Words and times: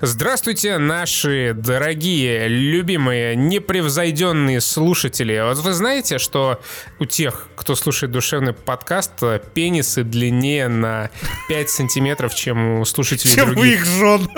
Здравствуйте, 0.00 0.76
наши 0.78 1.54
дорогие, 1.56 2.48
любимые, 2.48 3.36
непревзойденные 3.36 4.60
слушатели. 4.60 5.40
Вот 5.46 5.58
вы 5.58 5.72
знаете, 5.72 6.18
что 6.18 6.60
у 6.98 7.04
тех, 7.04 7.48
кто 7.54 7.76
слушает 7.76 8.10
душевный 8.10 8.52
подкаст, 8.52 9.12
пенисы 9.54 10.02
длиннее 10.02 10.66
на 10.68 11.10
5 11.48 11.70
сантиметров, 11.70 12.34
чем 12.34 12.80
у 12.80 12.84
слушателей 12.84 13.34
Чем 13.34 13.50
у 13.50 13.54
других. 13.54 13.80
их 13.82 13.86
жен. 13.86 14.28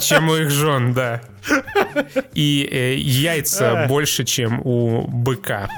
Чем 0.00 0.28
у 0.30 0.36
их 0.36 0.50
жен, 0.50 0.94
да. 0.94 1.20
И 2.34 2.66
э, 2.72 2.94
яйца 2.96 3.84
А. 3.84 3.86
больше, 3.88 4.24
чем 4.24 4.60
у 4.64 5.06
быка. 5.06 5.68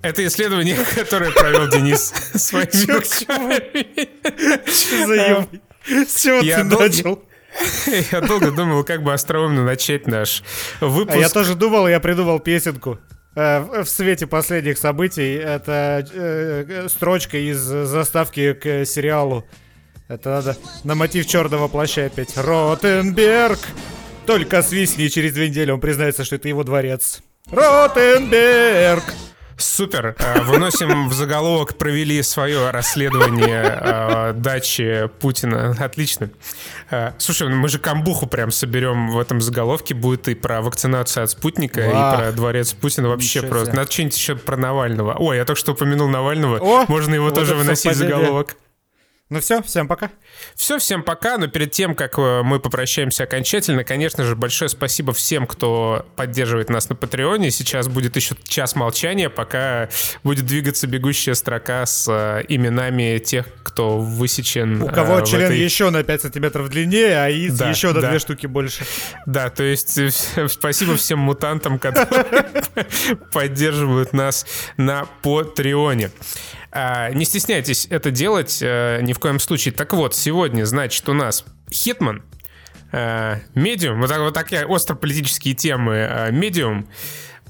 Это 0.00 0.24
исследование, 0.26 0.76
которое 0.94 1.32
провел 1.32 1.66
Денис 1.68 2.12
своими 2.34 2.92
руками. 2.92 4.68
Что 4.70 5.06
за 5.06 5.14
еб- 5.14 6.08
С 6.08 6.22
чего 6.22 6.40
ты 6.40 6.62
начал? 6.64 7.22
Я 8.12 8.20
долго 8.20 8.50
думал, 8.50 8.84
как 8.84 9.02
бы 9.02 9.12
остроумно 9.12 9.64
начать 9.64 10.06
наш 10.06 10.42
А 10.80 10.86
выпуск. 10.86 11.16
я 11.18 11.28
тоже 11.28 11.54
думал, 11.54 11.88
я 11.88 12.00
придумал 12.00 12.40
песенку. 12.40 12.98
Э, 13.36 13.60
В 13.82 13.86
свете 13.86 14.26
последних 14.26 14.78
событий 14.78 15.34
это 15.34 16.06
э, 16.12 16.64
э, 16.68 16.88
строчка 16.88 17.38
из 17.38 17.58
заставки 17.58 18.52
к 18.54 18.84
сериалу. 18.84 19.44
Это 20.08 20.30
надо 20.30 20.56
на 20.84 20.94
мотив 20.94 21.26
черного 21.26 21.68
плаща 21.68 22.06
опять. 22.06 22.36
Ротенберг! 22.36 23.58
Только 24.26 24.62
свистни, 24.62 25.08
через 25.08 25.32
две 25.32 25.48
недели 25.48 25.70
он 25.70 25.80
признается, 25.80 26.24
что 26.24 26.36
это 26.36 26.48
его 26.48 26.64
дворец. 26.64 27.22
Ротенберг! 27.50 29.02
Супер. 29.56 30.16
Выносим 30.46 31.08
в 31.08 31.12
заголовок, 31.14 31.78
провели 31.78 32.20
свое 32.22 32.70
расследование 32.70 34.32
дачи 34.34 35.08
Путина. 35.20 35.76
Отлично. 35.78 36.30
Э, 36.90 37.12
Слушай, 37.18 37.48
ну 37.48 37.56
мы 37.56 37.68
же 37.68 37.78
камбуху 37.78 38.26
прям 38.26 38.50
соберем 38.50 39.10
в 39.10 39.18
этом 39.18 39.40
заголовке. 39.40 39.94
Будет 39.94 40.28
и 40.28 40.34
про 40.34 40.62
вакцинацию 40.62 41.24
от 41.24 41.30
спутника, 41.30 41.80
и 41.88 41.92
Вах. 41.92 42.18
про 42.18 42.32
дворец 42.32 42.72
Путина. 42.72 43.08
Вообще 43.08 43.38
Ничего 43.40 43.50
просто. 43.50 43.66
себе. 43.66 43.76
Надо 43.78 43.90
что-нибудь 43.92 44.16
еще 44.16 44.36
про 44.36 44.56
Навального. 44.56 45.14
Ой, 45.18 45.36
я 45.36 45.44
только 45.44 45.58
что 45.60 45.72
упомянул 45.72 46.08
Навального. 46.08 46.58
О, 46.58 46.84
Можно 46.88 47.14
его 47.14 47.26
вот 47.26 47.34
тоже 47.34 47.54
выносить 47.54 47.84
совпадение. 47.92 48.16
заголовок. 48.16 48.56
Ну 49.34 49.40
все, 49.40 49.60
всем 49.62 49.88
пока. 49.88 50.12
Все, 50.54 50.78
всем 50.78 51.02
пока. 51.02 51.38
Но 51.38 51.48
перед 51.48 51.72
тем, 51.72 51.96
как 51.96 52.20
э, 52.20 52.42
мы 52.44 52.60
попрощаемся 52.60 53.24
окончательно, 53.24 53.82
конечно 53.82 54.22
же, 54.22 54.36
большое 54.36 54.68
спасибо 54.68 55.12
всем, 55.12 55.48
кто 55.48 56.06
поддерживает 56.14 56.70
нас 56.70 56.88
на 56.88 56.94
Патреоне. 56.94 57.50
Сейчас 57.50 57.88
будет 57.88 58.14
еще 58.14 58.36
час 58.44 58.76
молчания, 58.76 59.28
пока 59.28 59.88
будет 60.22 60.46
двигаться 60.46 60.86
бегущая 60.86 61.34
строка 61.34 61.84
с 61.84 62.06
э, 62.08 62.44
именами 62.46 63.18
тех, 63.18 63.46
кто 63.64 63.98
высечен. 63.98 64.80
У 64.80 64.86
кого 64.86 65.18
э, 65.18 65.26
член 65.26 65.46
этой- 65.50 65.58
еще 65.58 65.90
на 65.90 66.04
5 66.04 66.22
сантиметров 66.22 66.68
длиннее, 66.68 67.16
а 67.18 67.26
яиц 67.26 67.54
Да, 67.54 67.70
еще 67.70 67.88
на 67.92 68.02
да. 68.02 68.10
две 68.10 68.20
штуки 68.20 68.46
больше. 68.46 68.84
Да, 69.26 69.50
то 69.50 69.64
есть 69.64 69.98
э, 69.98 70.10
спасибо 70.46 70.96
всем 70.96 71.18
мутантам, 71.18 71.80
которые 71.80 72.46
поддерживают 73.32 74.12
нас 74.12 74.46
на 74.76 75.06
Патреоне. 75.22 76.12
А, 76.76 77.10
Не 77.10 77.24
стесняйтесь 77.24 77.86
это 77.88 78.10
делать 78.10 78.58
э, 78.60 78.98
ни 79.00 79.12
в 79.12 79.20
коем 79.20 79.38
случае. 79.38 79.72
Так 79.72 79.92
вот, 79.92 80.16
сегодня, 80.16 80.64
значит, 80.64 81.08
у 81.08 81.12
нас 81.12 81.44
Hitman, 81.70 82.24
э, 82.90 83.36
Medium, 83.54 84.00
вот, 84.00 84.10
вот 84.10 84.34
такие 84.34 84.66
острополитические 84.66 85.54
темы. 85.54 85.94
э, 85.94 86.32
Medium, 86.32 86.88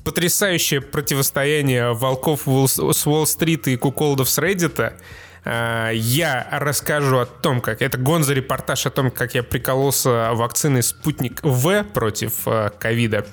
потрясающее 0.05 0.83
противостояние 0.83 1.95
волков 1.95 2.43
с 2.43 3.07
Уолл-стрит 3.07 3.67
и 3.69 3.77
куколдов 3.77 4.29
с 4.29 4.39
Reddit. 4.39 4.93
Я 5.47 6.49
расскажу 6.53 7.19
о 7.19 7.27
том, 7.27 7.61
как... 7.61 7.83
Это 7.83 7.99
гонзо-репортаж 7.99 8.87
о 8.87 8.91
том, 8.91 9.11
как 9.11 9.35
я 9.35 9.43
прикололся 9.43 10.31
вакциной 10.33 10.83
«Спутник 10.83 11.43
В» 11.43 11.85
против 11.85 12.47
ковида. 12.79 13.27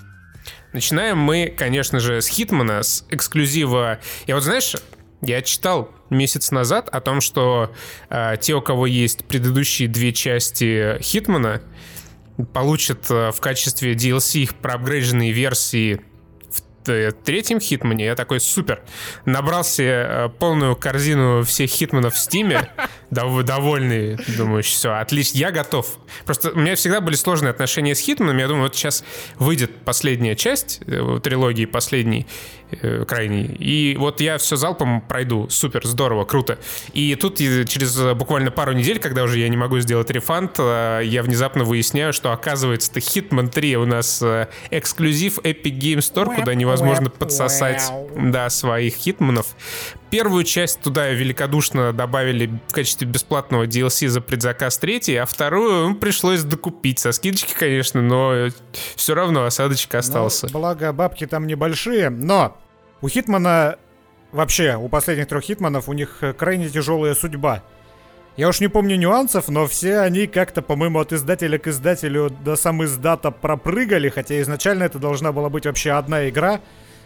Начинаем 0.74 1.18
мы, 1.18 1.54
конечно 1.58 2.00
же, 2.02 2.22
с 2.22 2.28
Хитмана, 2.28 2.84
с 2.84 3.06
эксклюзива. 3.10 4.00
Я 4.28 4.36
вот, 4.36 4.44
знаешь, 4.44 4.76
я 5.22 5.42
читал 5.42 5.92
месяц 6.10 6.52
назад 6.52 6.90
о 6.90 7.00
том, 7.02 7.22
что 7.22 7.72
э, 8.10 8.36
те, 8.40 8.54
у 8.54 8.62
кого 8.62 8.88
есть 8.88 9.26
предыдущие 9.26 9.88
две 9.88 10.14
части 10.14 10.98
Хитмана, 11.02 11.62
получат 12.54 13.10
э, 13.10 13.32
в 13.32 13.40
качестве 13.40 13.94
DLC 13.94 14.40
их 14.40 14.56
проапгрейдженные 14.56 15.32
версии 15.32 16.02
третьем 16.84 17.60
Хитмане. 17.60 18.06
Я 18.06 18.16
такой, 18.16 18.40
супер. 18.40 18.82
Набрал 19.26 19.64
себе 19.64 20.06
э, 20.08 20.30
полную 20.40 20.76
корзину 20.76 21.44
всех 21.44 21.70
Хитманов 21.70 22.14
в 22.14 22.18
Стиме. 22.18 22.70
Дов- 23.12 23.44
довольный. 23.44 24.18
Думаю, 24.38 24.64
все, 24.64 24.92
отлично. 24.94 25.38
Я 25.38 25.52
готов. 25.52 25.98
Просто 26.26 26.52
у 26.52 26.60
меня 26.60 26.76
всегда 26.76 27.02
были 27.02 27.16
сложные 27.16 27.52
отношения 27.52 27.96
с 27.96 28.00
Хитманом. 28.00 28.38
Я 28.38 28.48
думаю, 28.48 28.64
вот 28.64 28.76
сейчас 28.76 29.04
выйдет 29.38 29.72
последняя 29.86 30.36
часть 30.36 30.82
э, 30.88 31.20
трилогии, 31.24 31.66
последней, 31.66 32.26
э, 32.72 33.04
крайней. 33.06 33.44
И 33.60 33.96
вот 33.98 34.22
я 34.22 34.38
все 34.38 34.56
залпом 34.56 35.02
пройду. 35.02 35.50
Супер, 35.50 35.86
здорово, 35.86 36.24
круто. 36.26 36.58
И 36.94 37.16
тут 37.16 37.42
э, 37.42 37.66
через 37.66 37.98
э, 38.00 38.14
буквально 38.14 38.52
пару 38.52 38.72
недель, 38.74 39.00
когда 39.00 39.24
уже 39.24 39.40
я 39.40 39.50
не 39.50 39.58
могу 39.58 39.80
сделать 39.80 40.10
рефанд, 40.10 40.56
э, 40.60 41.02
я 41.04 41.24
внезапно 41.24 41.64
выясняю, 41.64 42.14
что 42.14 42.32
оказывается 42.32 42.92
это 42.92 43.00
Hitman 43.00 43.50
3 43.50 43.76
у 43.78 43.86
нас 43.86 44.22
э, 44.22 44.48
эксклюзив 44.70 45.40
Epic 45.40 45.78
Game 45.78 45.98
Store, 46.00 46.34
куда 46.34 46.56
невозможно 46.72 47.10
подсосать 47.10 47.92
да, 48.16 48.50
своих 48.50 48.96
хитманов. 48.96 49.48
Первую 50.10 50.44
часть 50.44 50.82
туда 50.82 51.10
великодушно 51.10 51.94
добавили 51.94 52.52
в 52.68 52.74
качестве 52.74 53.08
бесплатного 53.08 53.66
DLC 53.66 54.08
за 54.08 54.22
предзаказ 54.22 54.78
третий, 54.78 55.16
а 55.16 55.26
вторую 55.26 55.90
ну, 55.90 55.96
пришлось 55.96 56.44
докупить. 56.44 57.00
Со 57.00 57.12
скидочки, 57.12 57.54
конечно, 57.58 58.02
но 58.02 58.50
все 58.96 59.16
равно 59.16 59.46
осадочек 59.46 59.96
остался. 59.96 60.48
Ну, 60.48 60.60
благо, 60.60 60.92
бабки 60.92 61.26
там 61.28 61.48
небольшие, 61.48 62.10
но 62.10 62.58
у 63.02 63.08
Хитмана, 63.08 63.78
вообще, 64.32 64.76
у 64.76 64.90
последних 64.90 65.28
трех 65.28 65.44
Хитманов, 65.44 65.88
у 65.88 65.94
них 65.94 66.18
э, 66.22 66.34
крайне 66.34 66.70
тяжелая 66.70 67.16
судьба. 67.16 67.64
Я 68.42 68.48
уж 68.48 68.60
не 68.60 68.70
помню 68.70 68.96
нюансов, 68.96 69.50
но 69.50 69.68
все 69.68 70.00
они 70.00 70.26
как-то, 70.26 70.64
по-моему, 70.64 70.98
от 70.98 71.14
издателя 71.14 71.60
к 71.60 71.68
издателю 71.68 72.32
до 72.44 72.56
сам 72.56 72.84
издата 72.84 73.30
пропрыгали, 73.30 74.10
хотя 74.10 74.42
изначально 74.42 74.82
это 74.86 74.98
должна 74.98 75.32
была 75.32 75.50
быть 75.50 75.68
вообще 75.68 75.92
одна 75.92 76.28
игра 76.28 76.60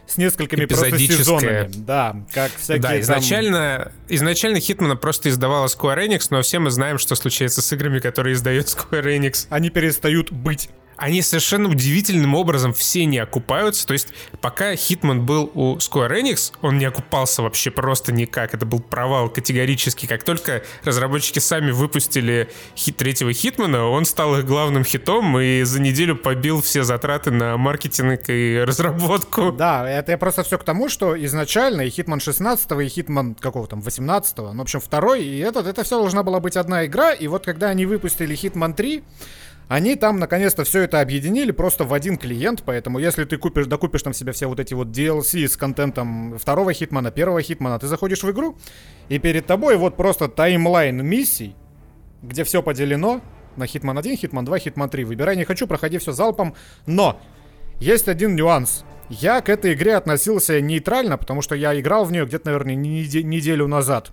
с 0.07 0.15
несколькими 0.15 0.63
просто 0.63 0.97
сезонами. 0.97 1.69
Да, 1.75 2.15
как 2.33 2.51
всякие 2.55 2.81
Да, 2.81 2.87
там- 2.87 3.01
изначально, 3.01 3.91
изначально 4.07 4.61
Хитмана 4.61 4.95
просто 4.95 5.27
издавала 5.27 5.65
Square 5.65 6.07
Enix, 6.07 6.27
но 6.29 6.41
все 6.41 6.59
мы 6.59 6.71
знаем, 6.71 6.97
что 6.97 7.15
случается 7.15 7.61
с 7.61 7.69
играми, 7.73 7.99
которые 7.99 8.35
издает 8.35 8.67
Square 8.67 9.17
Enix. 9.19 9.47
Они 9.49 9.69
перестают 9.69 10.31
быть. 10.31 10.69
Они 10.97 11.21
совершенно 11.21 11.69
удивительным 11.69 12.35
образом 12.35 12.73
все 12.73 13.05
не 13.05 13.19
окупаются. 13.19 13.87
То 13.87 13.93
есть, 13.93 14.09
пока 14.41 14.75
Hitman 14.75 15.25
был 15.25 15.51
у 15.53 15.77
Square 15.77 16.21
Enix, 16.21 16.53
он 16.61 16.77
не 16.77 16.85
окупался 16.85 17.41
вообще 17.41 17.71
просто 17.71 18.11
никак. 18.11 18.53
Это 18.53 18.65
был 18.65 18.79
провал 18.79 19.29
категорически. 19.29 20.05
Как 20.05 20.23
только 20.23 20.63
разработчики 20.83 21.39
сами 21.39 21.71
выпустили 21.71 22.49
хит 22.75 22.97
третьего 22.97 23.33
Хитмана, 23.33 23.87
он 23.87 24.05
стал 24.05 24.37
их 24.37 24.45
главным 24.45 24.83
хитом 24.83 25.39
и 25.39 25.63
за 25.63 25.81
неделю 25.81 26.15
побил 26.15 26.61
все 26.61 26.83
затраты 26.83 27.31
на 27.31 27.57
маркетинг 27.57 28.29
и 28.29 28.59
разработку. 28.65 29.51
Да, 29.51 29.89
это 29.89 30.11
я 30.11 30.17
просто 30.17 30.43
все 30.43 30.57
к 30.57 30.63
тому, 30.63 30.89
что 30.89 31.21
изначально 31.25 31.81
и 31.81 31.89
Hitman 31.89 32.19
16 32.19 32.71
и 32.71 32.87
Hitman 32.87 33.35
какого 33.35 33.67
там 33.67 33.81
18 33.81 34.37
ну, 34.37 34.53
в 34.53 34.61
общем, 34.61 34.79
второй, 34.79 35.23
и 35.23 35.39
этот, 35.39 35.67
это 35.67 35.83
все 35.83 35.97
должна 35.97 36.23
была 36.23 36.39
быть 36.39 36.57
одна 36.57 36.85
игра, 36.85 37.13
и 37.13 37.27
вот 37.27 37.45
когда 37.45 37.69
они 37.69 37.85
выпустили 37.85 38.35
Hitman 38.35 38.73
3, 38.73 39.03
они 39.67 39.95
там 39.95 40.19
наконец-то 40.19 40.63
все 40.63 40.83
это 40.83 41.01
объединили 41.01 41.51
просто 41.51 41.83
в 41.85 41.93
один 41.93 42.17
клиент, 42.17 42.63
поэтому 42.63 42.99
если 42.99 43.23
ты 43.23 43.37
купишь, 43.37 43.65
докупишь 43.65 44.03
там 44.03 44.13
себе 44.13 44.31
все 44.31 44.47
вот 44.47 44.59
эти 44.59 44.73
вот 44.73 44.89
DLC 44.89 45.47
с 45.47 45.57
контентом 45.57 46.37
второго 46.37 46.73
Хитмана, 46.73 47.11
первого 47.11 47.41
Хитмана, 47.41 47.79
ты 47.79 47.87
заходишь 47.87 48.23
в 48.23 48.31
игру, 48.31 48.57
и 49.09 49.17
перед 49.17 49.47
тобой 49.47 49.77
вот 49.77 49.97
просто 49.97 50.27
таймлайн 50.27 51.03
миссий, 51.03 51.55
где 52.21 52.43
все 52.43 52.61
поделено 52.61 53.21
на 53.55 53.65
Hitman 53.65 53.97
1, 53.97 54.17
Hitman 54.17 54.45
2, 54.45 54.59
Hitman 54.59 54.89
3. 54.89 55.03
Выбирай 55.03 55.35
не 55.35 55.45
хочу, 55.45 55.65
проходи 55.67 55.97
все 55.97 56.11
залпом, 56.11 56.55
но 56.85 57.19
есть 57.79 58.07
один 58.07 58.35
нюанс. 58.35 58.83
Я 59.09 59.41
к 59.41 59.49
этой 59.49 59.73
игре 59.73 59.95
относился 59.95 60.59
нейтрально, 60.61 61.17
потому 61.17 61.41
что 61.41 61.55
я 61.55 61.79
играл 61.79 62.05
в 62.05 62.11
нее 62.11 62.25
где-то, 62.25 62.47
наверное, 62.47 62.75
неде- 62.75 63.23
неделю 63.23 63.67
назад. 63.67 64.11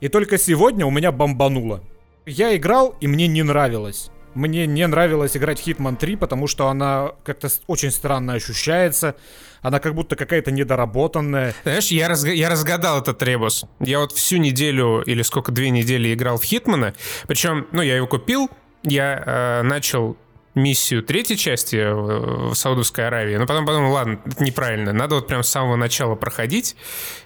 И 0.00 0.08
только 0.08 0.38
сегодня 0.38 0.86
у 0.86 0.90
меня 0.90 1.12
бомбануло. 1.12 1.82
Я 2.26 2.54
играл, 2.56 2.94
и 3.00 3.06
мне 3.06 3.26
не 3.26 3.42
нравилось. 3.42 4.10
Мне 4.34 4.66
не 4.66 4.86
нравилось 4.86 5.36
играть 5.36 5.66
Hitman 5.66 5.96
3, 5.96 6.16
потому 6.16 6.46
что 6.46 6.68
она 6.68 7.12
как-то 7.24 7.48
очень 7.66 7.90
странно 7.90 8.34
ощущается. 8.34 9.16
Она 9.62 9.80
как 9.80 9.94
будто 9.94 10.14
какая-то 10.16 10.50
недоработанная. 10.50 11.54
Знаешь, 11.64 11.88
я, 11.88 12.08
разга- 12.08 12.32
я 12.34 12.48
разгадал 12.48 13.00
этот 13.00 13.22
ребус. 13.22 13.64
Я 13.80 13.98
вот 13.98 14.12
всю 14.12 14.36
неделю 14.36 15.02
или 15.02 15.22
сколько, 15.22 15.50
две 15.50 15.70
недели 15.70 16.14
играл 16.14 16.38
в 16.38 16.44
Хитмана. 16.44 16.94
Причем, 17.26 17.66
ну, 17.72 17.82
я 17.82 17.96
его 17.96 18.06
купил, 18.06 18.48
я 18.84 19.22
э, 19.26 19.62
начал 19.62 20.16
миссию 20.58 21.02
третьей 21.02 21.36
части 21.36 21.76
в 21.90 22.54
Саудовской 22.54 23.06
Аравии, 23.06 23.36
но 23.36 23.46
потом 23.46 23.64
подумал, 23.64 23.92
ладно, 23.92 24.20
это 24.24 24.42
неправильно, 24.42 24.92
надо 24.92 25.16
вот 25.16 25.26
прям 25.26 25.42
с 25.42 25.48
самого 25.48 25.76
начала 25.76 26.14
проходить, 26.14 26.76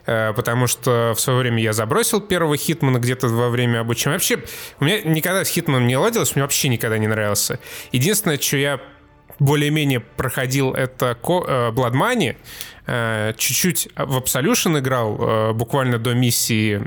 э, 0.07 0.33
потому 0.35 0.67
что 0.67 1.15
в 1.17 1.21
свое 1.21 1.39
время 1.41 1.63
я 1.63 1.73
забросил 1.73 2.21
первого 2.21 2.57
Хитмана 2.57 2.99
где-то 2.99 3.29
во 3.29 3.49
время 3.49 3.81
обучения. 3.81 4.15
Вообще, 4.15 4.43
у 4.81 4.85
меня 4.85 5.01
никогда 5.03 5.45
с 5.45 5.49
Хитманом 5.49 5.87
не 5.87 5.97
ладилось, 5.97 6.35
мне 6.35 6.43
вообще 6.43 6.69
никогда 6.69 6.99
не 6.99 7.07
нравился. 7.07 7.59
Единственное, 7.93 8.39
что 8.39 8.57
я 8.57 8.81
более-менее 9.43 10.01
проходил 10.01 10.73
это 10.73 11.07
э, 11.11 11.71
Blood 11.71 11.93
Money, 11.93 12.37
э, 12.87 13.35
чуть-чуть 13.37 13.89
в 13.97 14.19
Absolution 14.19 14.79
играл, 14.79 15.17
э, 15.19 15.53
буквально 15.53 15.99
до 15.99 16.15
миссии 16.15 16.81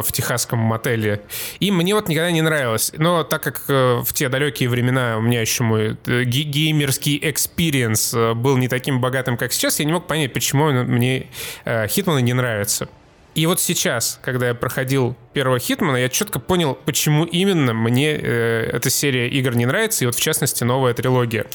в 0.00 0.12
техасском 0.12 0.58
мотеле. 0.58 1.22
И 1.58 1.70
мне 1.70 1.94
вот 1.94 2.08
никогда 2.08 2.30
не 2.30 2.42
нравилось. 2.42 2.92
Но 2.96 3.24
так 3.24 3.42
как 3.42 3.68
в 3.68 4.12
те 4.12 4.28
далекие 4.28 4.68
времена 4.68 5.16
у 5.18 5.20
меня 5.20 5.40
еще 5.40 5.64
мой 5.64 5.96
геймерский 6.04 7.18
experience 7.22 8.14
был 8.34 8.56
не 8.56 8.68
таким 8.68 9.00
богатым, 9.00 9.36
как 9.36 9.52
сейчас, 9.52 9.78
я 9.80 9.84
не 9.84 9.92
мог 9.92 10.06
понять, 10.06 10.32
почему 10.32 10.70
мне 10.70 11.26
Хитманы 11.64 12.22
не 12.22 12.32
нравятся. 12.32 12.88
И 13.34 13.46
вот 13.46 13.60
сейчас, 13.60 14.18
когда 14.22 14.48
я 14.48 14.54
проходил 14.54 15.16
первого 15.32 15.58
Хитмана, 15.58 15.96
я 15.96 16.08
четко 16.08 16.40
понял, 16.40 16.74
почему 16.74 17.24
именно 17.24 17.72
мне 17.72 18.12
э, 18.12 18.70
эта 18.72 18.90
серия 18.90 19.28
игр 19.28 19.54
не 19.54 19.66
нравится, 19.66 20.04
и 20.04 20.06
вот 20.06 20.16
в 20.16 20.20
частности 20.20 20.64
новая 20.64 20.94
трилогия. 20.94 21.46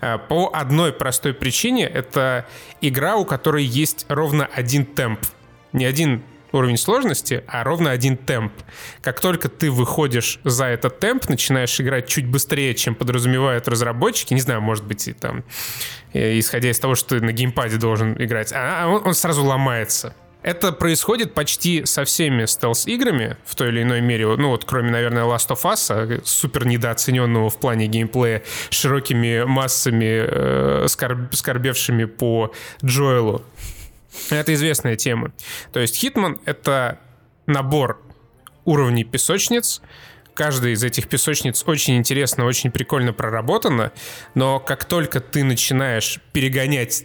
Э, 0.00 0.18
по 0.18 0.50
одной 0.54 0.92
простой 0.92 1.34
причине, 1.34 1.86
это 1.86 2.46
игра, 2.80 3.16
у 3.16 3.24
которой 3.24 3.64
есть 3.64 4.06
ровно 4.08 4.46
один 4.46 4.84
темп. 4.86 5.20
Не 5.72 5.86
один 5.86 6.22
уровень 6.52 6.76
сложности, 6.76 7.44
а 7.48 7.64
ровно 7.64 7.90
один 7.90 8.16
темп. 8.16 8.52
Как 9.02 9.20
только 9.20 9.48
ты 9.48 9.70
выходишь 9.70 10.40
за 10.44 10.66
этот 10.66 11.00
темп, 11.00 11.28
начинаешь 11.28 11.78
играть 11.80 12.08
чуть 12.08 12.26
быстрее, 12.26 12.74
чем 12.74 12.94
подразумевают 12.94 13.68
разработчики, 13.68 14.34
не 14.34 14.40
знаю, 14.40 14.60
может 14.60 14.84
быть, 14.84 15.08
и 15.08 15.12
там, 15.12 15.42
э, 16.12 16.38
исходя 16.38 16.70
из 16.70 16.78
того, 16.78 16.94
что 16.94 17.18
ты 17.18 17.20
на 17.20 17.32
геймпаде 17.32 17.76
должен 17.76 18.14
играть, 18.22 18.52
а 18.54 18.86
он, 18.86 19.02
он 19.04 19.14
сразу 19.14 19.44
ломается. 19.44 20.14
Это 20.48 20.72
происходит 20.72 21.34
почти 21.34 21.84
со 21.84 22.06
всеми 22.06 22.46
стелс-играми 22.46 23.36
в 23.44 23.54
той 23.54 23.68
или 23.68 23.82
иной 23.82 24.00
мере. 24.00 24.34
Ну 24.34 24.48
вот, 24.48 24.64
кроме, 24.64 24.90
наверное, 24.90 25.24
Last 25.24 25.50
of 25.50 25.60
Us, 25.64 25.90
а, 25.90 26.22
супер 26.24 26.66
недооцененного 26.66 27.50
в 27.50 27.60
плане 27.60 27.86
геймплея, 27.86 28.42
широкими 28.70 29.44
массами, 29.44 30.24
э, 30.26 30.86
скорб, 30.88 31.34
скорбевшими 31.34 32.06
по 32.06 32.50
Джоэлу. 32.82 33.44
Это 34.30 34.54
известная 34.54 34.96
тема. 34.96 35.32
То 35.70 35.80
есть 35.80 36.02
Hitman— 36.02 36.40
это 36.46 36.98
набор 37.44 38.00
уровней 38.64 39.04
песочниц, 39.04 39.82
каждая 40.32 40.72
из 40.72 40.82
этих 40.82 41.08
песочниц 41.08 41.62
очень 41.66 41.98
интересно, 41.98 42.46
очень 42.46 42.70
прикольно 42.70 43.12
проработана, 43.12 43.92
но 44.34 44.60
как 44.60 44.86
только 44.86 45.20
ты 45.20 45.44
начинаешь 45.44 46.20
перегонять 46.32 47.04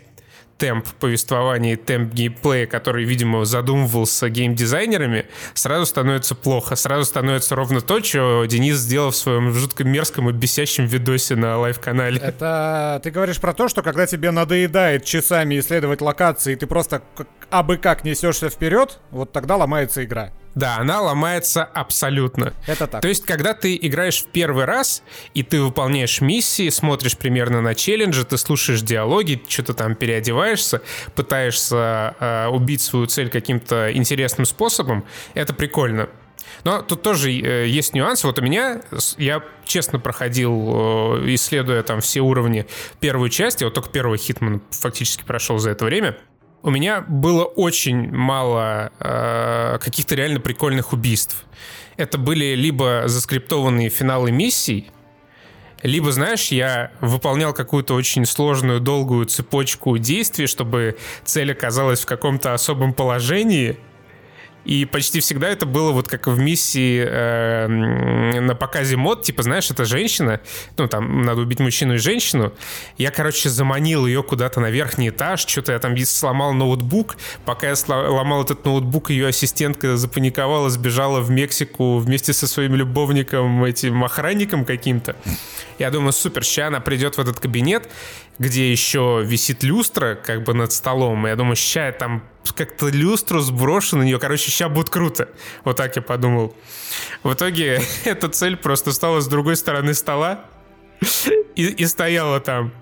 темп 0.64 0.88
повествования 0.98 1.74
и 1.74 1.76
темп 1.76 2.14
геймплея, 2.14 2.68
который, 2.68 3.04
видимо, 3.04 3.44
задумывался 3.44 4.30
геймдизайнерами, 4.30 5.26
сразу 5.54 5.86
становится 5.86 6.36
плохо. 6.36 6.78
Сразу 6.78 7.04
становится 7.04 7.54
ровно 7.56 7.82
то, 7.82 8.02
что 8.02 8.46
Денис 8.46 8.78
сделал 8.78 9.12
в 9.12 9.16
своем 9.18 9.52
жутко 9.52 9.84
мерзком 9.84 10.30
и 10.30 10.32
бесящем 10.32 10.86
видосе 10.86 11.36
на 11.36 11.58
live 11.58 11.78
-канале. 11.78 12.18
Это 12.18 13.02
ты 13.04 13.12
говоришь 13.12 13.42
про 13.42 13.54
то, 13.54 13.68
что 13.68 13.84
когда 13.84 14.08
тебе 14.08 14.32
надоедает 14.32 15.04
часами 15.04 15.60
исследовать 15.60 16.00
локации, 16.00 16.56
ты 16.56 16.66
просто 16.66 17.02
абы 17.50 17.76
как 17.76 18.06
несешься 18.06 18.50
вперед, 18.50 19.00
вот 19.12 19.34
тогда 19.34 19.58
ломается 19.58 20.02
игра. 20.06 20.32
Да, 20.56 20.78
она 20.78 21.02
ломается 21.02 21.64
абсолютно. 21.64 22.54
Это 22.68 22.88
так. 22.88 23.02
То 23.02 23.08
есть, 23.08 23.26
когда 23.26 23.54
ты 23.54 23.78
играешь 23.82 24.22
в 24.22 24.28
первый 24.28 24.66
раз, 24.66 25.04
и 25.34 25.42
ты 25.42 25.62
выполняешь 25.62 26.22
миссии, 26.22 26.70
смотришь 26.70 27.18
примерно 27.18 27.62
на 27.62 27.74
челленджи, 27.74 28.24
ты 28.24 28.38
слушаешь 28.38 28.82
диалоги, 28.82 29.42
что-то 29.48 29.74
там 29.74 29.96
переодеваешься, 29.96 30.82
пытаешься 31.16 32.16
э, 32.20 32.48
убить 32.48 32.82
свою 32.82 33.08
цель 33.08 33.30
каким-то 33.30 33.92
интересным 33.94 34.46
способом, 34.46 35.06
это 35.34 35.54
прикольно. 35.54 36.10
Но 36.64 36.82
тут 36.82 37.02
тоже 37.02 37.32
э, 37.32 37.68
есть 37.68 37.94
нюансы. 37.94 38.28
Вот 38.28 38.40
у 38.40 38.42
меня, 38.42 38.82
я 39.18 39.44
честно 39.66 40.00
проходил, 40.00 41.20
э, 41.20 41.34
исследуя 41.34 41.84
там 41.84 42.02
все 42.02 42.22
уровни 42.22 42.68
первую 43.00 43.30
часть, 43.30 43.62
я 43.62 43.68
вот 43.68 43.74
только 43.74 43.90
первый 43.90 44.18
Хитман 44.18 44.62
фактически 44.70 45.24
прошел 45.24 45.58
за 45.58 45.72
это 45.72 45.86
время 45.86 46.18
у 46.64 46.72
меня 46.72 47.02
было 47.02 47.44
очень 47.44 48.10
мало 48.12 48.92
э, 49.00 49.78
каких-то 49.80 50.16
реально 50.16 50.40
прикольных 50.40 50.94
убийств. 50.94 51.46
Это 51.98 52.18
были 52.18 52.56
либо 52.56 53.04
заскриптованные 53.06 53.90
финалы 53.90 54.32
миссий, 54.32 54.90
либо, 55.84 56.14
знаешь, 56.14 56.48
я 56.48 56.92
выполнял 57.02 57.54
какую-то 57.54 57.94
очень 57.94 58.26
сложную, 58.26 58.80
долгую 58.80 59.26
цепочку 59.26 59.98
действий, 59.98 60.48
чтобы 60.48 60.98
цель 61.26 61.52
оказалась 61.52 62.00
в 62.00 62.06
каком-то 62.06 62.54
особом 62.54 62.94
положении— 62.94 63.78
и 64.66 64.86
почти 64.86 65.20
всегда 65.20 65.50
это 65.50 65.66
было 65.66 65.92
вот 65.92 66.08
как 66.08 66.28
в 66.28 66.40
миссии 66.40 67.04
э, 67.06 67.68
на 67.68 68.56
показе 68.56 68.96
мод, 68.96 69.24
типа, 69.24 69.44
знаешь, 69.44 69.70
это 69.70 69.86
женщина, 69.86 70.40
ну, 70.78 70.88
там, 70.88 71.22
надо 71.22 71.42
убить 71.42 71.60
мужчину 71.60 71.96
и 71.96 71.98
женщину. 71.98 72.54
Я, 72.98 73.12
короче, 73.12 73.50
заманил 73.50 74.06
ее 74.06 74.24
куда-то 74.24 74.60
на 74.60 74.70
верхний 74.70 75.10
этаж, 75.10 75.46
что-то 75.46 75.74
я 75.74 75.80
там 75.80 75.98
сломал 76.06 76.54
ноутбук. 76.54 77.18
Пока 77.46 77.70
я 77.70 77.76
сломал 77.76 78.44
этот 78.44 78.66
ноутбук, 78.66 79.10
ее 79.10 79.28
ассистентка 79.28 79.98
запаниковала, 79.98 80.70
сбежала 80.70 81.20
в 81.20 81.30
Мексику 81.30 81.98
вместе 81.98 82.34
со 82.34 82.48
своим 82.48 82.76
любовником, 82.76 83.64
этим 83.64 84.04
охранником 84.04 84.66
каким-то. 84.66 85.16
Я 85.80 85.92
думаю, 85.92 86.14
супер, 86.14 86.44
сейчас 86.44 86.68
она 86.68 86.80
придет 86.80 87.18
в 87.18 87.20
этот 87.20 87.40
кабинет, 87.40 87.90
где 88.40 88.72
еще 88.72 89.22
висит 89.26 89.64
люстра 89.64 90.16
как 90.16 90.44
бы 90.44 90.54
над 90.54 90.72
столом. 90.72 91.26
Я 91.26 91.36
думаю, 91.36 91.56
ща 91.56 91.88
я 91.88 91.92
там 91.92 92.24
как-то 92.52 92.90
люстру 92.90 93.40
сброшу 93.40 93.98
на 93.98 94.04
нее. 94.04 94.20
Короче, 94.20 94.52
ща 94.52 94.70
будет 94.70 94.90
круто. 94.90 95.30
Вот 95.64 95.78
так 95.78 95.96
я 95.96 96.02
подумал. 96.02 96.56
В 97.24 97.34
итоге 97.34 97.82
эта 98.04 98.28
цель 98.30 98.58
просто 98.58 98.92
стала 98.92 99.22
с 99.22 99.28
другой 99.28 99.56
стороны 99.56 99.94
стола 99.94 100.46
и, 101.56 101.66
и 101.68 101.86
стояла 101.86 102.40
там. 102.40 102.74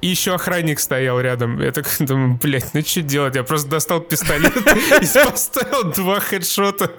И 0.00 0.06
еще 0.06 0.34
охранник 0.34 0.80
стоял 0.80 1.20
рядом. 1.20 1.60
Я 1.60 1.72
так 1.72 1.86
думаю, 1.98 2.38
блядь, 2.42 2.74
ну 2.74 2.80
что 2.82 3.02
делать? 3.02 3.34
Я 3.34 3.44
просто 3.44 3.68
достал 3.68 4.00
пистолет 4.00 4.56
и 4.56 5.06
поставил 5.24 5.92
два 5.92 6.20
хедшота. 6.20 6.92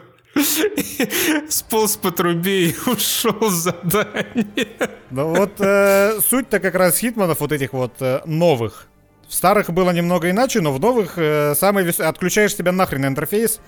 Сполз 1.50 1.98
по 1.98 2.12
трубе 2.12 2.70
и 2.70 2.76
ушел 2.86 3.50
с 3.50 3.64
задания. 3.64 4.68
Ну 5.10 5.36
вот 5.36 5.60
э, 5.60 6.20
суть-то 6.22 6.60
как 6.60 6.76
раз 6.76 7.00
хитманов 7.00 7.42
вот 7.42 7.52
этих 7.52 7.74
вот 7.74 7.96
э, 8.00 8.22
новых. 8.26 8.88
В 9.32 9.34
старых 9.34 9.72
было 9.72 9.92
немного 9.92 10.30
иначе, 10.30 10.60
но 10.60 10.74
в 10.74 10.80
новых 10.82 11.14
э, 11.16 11.56
самый 11.56 11.86
вес... 11.86 12.02
отключаешь 12.02 12.54
себя 12.54 12.74
нахрен 12.74 13.06
интерфейс, 13.06 13.62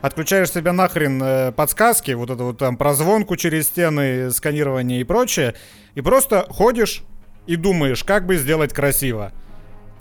отключаешь 0.00 0.50
себя 0.50 0.72
нахрен 0.72 1.22
э, 1.22 1.52
подсказки, 1.52 2.12
вот 2.12 2.30
это 2.30 2.42
вот 2.42 2.56
там 2.56 2.78
прозвонку 2.78 3.36
через 3.36 3.66
стены, 3.66 4.30
сканирование 4.30 4.98
и 4.98 5.04
прочее, 5.04 5.56
и 5.94 6.00
просто 6.00 6.46
ходишь 6.48 7.02
и 7.46 7.56
думаешь, 7.56 8.02
как 8.02 8.24
бы 8.24 8.38
сделать 8.38 8.72
красиво. 8.72 9.32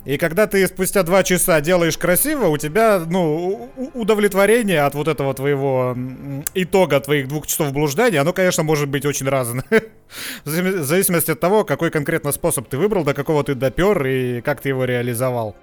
И 0.05 0.17
когда 0.17 0.47
ты 0.47 0.65
спустя 0.67 1.03
два 1.03 1.23
часа 1.23 1.59
делаешь 1.61 1.97
красиво, 1.97 2.47
у 2.47 2.57
тебя, 2.57 2.99
ну, 2.99 3.69
удовлетворение 3.93 4.81
от 4.81 4.95
вот 4.95 5.07
этого 5.07 5.33
твоего 5.33 5.95
итога 6.53 6.99
твоих 6.99 7.27
двух 7.27 7.47
часов 7.47 7.73
блуждания, 7.73 8.21
оно, 8.21 8.33
конечно, 8.33 8.63
может 8.63 8.89
быть 8.89 9.05
очень 9.05 9.27
разное. 9.27 9.65
В 10.45 10.49
зависимости 10.49 11.31
от 11.31 11.39
того, 11.39 11.65
какой 11.65 11.91
конкретно 11.91 12.31
способ 12.31 12.67
ты 12.69 12.77
выбрал, 12.77 13.03
до 13.03 13.13
какого 13.13 13.43
ты 13.43 13.55
допер 13.55 14.05
и 14.05 14.41
как 14.41 14.61
ты 14.61 14.69
его 14.69 14.85
реализовал. 14.85 15.55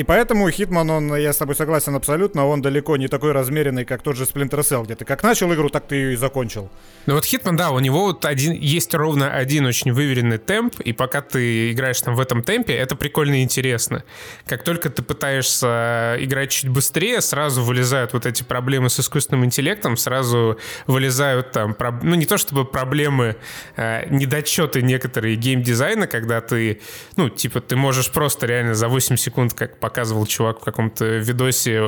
И 0.00 0.02
поэтому 0.02 0.50
Хитман, 0.50 0.88
он, 0.88 1.14
я 1.14 1.30
с 1.30 1.36
тобой 1.36 1.54
согласен 1.54 1.94
абсолютно, 1.94 2.46
он 2.46 2.62
далеко 2.62 2.96
не 2.96 3.06
такой 3.06 3.32
размеренный, 3.32 3.84
как 3.84 4.00
тот 4.00 4.16
же 4.16 4.24
Splinter 4.24 4.60
Cell, 4.60 4.84
где 4.84 4.94
ты 4.94 5.04
как 5.04 5.22
начал 5.22 5.52
игру, 5.52 5.68
так 5.68 5.88
ты 5.88 5.96
ее 5.96 6.12
и 6.14 6.16
закончил. 6.16 6.70
Ну 7.04 7.16
вот 7.16 7.26
Хитман, 7.26 7.54
да, 7.54 7.70
у 7.70 7.80
него 7.80 8.04
вот 8.06 8.24
один, 8.24 8.52
есть 8.52 8.94
ровно 8.94 9.30
один 9.30 9.66
очень 9.66 9.92
выверенный 9.92 10.38
темп, 10.38 10.80
и 10.80 10.94
пока 10.94 11.20
ты 11.20 11.72
играешь 11.72 12.00
там 12.00 12.14
в 12.14 12.20
этом 12.20 12.42
темпе, 12.42 12.72
это 12.72 12.96
прикольно 12.96 13.40
и 13.40 13.42
интересно. 13.42 14.02
Как 14.46 14.64
только 14.64 14.88
ты 14.88 15.02
пытаешься 15.02 16.16
играть 16.18 16.50
чуть 16.50 16.70
быстрее, 16.70 17.20
сразу 17.20 17.62
вылезают 17.62 18.14
вот 18.14 18.24
эти 18.24 18.42
проблемы 18.42 18.88
с 18.88 18.98
искусственным 19.00 19.44
интеллектом, 19.44 19.98
сразу 19.98 20.58
вылезают 20.86 21.52
там, 21.52 21.76
ну 22.02 22.14
не 22.14 22.24
то 22.24 22.38
чтобы 22.38 22.64
проблемы, 22.64 23.36
а 23.76 24.06
недочеты 24.08 24.80
некоторые 24.80 25.36
геймдизайна, 25.36 26.06
когда 26.06 26.40
ты, 26.40 26.80
ну 27.16 27.28
типа 27.28 27.60
ты 27.60 27.76
можешь 27.76 28.10
просто 28.10 28.46
реально 28.46 28.74
за 28.74 28.88
8 28.88 29.16
секунд 29.16 29.52
как 29.52 29.78
показывал 29.90 30.24
чувак 30.26 30.60
в 30.60 30.64
каком-то 30.64 31.04
видосе 31.04 31.80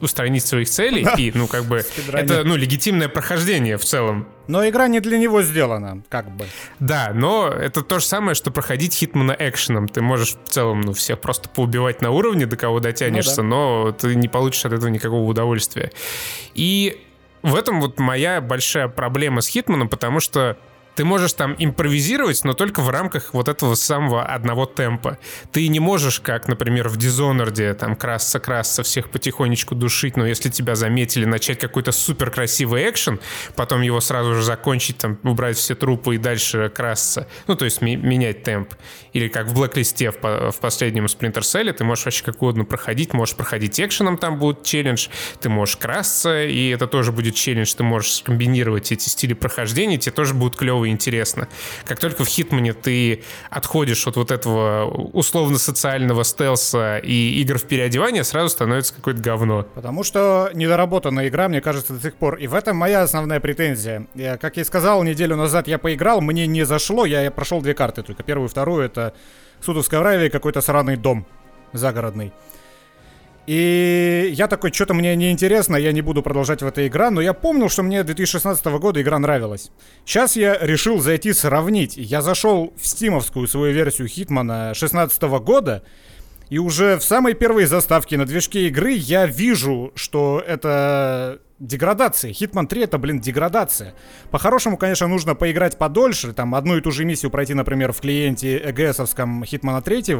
устранить 0.00 0.44
своих 0.44 0.68
целей. 0.68 1.06
И, 1.16 1.30
ну, 1.34 1.46
как 1.46 1.64
бы, 1.64 1.84
это, 2.12 2.42
ну, 2.42 2.56
легитимное 2.56 3.08
прохождение 3.08 3.78
в 3.78 3.84
целом. 3.84 4.26
Но 4.48 4.68
игра 4.68 4.88
не 4.88 4.98
для 4.98 5.18
него 5.18 5.42
сделана, 5.42 6.02
как 6.08 6.28
бы. 6.36 6.46
Да, 6.80 7.12
но 7.14 7.48
это 7.48 7.82
то 7.82 8.00
же 8.00 8.04
самое, 8.04 8.34
что 8.34 8.50
проходить 8.50 8.94
Хитмана 8.94 9.36
экшеном. 9.38 9.88
Ты 9.88 10.02
можешь 10.02 10.34
в 10.44 10.48
целом, 10.48 10.80
ну, 10.80 10.92
всех 10.92 11.20
просто 11.20 11.48
поубивать 11.48 12.02
на 12.02 12.10
уровне, 12.10 12.46
до 12.46 12.56
кого 12.56 12.80
дотянешься, 12.80 13.42
ну, 13.42 13.84
да. 13.84 13.84
но 13.84 13.92
ты 13.92 14.14
не 14.16 14.26
получишь 14.26 14.64
от 14.64 14.72
этого 14.72 14.90
никакого 14.90 15.22
удовольствия. 15.22 15.92
И 16.54 17.00
в 17.42 17.54
этом 17.54 17.80
вот 17.80 18.00
моя 18.00 18.40
большая 18.40 18.88
проблема 18.88 19.40
с 19.40 19.46
Хитманом, 19.46 19.88
потому 19.88 20.18
что 20.18 20.58
ты 20.94 21.04
можешь 21.04 21.32
там 21.32 21.54
импровизировать, 21.58 22.44
но 22.44 22.54
только 22.54 22.80
в 22.80 22.90
рамках 22.90 23.34
вот 23.34 23.48
этого 23.48 23.74
самого 23.74 24.24
одного 24.24 24.66
темпа. 24.66 25.18
Ты 25.52 25.68
не 25.68 25.80
можешь, 25.80 26.20
как, 26.20 26.48
например, 26.48 26.88
в 26.88 26.96
Dishonored, 26.96 27.74
там, 27.74 27.96
красться-красться, 27.96 28.82
всех 28.82 29.10
потихонечку 29.10 29.74
душить, 29.74 30.16
но 30.16 30.26
если 30.26 30.50
тебя 30.50 30.76
заметили, 30.76 31.24
начать 31.24 31.58
какой-то 31.58 31.92
супер 31.92 32.30
красивый 32.30 32.88
экшен, 32.88 33.20
потом 33.56 33.82
его 33.82 34.00
сразу 34.00 34.34
же 34.34 34.42
закончить, 34.42 34.98
там, 34.98 35.18
убрать 35.22 35.56
все 35.56 35.74
трупы 35.74 36.16
и 36.16 36.18
дальше 36.18 36.70
красться. 36.74 37.28
Ну, 37.46 37.56
то 37.56 37.64
есть 37.64 37.80
менять 37.80 38.42
темп. 38.42 38.74
Или 39.12 39.28
как 39.28 39.46
в 39.46 39.60
Blacklist 39.60 40.12
в, 40.20 40.52
в 40.52 40.60
последнем 40.60 41.06
Splinter 41.06 41.40
Cell, 41.40 41.72
ты 41.72 41.84
можешь 41.84 42.04
вообще 42.04 42.24
как 42.24 42.36
угодно 42.36 42.64
проходить, 42.64 43.12
можешь 43.12 43.36
проходить 43.36 43.78
экшеном, 43.80 44.18
там 44.18 44.38
будет 44.38 44.64
челлендж, 44.64 45.08
ты 45.40 45.48
можешь 45.48 45.76
красться, 45.76 46.44
и 46.44 46.68
это 46.68 46.86
тоже 46.86 47.12
будет 47.12 47.34
челлендж, 47.34 47.74
ты 47.74 47.84
можешь 47.84 48.22
комбинировать 48.22 48.92
эти 48.92 49.08
стили 49.08 49.34
прохождения, 49.34 49.98
тебе 49.98 50.12
тоже 50.12 50.34
будет 50.34 50.56
клево 50.84 50.86
и 50.86 50.90
интересно. 50.90 51.48
Как 51.84 51.98
только 51.98 52.24
в 52.24 52.28
Хитмане 52.28 52.72
ты 52.72 53.22
отходишь 53.50 54.06
от 54.06 54.16
вот 54.16 54.30
этого 54.30 54.84
условно-социального 55.12 56.24
стелса 56.24 56.98
и 56.98 57.40
игр 57.40 57.58
в 57.58 57.64
переодевание, 57.64 58.24
сразу 58.24 58.50
становится 58.50 58.94
какое-то 58.94 59.20
говно. 59.20 59.66
Потому 59.74 60.04
что 60.04 60.50
недоработанная 60.54 61.28
игра, 61.28 61.48
мне 61.48 61.60
кажется, 61.60 61.94
до 61.94 62.00
сих 62.00 62.14
пор. 62.14 62.36
И 62.36 62.46
в 62.46 62.54
этом 62.54 62.76
моя 62.76 63.02
основная 63.02 63.40
претензия. 63.40 64.06
Я, 64.14 64.36
как 64.36 64.56
я 64.56 64.62
и 64.62 64.64
сказал, 64.64 65.02
неделю 65.02 65.36
назад 65.36 65.68
я 65.68 65.78
поиграл, 65.78 66.20
мне 66.20 66.46
не 66.46 66.64
зашло, 66.64 67.06
я, 67.06 67.22
я 67.22 67.30
прошел 67.30 67.60
две 67.60 67.74
карты 67.74 68.02
только. 68.02 68.22
Первую 68.22 68.48
и 68.48 68.50
вторую 68.50 68.84
это 68.84 69.14
Судовская 69.60 70.00
Аравия 70.00 70.30
какой-то 70.30 70.60
сраный 70.60 70.96
дом 70.96 71.26
загородный. 71.72 72.32
И 73.46 74.30
я 74.32 74.48
такой, 74.48 74.72
что-то 74.72 74.94
мне 74.94 75.14
неинтересно, 75.16 75.76
я 75.76 75.92
не 75.92 76.00
буду 76.00 76.22
продолжать 76.22 76.62
в 76.62 76.66
этой 76.66 76.86
игре, 76.86 77.10
но 77.10 77.20
я 77.20 77.34
помнил, 77.34 77.68
что 77.68 77.82
мне 77.82 78.02
2016 78.02 78.64
года 78.66 79.02
игра 79.02 79.18
нравилась. 79.18 79.70
Сейчас 80.06 80.34
я 80.36 80.56
решил 80.58 81.00
зайти 81.00 81.32
сравнить. 81.34 81.96
Я 81.96 82.22
зашел 82.22 82.72
в 82.80 82.86
стимовскую 82.86 83.46
свою 83.46 83.74
версию 83.74 84.08
Хитмана 84.08 84.72
16 84.74 85.22
года, 85.40 85.82
и 86.48 86.58
уже 86.58 86.96
в 86.98 87.02
самой 87.02 87.34
первой 87.34 87.66
заставке 87.66 88.16
на 88.16 88.24
движке 88.24 88.68
игры 88.68 88.92
я 88.92 89.26
вижу, 89.26 89.92
что 89.94 90.42
это 90.46 91.40
деградация. 91.58 92.32
Hitman 92.32 92.66
3 92.66 92.82
это, 92.82 92.98
блин, 92.98 93.20
деградация. 93.20 93.94
По-хорошему, 94.30 94.76
конечно, 94.76 95.06
нужно 95.06 95.34
поиграть 95.34 95.78
подольше, 95.78 96.32
там 96.32 96.54
одну 96.54 96.76
и 96.76 96.80
ту 96.80 96.90
же 96.90 97.04
миссию 97.04 97.30
пройти, 97.30 97.54
например, 97.54 97.92
в 97.92 98.00
клиенте 98.00 98.58
EGS-овском 98.58 99.42
Hitman 99.42 99.82
3, 99.82 100.16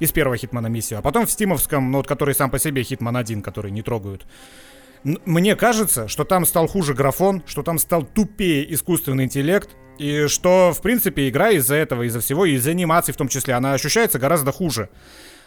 из 0.00 0.12
первого 0.12 0.36
Хитмана 0.36 0.68
миссию, 0.68 0.98
а 0.98 1.02
потом 1.02 1.26
в 1.26 1.30
стимовском, 1.30 1.90
ну 1.90 1.98
вот 1.98 2.06
который 2.06 2.34
сам 2.34 2.50
по 2.50 2.58
себе 2.58 2.82
Хитман 2.82 3.16
1, 3.16 3.42
который 3.42 3.70
не 3.70 3.82
трогают. 3.82 4.26
Мне 5.04 5.54
кажется, 5.56 6.08
что 6.08 6.24
там 6.24 6.44
стал 6.44 6.66
хуже 6.66 6.94
графон, 6.94 7.42
что 7.46 7.62
там 7.62 7.78
стал 7.78 8.02
тупее 8.02 8.72
искусственный 8.74 9.24
интеллект, 9.24 9.70
и 9.98 10.26
что, 10.26 10.72
в 10.72 10.80
принципе, 10.80 11.28
игра 11.28 11.50
из-за 11.50 11.74
этого, 11.74 12.04
из-за 12.04 12.20
всего, 12.20 12.44
из-за 12.46 12.70
анимации 12.70 13.12
в 13.12 13.16
том 13.16 13.28
числе, 13.28 13.54
она 13.54 13.72
ощущается 13.72 14.18
гораздо 14.18 14.52
хуже. 14.52 14.90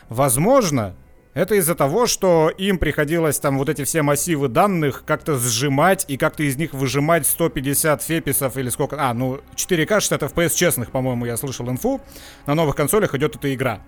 Возможно, 0.10 0.96
это 1.34 1.56
из-за 1.56 1.76
того, 1.76 2.08
что 2.08 2.50
им 2.50 2.78
приходилось 2.78 3.40
там 3.40 3.58
вот 3.58 3.70
эти 3.70 3.86
все 3.86 4.02
массивы 4.02 4.50
данных 4.50 5.04
как-то 5.06 5.38
сжимать 5.38 6.04
и 6.10 6.18
как-то 6.18 6.44
из 6.44 6.58
них 6.58 6.74
выжимать 6.74 7.26
150 7.26 8.02
феписов 8.02 8.58
или 8.58 8.68
сколько... 8.70 8.98
А, 9.00 9.14
ну, 9.14 9.40
4К 9.56 10.02
60 10.02 10.24
FPS 10.24 10.56
честных, 10.56 10.92
по-моему, 10.92 11.26
я 11.26 11.38
слышал 11.38 11.70
инфу. 11.70 12.02
На 12.46 12.56
новых 12.56 12.76
консолях 12.76 13.16
идет 13.16 13.38
эта 13.38 13.54
игра. 13.54 13.82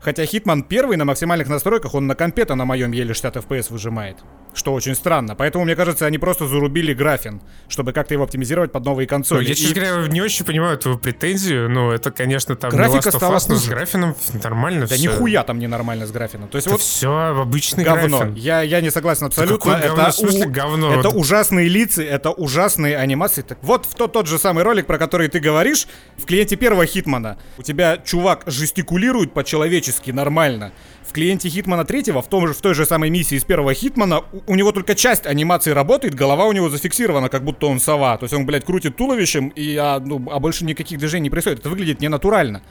Хотя 0.00 0.24
Hitman 0.24 0.62
первый 0.68 0.96
на 0.96 1.04
максимальных 1.04 1.48
настройках, 1.48 1.94
он 1.94 2.06
на 2.06 2.14
компе 2.14 2.44
на 2.46 2.64
моем 2.64 2.92
еле 2.92 3.14
60 3.14 3.36
FPS 3.36 3.72
выжимает 3.72 4.18
что 4.56 4.72
очень 4.72 4.94
странно. 4.94 5.34
Поэтому, 5.34 5.64
мне 5.64 5.76
кажется, 5.76 6.06
они 6.06 6.18
просто 6.18 6.46
зарубили 6.46 6.94
графин, 6.94 7.40
чтобы 7.68 7.92
как-то 7.92 8.14
его 8.14 8.24
оптимизировать 8.24 8.72
под 8.72 8.84
новые 8.84 9.06
консоли. 9.06 9.42
Ну, 9.42 9.48
я, 9.48 9.54
честно 9.54 9.80
и... 9.80 9.84
говоря, 9.86 10.08
не 10.08 10.22
очень 10.22 10.44
понимаю 10.44 10.78
твою 10.78 10.98
претензию, 10.98 11.68
но 11.70 11.92
это, 11.92 12.10
конечно, 12.10 12.56
там 12.56 12.70
Графика 12.70 13.10
не 13.10 13.16
стала 13.16 13.36
Us, 13.36 13.44
но 13.48 13.56
с 13.56 13.68
графином 13.68 14.16
нормально 14.42 14.86
Да 14.86 14.94
все. 14.96 15.02
нихуя 15.10 15.42
там 15.42 15.58
не 15.58 15.66
нормально 15.66 16.06
с 16.06 16.10
графином. 16.10 16.48
То 16.48 16.56
есть 16.56 16.66
это 16.66 16.74
вот 16.74 16.80
все 16.82 17.14
обычный 17.40 17.84
говно. 17.84 18.18
графин. 18.18 18.34
Я, 18.34 18.62
я 18.62 18.80
не 18.80 18.90
согласен 18.90 19.26
абсолютно. 19.26 19.72
Да 19.72 19.78
это 19.78 19.88
говно? 19.88 20.10
В 20.10 20.14
смысле 20.14 20.46
говно? 20.46 20.94
Это 21.00 21.08
ужасные 21.10 21.68
лица, 21.68 22.02
это 22.02 22.30
ужасные 22.30 22.96
анимации. 22.96 23.42
Так 23.42 23.58
вот 23.62 23.84
в 23.86 23.94
тот, 23.94 24.12
тот 24.12 24.26
же 24.26 24.38
самый 24.38 24.64
ролик, 24.64 24.86
про 24.86 24.98
который 24.98 25.28
ты 25.28 25.38
говоришь, 25.38 25.86
в 26.16 26.24
клиенте 26.24 26.56
первого 26.56 26.86
Хитмана 26.86 27.38
у 27.58 27.62
тебя 27.62 27.98
чувак 27.98 28.44
жестикулирует 28.46 29.34
по-человечески 29.34 29.95
нормально 30.12 30.72
в 31.06 31.12
клиенте 31.12 31.48
Хитмана 31.48 31.84
третьего, 31.84 32.20
в, 32.20 32.28
том 32.28 32.48
же, 32.48 32.52
в 32.52 32.60
той 32.60 32.74
же 32.74 32.84
самой 32.84 33.10
миссии 33.10 33.36
из 33.36 33.44
первого 33.44 33.72
Хитмана, 33.74 34.20
у, 34.32 34.52
у 34.52 34.54
него 34.56 34.72
только 34.72 34.94
часть 34.94 35.26
анимации 35.26 35.70
работает, 35.70 36.14
голова 36.14 36.46
у 36.46 36.52
него 36.52 36.68
зафиксирована, 36.68 37.28
как 37.28 37.44
будто 37.44 37.66
он 37.66 37.80
сова. 37.80 38.16
То 38.18 38.24
есть 38.24 38.34
он, 38.34 38.44
блядь, 38.44 38.64
крутит 38.64 38.96
туловищем, 38.96 39.48
и, 39.48 39.76
а, 39.76 40.00
ну, 40.00 40.22
а 40.30 40.40
больше 40.40 40.64
никаких 40.64 40.98
движений 40.98 41.24
не 41.24 41.30
происходит. 41.30 41.60
Это 41.60 41.70
выглядит 41.70 42.00
ненатурально. 42.00 42.62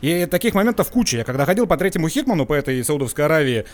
И 0.00 0.26
таких 0.26 0.54
моментов 0.54 0.90
куча. 0.90 1.18
Я 1.18 1.24
когда 1.24 1.44
ходил 1.44 1.66
по 1.66 1.76
третьему 1.76 2.08
Хитману, 2.08 2.46
по 2.46 2.54
этой 2.54 2.82
Саудовской 2.84 3.24
Аравии, 3.24 3.66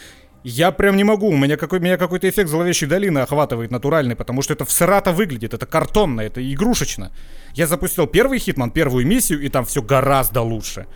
я 0.42 0.70
прям 0.70 0.96
не 0.96 1.04
могу, 1.04 1.28
у 1.28 1.36
меня, 1.36 1.56
какой, 1.56 1.80
меня 1.80 1.96
какой-то 1.96 2.28
эффект 2.28 2.48
зловещей 2.48 2.86
долины 2.86 3.18
охватывает 3.18 3.70
натуральный, 3.70 4.14
потому 4.14 4.42
что 4.42 4.54
это 4.54 4.64
всрато 4.64 5.12
выглядит, 5.12 5.54
это 5.54 5.66
картонно, 5.66 6.20
это 6.20 6.40
игрушечно. 6.40 7.10
Я 7.54 7.66
запустил 7.66 8.06
первый 8.06 8.38
Хитман, 8.38 8.70
первую 8.70 9.06
миссию, 9.06 9.42
и 9.42 9.48
там 9.48 9.64
все 9.64 9.82
гораздо 9.82 10.42
лучше. 10.42 10.86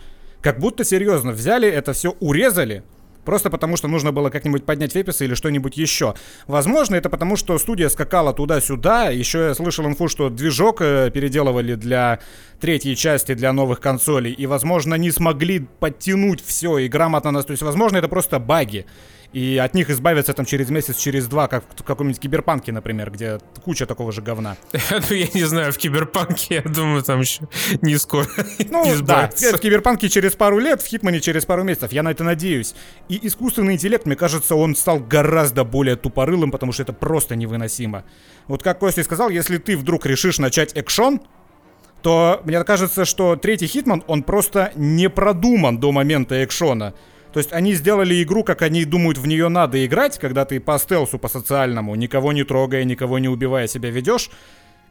Как 0.41 0.59
будто 0.59 0.83
серьезно 0.83 1.31
взяли, 1.31 1.67
это 1.69 1.93
все 1.93 2.15
урезали, 2.19 2.83
Просто 3.25 3.49
потому, 3.51 3.77
что 3.77 3.87
нужно 3.87 4.11
было 4.11 4.29
как-нибудь 4.29 4.65
поднять 4.65 4.95
веписы 4.95 5.25
или 5.25 5.35
что-нибудь 5.35 5.77
еще. 5.77 6.15
Возможно, 6.47 6.95
это 6.95 7.09
потому, 7.09 7.35
что 7.35 7.57
студия 7.59 7.89
скакала 7.89 8.33
туда-сюда. 8.33 9.09
Еще 9.09 9.39
я 9.49 9.53
слышал 9.53 9.85
инфу, 9.85 10.07
что 10.07 10.29
движок 10.29 10.81
э, 10.81 11.11
переделывали 11.13 11.75
для 11.75 12.19
третьей 12.59 12.95
части, 12.95 13.35
для 13.35 13.53
новых 13.53 13.79
консолей. 13.79 14.31
И, 14.31 14.47
возможно, 14.47 14.95
не 14.95 15.11
смогли 15.11 15.67
подтянуть 15.79 16.43
все 16.43 16.79
и 16.79 16.87
грамотно... 16.87 17.43
То 17.43 17.51
есть, 17.51 17.61
возможно, 17.61 17.97
это 17.97 18.07
просто 18.07 18.39
баги 18.39 18.85
и 19.33 19.57
от 19.57 19.73
них 19.73 19.89
избавиться 19.89 20.33
там 20.33 20.45
через 20.45 20.69
месяц, 20.69 20.97
через 20.97 21.27
два, 21.27 21.47
как 21.47 21.63
в 21.77 21.83
каком-нибудь 21.83 22.19
киберпанке, 22.19 22.71
например, 22.71 23.11
где 23.11 23.39
куча 23.63 23.85
такого 23.85 24.11
же 24.11 24.21
говна. 24.21 24.57
Ну, 25.09 25.15
я 25.15 25.27
не 25.33 25.43
знаю, 25.43 25.71
в 25.71 25.77
киберпанке, 25.77 26.55
я 26.55 26.61
думаю, 26.61 27.01
там 27.01 27.21
еще 27.21 27.47
не 27.81 27.97
скоро 27.97 28.27
Ну, 28.69 29.01
да, 29.01 29.29
в 29.29 29.59
киберпанке 29.59 30.09
через 30.09 30.35
пару 30.35 30.59
лет, 30.59 30.81
в 30.81 30.85
Хитмане 30.85 31.21
через 31.21 31.45
пару 31.45 31.63
месяцев, 31.63 31.91
я 31.91 32.03
на 32.03 32.11
это 32.11 32.23
надеюсь. 32.23 32.75
И 33.09 33.19
искусственный 33.25 33.73
интеллект, 33.73 34.05
мне 34.05 34.15
кажется, 34.15 34.55
он 34.55 34.75
стал 34.75 34.99
гораздо 34.99 35.63
более 35.63 35.95
тупорылым, 35.95 36.51
потому 36.51 36.71
что 36.71 36.83
это 36.83 36.93
просто 36.93 37.35
невыносимо. 37.35 38.03
Вот 38.47 38.63
как 38.63 38.79
Костя 38.79 39.03
сказал, 39.03 39.29
если 39.29 39.57
ты 39.57 39.77
вдруг 39.77 40.05
решишь 40.05 40.39
начать 40.39 40.73
экшон, 40.75 41.21
то 42.01 42.41
мне 42.43 42.63
кажется, 42.63 43.05
что 43.05 43.35
третий 43.35 43.67
Хитман, 43.67 44.03
он 44.07 44.23
просто 44.23 44.71
не 44.75 45.09
продуман 45.09 45.77
до 45.77 45.91
момента 45.91 46.43
экшона. 46.43 46.93
То 47.33 47.39
есть 47.39 47.53
они 47.53 47.73
сделали 47.73 48.21
игру, 48.23 48.43
как 48.43 48.61
они 48.61 48.83
думают, 48.85 49.17
в 49.17 49.25
нее 49.25 49.47
надо 49.47 49.85
играть, 49.85 50.19
когда 50.19 50.43
ты 50.45 50.59
по 50.59 50.77
стелсу, 50.77 51.17
по 51.17 51.29
социальному, 51.29 51.95
никого 51.95 52.33
не 52.33 52.43
трогая, 52.43 52.83
никого 52.83 53.19
не 53.19 53.29
убивая 53.29 53.67
себя 53.67 53.89
ведешь. 53.89 54.29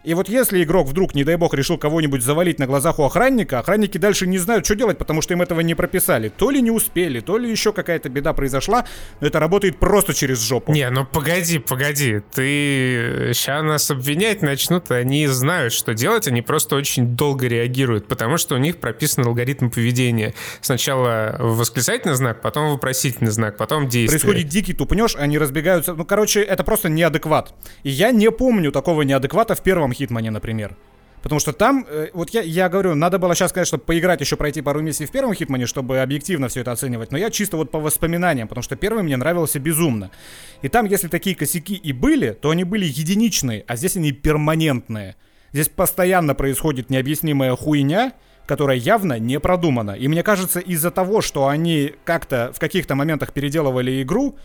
И 0.02 0.14
вот 0.14 0.30
если 0.30 0.62
игрок 0.62 0.88
вдруг, 0.88 1.14
не 1.14 1.24
дай 1.24 1.36
бог, 1.36 1.52
решил 1.52 1.76
кого-нибудь 1.76 2.22
завалить 2.22 2.58
на 2.58 2.66
глазах 2.66 2.98
у 2.98 3.04
охранника, 3.04 3.58
охранники 3.58 3.98
дальше 3.98 4.26
не 4.26 4.38
знают, 4.38 4.64
что 4.64 4.74
делать, 4.74 4.96
потому 4.96 5.20
что 5.20 5.34
им 5.34 5.42
этого 5.42 5.60
не 5.60 5.74
прописали. 5.74 6.30
То 6.30 6.50
ли 6.50 6.62
не 6.62 6.70
успели, 6.70 7.20
то 7.20 7.36
ли 7.36 7.50
еще 7.50 7.74
какая-то 7.74 8.08
беда 8.08 8.32
произошла, 8.32 8.86
но 9.20 9.26
это 9.26 9.38
работает 9.40 9.78
просто 9.78 10.14
через 10.14 10.40
жопу. 10.40 10.72
Не, 10.72 10.88
ну 10.88 11.04
погоди, 11.04 11.58
погоди. 11.58 12.20
Ты 12.32 13.32
сейчас 13.34 13.62
нас 13.62 13.90
обвинять 13.90 14.40
начнут, 14.40 14.90
они 14.90 15.26
знают, 15.26 15.74
что 15.74 15.92
делать, 15.92 16.26
они 16.28 16.40
просто 16.40 16.76
очень 16.76 17.08
долго 17.14 17.46
реагируют, 17.46 18.06
потому 18.06 18.38
что 18.38 18.54
у 18.54 18.58
них 18.58 18.78
прописан 18.78 19.26
алгоритм 19.26 19.68
поведения. 19.68 20.32
Сначала 20.62 21.36
восклицательный 21.38 22.14
знак, 22.14 22.40
потом 22.40 22.70
вопросительный 22.70 23.30
знак, 23.30 23.58
потом 23.58 23.88
действие. 23.88 24.20
Происходит 24.20 24.48
дикий 24.48 24.72
тупнешь, 24.72 25.14
они 25.16 25.36
разбегаются. 25.36 25.92
Ну, 25.92 26.06
короче, 26.06 26.40
это 26.40 26.64
просто 26.64 26.88
неадекват. 26.88 27.52
И 27.82 27.90
я 27.90 28.12
не 28.12 28.30
помню 28.30 28.72
такого 28.72 29.02
неадеквата 29.02 29.54
в 29.54 29.62
первом 29.62 29.89
первом 29.90 29.92
Хитмане, 29.92 30.30
например. 30.30 30.76
Потому 31.22 31.40
что 31.40 31.52
там, 31.52 31.86
э, 31.86 32.08
вот 32.14 32.30
я, 32.30 32.40
я 32.40 32.68
говорю, 32.68 32.94
надо 32.94 33.18
было 33.18 33.34
сейчас, 33.34 33.52
конечно, 33.52 33.78
поиграть, 33.78 34.20
еще 34.22 34.36
пройти 34.36 34.62
пару 34.62 34.80
миссий 34.80 35.04
в 35.06 35.10
первом 35.10 35.34
Хитмане, 35.34 35.66
чтобы 35.66 35.98
объективно 36.02 36.48
все 36.48 36.60
это 36.60 36.72
оценивать. 36.72 37.12
Но 37.12 37.18
я 37.18 37.30
чисто 37.30 37.56
вот 37.56 37.70
по 37.70 37.78
воспоминаниям, 37.78 38.48
потому 38.48 38.62
что 38.62 38.76
первый 38.76 39.02
мне 39.02 39.16
нравился 39.16 39.58
безумно. 39.58 40.10
И 40.62 40.68
там, 40.68 40.86
если 40.86 41.08
такие 41.08 41.36
косяки 41.36 41.74
и 41.74 41.92
были, 41.92 42.30
то 42.30 42.50
они 42.50 42.64
были 42.64 42.86
единичные, 42.86 43.64
а 43.66 43.76
здесь 43.76 43.96
они 43.96 44.12
перманентные. 44.12 45.14
Здесь 45.52 45.68
постоянно 45.68 46.34
происходит 46.34 46.90
необъяснимая 46.90 47.54
хуйня, 47.54 48.12
которая 48.46 48.78
явно 48.78 49.18
не 49.18 49.38
продумана. 49.40 49.90
И 49.90 50.08
мне 50.08 50.22
кажется, 50.22 50.60
из-за 50.60 50.90
того, 50.90 51.20
что 51.20 51.48
они 51.48 51.92
как-то 52.04 52.50
в 52.54 52.58
каких-то 52.58 52.94
моментах 52.94 53.32
переделывали 53.32 54.02
игру, 54.02 54.36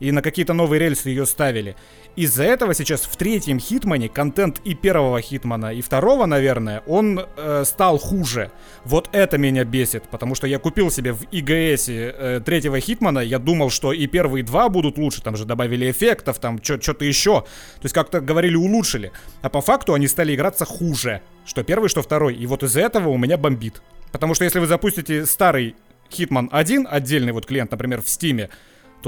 и 0.00 0.12
на 0.12 0.22
какие-то 0.22 0.52
новые 0.52 0.80
рельсы 0.80 1.08
ее 1.08 1.26
ставили. 1.26 1.76
Из-за 2.16 2.44
этого 2.44 2.74
сейчас 2.74 3.02
в 3.02 3.16
третьем 3.16 3.60
Хитмане 3.60 4.08
контент 4.08 4.60
и 4.64 4.74
первого 4.74 5.20
Хитмана, 5.20 5.72
и 5.72 5.80
второго, 5.80 6.26
наверное, 6.26 6.82
он 6.86 7.20
э, 7.36 7.62
стал 7.64 7.98
хуже. 7.98 8.50
Вот 8.84 9.08
это 9.12 9.38
меня 9.38 9.64
бесит, 9.64 10.04
потому 10.10 10.34
что 10.34 10.46
я 10.46 10.58
купил 10.58 10.90
себе 10.90 11.12
в 11.12 11.22
ИГС 11.30 11.88
э, 11.88 12.40
третьего 12.44 12.80
Хитмана, 12.80 13.20
я 13.20 13.38
думал, 13.38 13.70
что 13.70 13.92
и 13.92 14.06
первые 14.06 14.44
два 14.44 14.68
будут 14.68 14.98
лучше, 14.98 15.22
там 15.22 15.36
же 15.36 15.44
добавили 15.44 15.90
эффектов, 15.90 16.38
там 16.38 16.60
что-то 16.62 17.04
еще. 17.04 17.42
То 17.42 17.84
есть 17.84 17.94
как-то 17.94 18.20
говорили 18.20 18.56
улучшили. 18.56 19.12
А 19.42 19.48
по 19.48 19.60
факту 19.60 19.94
они 19.94 20.08
стали 20.08 20.34
играться 20.34 20.64
хуже. 20.64 21.22
Что 21.44 21.62
первый, 21.62 21.88
что 21.88 22.02
второй. 22.02 22.34
И 22.34 22.46
вот 22.46 22.62
из-за 22.62 22.80
этого 22.80 23.08
у 23.08 23.16
меня 23.16 23.36
бомбит. 23.36 23.80
Потому 24.12 24.34
что 24.34 24.44
если 24.44 24.58
вы 24.58 24.66
запустите 24.66 25.24
старый 25.26 25.76
Hitman 26.10 26.48
1, 26.50 26.88
отдельный 26.90 27.32
вот 27.32 27.46
клиент, 27.46 27.70
например, 27.70 28.02
в 28.02 28.08
Стиме, 28.08 28.50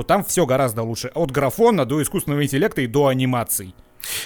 то 0.00 0.04
там 0.04 0.24
все 0.24 0.46
гораздо 0.46 0.82
лучше. 0.82 1.10
От 1.14 1.30
графона 1.30 1.84
до 1.84 2.02
искусственного 2.02 2.44
интеллекта 2.44 2.80
и 2.80 2.86
до 2.86 3.08
анимаций. 3.08 3.74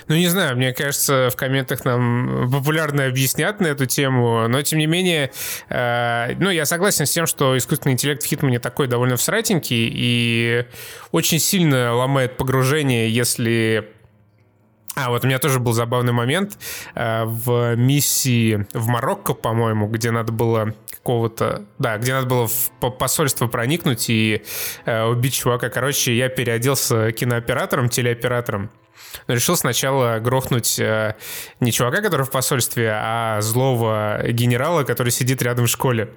Ну, 0.07 0.15
не 0.15 0.29
знаю, 0.29 0.57
мне 0.57 0.73
кажется, 0.73 1.31
в 1.33 1.37
комментах 1.37 1.85
нам 1.85 2.49
популярно 2.53 3.07
объяснят 3.07 3.61
на 3.61 3.67
эту 3.67 3.87
тему, 3.87 4.47
но, 4.47 4.63
тем 4.63 4.79
не 4.79 4.87
менее, 4.87 5.33
э, 5.69 6.35
ну, 6.39 6.51
я 6.51 6.65
согласен 6.65 7.07
с 7.07 7.11
тем, 7.11 7.27
что 7.27 7.59
искусственный 7.59 7.95
интеллект 7.95 8.23
в 8.23 8.27
Хитмане 8.27 8.61
такой 8.61 8.87
довольно 8.87 9.17
всратенький 9.17 9.91
и 9.93 10.65
очень 11.11 11.41
сильно 11.41 11.93
ломает 11.93 12.37
погружение, 12.37 13.11
если 13.11 13.94
а, 14.97 15.11
вот 15.11 15.25
у 15.25 15.27
меня 15.27 15.39
тоже 15.39 15.59
был 15.59 15.73
забавный 15.73 16.13
момент 16.13 16.57
э, 16.95 17.25
в 17.25 17.75
миссии 17.75 18.67
в 18.73 18.87
Марокко, 18.87 19.35
по-моему, 19.35 19.89
где 19.89 20.11
надо 20.13 20.33
было 20.33 20.75
какого-то... 20.91 21.65
Да, 21.79 21.99
где 21.99 22.15
надо 22.15 22.27
было 22.27 22.47
в 22.47 22.71
посольство 22.99 23.49
проникнуть 23.49 24.09
и 24.09 24.45
э, 24.85 25.03
убить 25.05 25.35
чувака. 25.35 25.69
Короче, 25.69 26.17
я 26.17 26.29
переоделся 26.29 27.11
кинооператором, 27.11 27.89
телеоператором. 27.89 28.71
Но 29.27 29.35
решил 29.35 29.57
сначала 29.57 30.21
грохнуть 30.21 30.79
э, 30.79 31.17
не 31.59 31.73
чувака, 31.73 32.01
который 32.01 32.25
в 32.25 32.31
посольстве, 32.31 32.93
а 32.95 33.41
злого 33.41 34.21
генерала, 34.29 34.85
который 34.85 35.11
сидит 35.11 35.43
рядом 35.43 35.67
в 35.67 35.71
школе. 35.71 36.11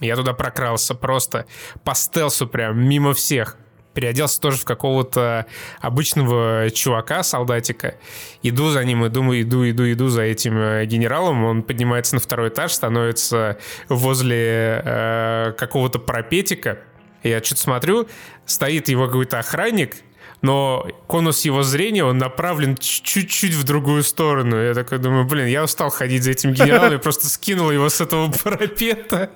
Я 0.00 0.16
туда 0.16 0.34
прокрался 0.34 0.94
просто 0.94 1.46
по 1.84 1.94
стелсу 1.94 2.48
прям, 2.48 2.78
мимо 2.86 3.14
всех 3.14 3.56
переоделся 3.96 4.38
тоже 4.40 4.58
в 4.58 4.64
какого-то 4.64 5.46
обычного 5.80 6.70
чувака, 6.70 7.22
солдатика. 7.22 7.96
Иду 8.42 8.68
за 8.68 8.84
ним, 8.84 9.06
иду, 9.06 9.22
иду, 9.32 9.68
иду, 9.68 9.90
иду 9.90 10.08
за 10.08 10.22
этим 10.22 10.58
э, 10.58 10.84
генералом. 10.84 11.44
Он 11.44 11.62
поднимается 11.62 12.14
на 12.14 12.20
второй 12.20 12.50
этаж, 12.50 12.72
становится 12.72 13.58
возле 13.88 14.82
э, 14.84 15.52
какого-то 15.56 15.98
пропетика. 15.98 16.78
Я 17.22 17.42
что-то 17.42 17.62
смотрю, 17.62 18.06
стоит 18.44 18.90
его 18.90 19.06
какой-то 19.06 19.38
охранник, 19.38 19.96
но 20.42 20.86
конус 21.06 21.46
его 21.46 21.62
зрения, 21.62 22.04
он 22.04 22.18
направлен 22.18 22.76
чуть-чуть 22.76 23.54
в 23.54 23.64
другую 23.64 24.02
сторону. 24.02 24.56
Я 24.62 24.74
такой 24.74 24.98
думаю, 24.98 25.24
блин, 25.24 25.46
я 25.46 25.64
устал 25.64 25.88
ходить 25.88 26.22
за 26.22 26.32
этим 26.32 26.52
генералом, 26.52 26.92
я 26.92 26.98
просто 26.98 27.28
скинул 27.28 27.70
его 27.70 27.88
с 27.88 28.02
этого 28.02 28.30
парапета. 28.44 29.30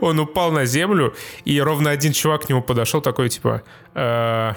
Он 0.00 0.20
упал 0.20 0.52
на 0.52 0.64
землю, 0.64 1.14
и 1.44 1.60
ровно 1.60 1.90
один 1.90 2.12
чувак 2.12 2.46
к 2.46 2.48
нему 2.48 2.62
подошел 2.62 3.00
такой, 3.00 3.28
типа, 3.28 3.62
э, 3.94 4.52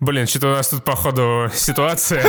блин, 0.00 0.26
что-то 0.26 0.48
у 0.48 0.50
нас 0.50 0.68
тут, 0.68 0.84
походу, 0.84 1.48
ситуация. 1.52 2.22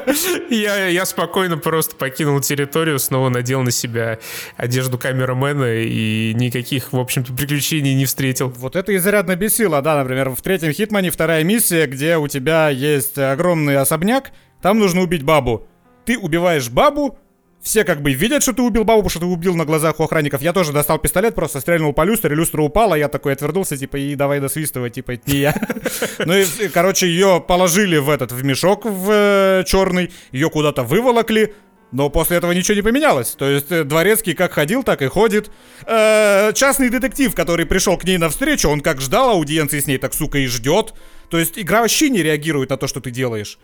я, 0.50 0.86
я 0.86 1.04
спокойно 1.06 1.58
просто 1.58 1.96
покинул 1.96 2.40
территорию, 2.40 2.98
снова 2.98 3.28
надел 3.28 3.62
на 3.62 3.70
себя 3.70 4.18
одежду 4.56 4.98
камерамена 4.98 5.82
и 5.82 6.34
никаких, 6.34 6.92
в 6.92 6.98
общем-то, 6.98 7.32
приключений 7.32 7.94
не 7.94 8.06
встретил. 8.06 8.48
Вот 8.48 8.76
это 8.76 8.94
изрядно 8.96 9.36
бесило, 9.36 9.82
да, 9.82 9.98
например, 9.98 10.30
в 10.30 10.42
третьем 10.42 10.72
Хитмане 10.72 11.10
вторая 11.10 11.44
миссия, 11.44 11.86
где 11.86 12.16
у 12.16 12.28
тебя 12.28 12.68
есть 12.70 13.18
огромный 13.18 13.76
особняк, 13.76 14.32
там 14.62 14.78
нужно 14.78 15.02
убить 15.02 15.22
бабу. 15.22 15.66
Ты 16.04 16.18
убиваешь 16.18 16.68
бабу, 16.70 17.18
все 17.62 17.84
как 17.84 18.02
бы 18.02 18.12
видят, 18.12 18.42
что 18.42 18.52
ты 18.52 18.62
убил 18.62 18.84
бабу, 18.84 19.08
что 19.08 19.20
ты 19.20 19.26
убил 19.26 19.54
на 19.54 19.64
глазах 19.64 20.00
у 20.00 20.04
охранников. 20.04 20.40
Я 20.40 20.52
тоже 20.52 20.72
достал 20.72 20.98
пистолет, 20.98 21.34
просто 21.34 21.60
стрельнул 21.60 21.92
по 21.92 22.02
люстре, 22.02 22.34
люстра 22.34 22.62
упала, 22.62 22.94
я 22.94 23.08
такой 23.08 23.32
отвернулся, 23.34 23.76
типа, 23.76 23.96
и 23.96 24.14
давай 24.14 24.40
досвистывать, 24.40 24.94
типа, 24.94 25.12
это 25.12 25.30
не 25.30 25.38
я. 25.38 25.54
Ну 26.18 26.34
и, 26.34 26.44
короче, 26.72 27.06
ее 27.06 27.42
положили 27.46 27.98
в 27.98 28.08
этот, 28.08 28.32
в 28.32 28.44
мешок 28.44 28.84
в 28.84 29.10
э, 29.10 29.64
черный, 29.66 30.10
ее 30.32 30.48
куда-то 30.50 30.82
выволокли, 30.82 31.54
но 31.92 32.08
после 32.08 32.36
этого 32.36 32.52
ничего 32.52 32.76
не 32.76 32.82
поменялось. 32.82 33.30
То 33.30 33.48
есть 33.48 33.70
э, 33.70 33.84
дворецкий 33.84 34.34
как 34.34 34.52
ходил, 34.52 34.82
так 34.82 35.02
и 35.02 35.06
ходит. 35.06 35.50
Э, 35.86 36.52
частный 36.54 36.88
детектив, 36.88 37.34
который 37.34 37.66
пришел 37.66 37.96
к 37.98 38.04
ней 38.04 38.18
навстречу, 38.18 38.68
он 38.68 38.80
как 38.80 39.00
ждал 39.00 39.30
аудиенции 39.30 39.80
с 39.80 39.86
ней, 39.86 39.98
так 39.98 40.14
сука 40.14 40.38
и 40.38 40.46
ждет. 40.46 40.94
То 41.28 41.38
есть 41.38 41.58
игра 41.58 41.82
вообще 41.82 42.10
не 42.10 42.22
реагирует 42.22 42.70
на 42.70 42.76
то, 42.76 42.86
что 42.86 43.00
ты 43.00 43.10
делаешь. 43.10 43.58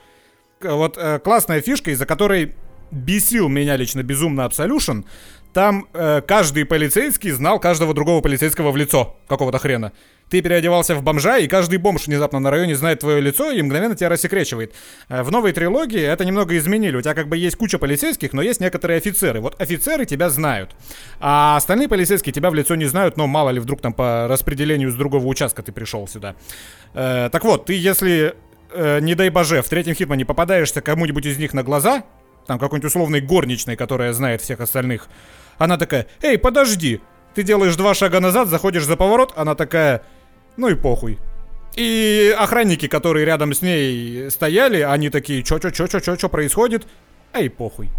Вот 0.60 0.96
э, 0.98 1.18
классная 1.20 1.60
фишка, 1.60 1.90
из-за 1.90 2.06
которой 2.06 2.54
бесил 2.90 3.48
меня 3.48 3.76
лично 3.76 4.02
безумно 4.02 4.42
Absolution, 4.42 5.04
там 5.56 5.86
э, 5.94 6.20
каждый 6.20 6.66
полицейский 6.66 7.30
знал 7.30 7.58
каждого 7.58 7.94
другого 7.94 8.20
полицейского 8.20 8.70
в 8.72 8.76
лицо 8.76 9.16
какого-то 9.26 9.56
хрена. 9.58 9.92
Ты 10.28 10.42
переодевался 10.42 10.94
в 10.94 11.02
бомжа, 11.02 11.38
и 11.38 11.48
каждый 11.48 11.78
бомж 11.78 12.08
внезапно 12.08 12.40
на 12.40 12.50
районе 12.50 12.76
знает 12.76 13.00
твое 13.00 13.22
лицо 13.22 13.50
и 13.50 13.62
мгновенно 13.62 13.96
тебя 13.96 14.10
рассекречивает. 14.10 14.74
Э, 15.08 15.22
в 15.22 15.30
новой 15.30 15.52
трилогии 15.52 16.02
это 16.02 16.26
немного 16.26 16.58
изменили. 16.58 16.96
У 16.96 17.00
тебя 17.00 17.14
как 17.14 17.28
бы 17.28 17.38
есть 17.38 17.56
куча 17.56 17.78
полицейских, 17.78 18.34
но 18.34 18.42
есть 18.42 18.60
некоторые 18.60 18.98
офицеры. 18.98 19.40
Вот 19.40 19.58
офицеры 19.58 20.04
тебя 20.04 20.28
знают. 20.28 20.76
А 21.20 21.56
остальные 21.56 21.88
полицейские 21.88 22.34
тебя 22.34 22.50
в 22.50 22.54
лицо 22.54 22.74
не 22.74 22.84
знают, 22.84 23.16
но 23.16 23.26
мало 23.26 23.48
ли 23.48 23.58
вдруг 23.58 23.80
там 23.80 23.94
по 23.94 24.28
распределению 24.28 24.90
с 24.90 24.94
другого 24.94 25.24
участка 25.24 25.62
ты 25.62 25.72
пришел 25.72 26.06
сюда. 26.06 26.36
Э, 26.92 27.30
так 27.32 27.44
вот, 27.44 27.64
ты 27.64 27.72
если 27.72 28.34
э, 28.74 29.00
не 29.00 29.14
дай 29.14 29.30
боже, 29.30 29.62
в 29.62 29.68
третьем 29.70 29.94
Хитмане 29.94 30.26
попадаешься 30.26 30.82
кому-нибудь 30.82 31.24
из 31.24 31.38
них 31.38 31.54
на 31.54 31.62
глаза, 31.62 32.04
там 32.46 32.58
какой-нибудь 32.58 32.88
условной 32.88 33.20
горничной, 33.20 33.76
которая 33.76 34.12
знает 34.12 34.40
всех 34.40 34.60
остальных. 34.60 35.08
Она 35.58 35.76
такая, 35.76 36.06
эй, 36.22 36.38
подожди, 36.38 37.00
ты 37.34 37.42
делаешь 37.42 37.76
два 37.76 37.94
шага 37.94 38.20
назад, 38.20 38.48
заходишь 38.48 38.84
за 38.84 38.96
поворот, 38.96 39.32
она 39.36 39.54
такая, 39.54 40.02
ну 40.56 40.68
и 40.68 40.74
похуй. 40.74 41.18
И 41.74 42.34
охранники, 42.38 42.88
которые 42.88 43.26
рядом 43.26 43.52
с 43.52 43.60
ней 43.60 44.30
стояли, 44.30 44.80
они 44.80 45.10
такие, 45.10 45.42
чё-чё-чё-чё-чё 45.42 46.28
происходит? 46.28 46.86
Эй, 47.34 47.50
похуй. 47.50 47.90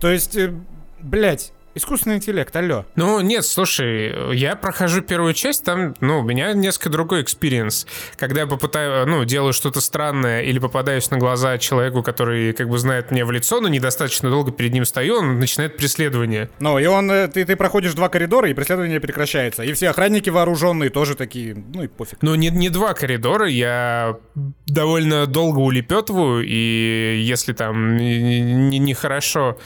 То 0.00 0.10
есть, 0.10 0.36
э, 0.36 0.54
блядь, 1.00 1.52
Искусственный 1.76 2.16
интеллект, 2.16 2.56
алло. 2.56 2.86
Ну, 2.96 3.20
нет, 3.20 3.44
слушай, 3.44 4.34
я 4.34 4.56
прохожу 4.56 5.02
первую 5.02 5.34
часть, 5.34 5.62
там, 5.62 5.94
ну, 6.00 6.20
у 6.20 6.22
меня 6.22 6.54
несколько 6.54 6.88
другой 6.88 7.20
experience. 7.20 7.86
Когда 8.16 8.40
я 8.40 8.46
попытаю, 8.46 9.06
ну, 9.06 9.26
делаю 9.26 9.52
что-то 9.52 9.82
странное 9.82 10.40
или 10.40 10.58
попадаюсь 10.58 11.10
на 11.10 11.18
глаза 11.18 11.58
человеку, 11.58 12.02
который, 12.02 12.54
как 12.54 12.70
бы, 12.70 12.78
знает 12.78 13.10
меня 13.10 13.26
в 13.26 13.30
лицо, 13.30 13.60
но 13.60 13.68
недостаточно 13.68 14.30
долго 14.30 14.52
перед 14.52 14.72
ним 14.72 14.86
стою, 14.86 15.16
он 15.16 15.38
начинает 15.38 15.76
преследование. 15.76 16.48
Ну, 16.60 16.78
и 16.78 16.86
он, 16.86 17.10
э, 17.10 17.28
ты, 17.28 17.44
ты 17.44 17.56
проходишь 17.56 17.92
два 17.92 18.08
коридора, 18.08 18.48
и 18.48 18.54
преследование 18.54 18.98
прекращается. 18.98 19.62
И 19.62 19.74
все 19.74 19.90
охранники 19.90 20.30
вооруженные 20.30 20.88
тоже 20.88 21.14
такие, 21.14 21.62
ну 21.74 21.82
и 21.82 21.88
пофиг. 21.88 22.16
Ну, 22.22 22.34
не, 22.36 22.48
не 22.48 22.70
два 22.70 22.94
коридора, 22.94 23.48
я 23.48 24.16
довольно 24.66 25.26
долго 25.26 25.58
улепетываю, 25.58 26.42
и 26.42 27.20
если 27.22 27.52
там 27.52 27.98
нехорошо 27.98 29.58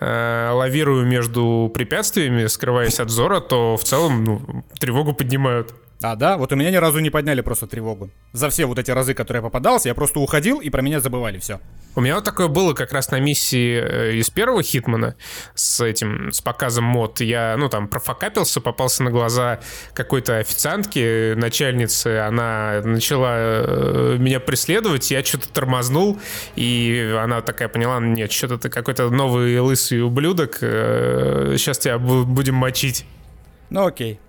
не, 0.00 0.06
не 0.06 0.06
э, 0.06 0.50
лавирую 0.54 1.04
между 1.04 1.57
препятствиями, 1.66 2.46
скрываясь 2.46 3.00
от 3.00 3.10
зора, 3.10 3.40
то 3.40 3.76
в 3.76 3.82
целом 3.82 4.24
ну, 4.24 4.64
тревогу 4.78 5.14
поднимают. 5.14 5.74
А, 6.00 6.14
да? 6.14 6.36
Вот 6.36 6.52
у 6.52 6.56
меня 6.56 6.70
ни 6.70 6.76
разу 6.76 7.00
не 7.00 7.10
подняли 7.10 7.40
просто 7.40 7.66
тревогу. 7.66 8.10
За 8.32 8.50
все 8.50 8.66
вот 8.66 8.78
эти 8.78 8.90
разы, 8.92 9.14
которые 9.14 9.40
я 9.40 9.42
попадался, 9.42 9.88
я 9.88 9.94
просто 9.94 10.20
уходил, 10.20 10.60
и 10.60 10.70
про 10.70 10.80
меня 10.80 11.00
забывали, 11.00 11.38
все. 11.38 11.60
У 11.96 12.00
меня 12.00 12.14
вот 12.14 12.24
такое 12.24 12.46
было 12.46 12.72
как 12.72 12.92
раз 12.92 13.10
на 13.10 13.18
миссии 13.18 13.80
э, 13.80 14.14
из 14.14 14.30
первого 14.30 14.62
Хитмана 14.62 15.16
с 15.56 15.84
этим, 15.84 16.32
с 16.32 16.40
показом 16.40 16.84
мод. 16.84 17.20
Я, 17.20 17.56
ну, 17.58 17.68
там, 17.68 17.88
профокапился, 17.88 18.60
попался 18.60 19.02
на 19.02 19.10
глаза 19.10 19.58
какой-то 19.92 20.38
официантки, 20.38 21.34
начальницы. 21.34 22.18
Она 22.18 22.80
начала 22.84 23.34
э, 23.36 24.16
меня 24.20 24.38
преследовать, 24.38 25.10
я 25.10 25.24
что-то 25.24 25.48
тормознул, 25.48 26.20
и 26.54 27.12
она 27.20 27.40
такая 27.40 27.68
поняла, 27.68 27.98
нет, 27.98 28.30
что-то 28.30 28.58
ты 28.58 28.68
какой-то 28.68 29.10
новый 29.10 29.58
лысый 29.58 30.02
ублюдок, 30.02 30.58
сейчас 30.58 31.78
э, 31.78 31.82
тебя 31.82 31.98
будем 31.98 32.54
мочить. 32.54 33.04
Ну 33.70 33.84
окей. 33.84 34.20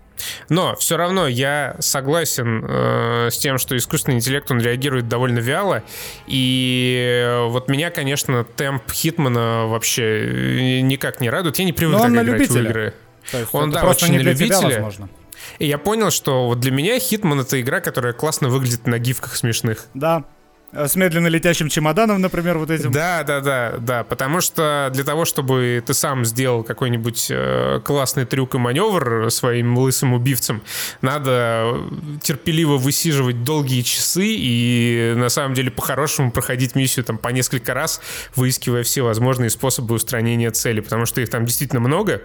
Но 0.49 0.75
все 0.75 0.97
равно 0.97 1.27
я 1.27 1.75
согласен 1.79 2.65
э, 2.67 3.29
с 3.32 3.38
тем, 3.38 3.58
что 3.58 3.75
искусственный 3.77 4.17
интеллект, 4.17 4.49
он 4.51 4.60
реагирует 4.60 5.08
довольно 5.08 5.39
вяло. 5.39 5.84
И 6.27 7.45
вот 7.47 7.69
меня, 7.69 7.89
конечно, 7.89 8.43
темп 8.43 8.91
Хитмана 8.91 9.65
вообще 9.67 10.82
никак 10.82 11.21
не 11.21 11.29
радует. 11.29 11.58
Я 11.60 11.65
не 11.65 11.73
привык 11.73 11.99
так 11.99 12.10
играть 12.10 12.25
любителя. 12.25 12.62
в 12.62 12.65
игры. 12.65 12.93
То 13.32 13.39
есть 13.39 13.49
он, 13.53 13.71
да, 13.71 13.84
очень 13.84 14.12
не 14.12 14.19
для 14.19 14.32
любителя. 14.32 14.58
Тебя, 14.58 14.67
возможно. 14.69 15.10
И 15.58 15.67
я 15.67 15.77
понял, 15.77 16.12
что 16.12 16.47
вот 16.47 16.60
для 16.60 16.71
меня 16.71 16.99
Хитман 16.99 17.39
это 17.41 17.60
игра, 17.60 17.79
которая 17.79 18.13
классно 18.13 18.49
выглядит 18.49 18.88
на 18.88 18.99
гифках 18.99 19.36
смешных. 19.36 19.88
Да, 19.93 20.25
Э, 20.38 20.38
с 20.71 20.95
медленно 20.95 21.27
летящим 21.27 21.69
чемоданом, 21.69 22.21
например, 22.21 22.58
вот 22.58 22.69
этим. 22.69 22.91
Да, 22.91 23.23
да, 23.23 23.41
да, 23.41 23.75
да. 23.79 24.03
Потому 24.03 24.39
что 24.41 24.89
для 24.93 25.03
того, 25.03 25.25
чтобы 25.25 25.84
ты 25.86 25.93
сам 25.93 26.25
сделал 26.25 26.63
какой-нибудь 26.63 27.27
э, 27.32 27.82
классный 27.84 28.25
трюк 28.25 28.55
и 28.55 28.58
маневр 28.60 29.32
своим 29.32 29.77
лысым 29.77 30.13
убивцем, 30.13 30.62
надо 31.01 31.75
терпеливо 32.21 32.77
высиживать 32.77 33.43
долгие 33.43 33.82
часы 33.82 34.25
и 34.27 35.13
на 35.15 35.29
самом 35.29 35.55
деле 35.55 35.71
по-хорошему 35.71 36.32
проходить 36.32 36.75
миссию 36.75 37.03
там 37.03 37.17
по 37.17 37.29
несколько 37.29 37.73
раз, 37.73 38.01
выискивая 38.36 38.84
все 38.84 39.01
возможные 39.01 39.49
способы 39.49 39.95
устранения 39.95 40.51
цели, 40.51 40.82
потому 40.82 41.05
что 41.05 41.21
их 41.21 41.29
там 41.29 41.45
действительно 41.45 41.79
много. 41.82 42.21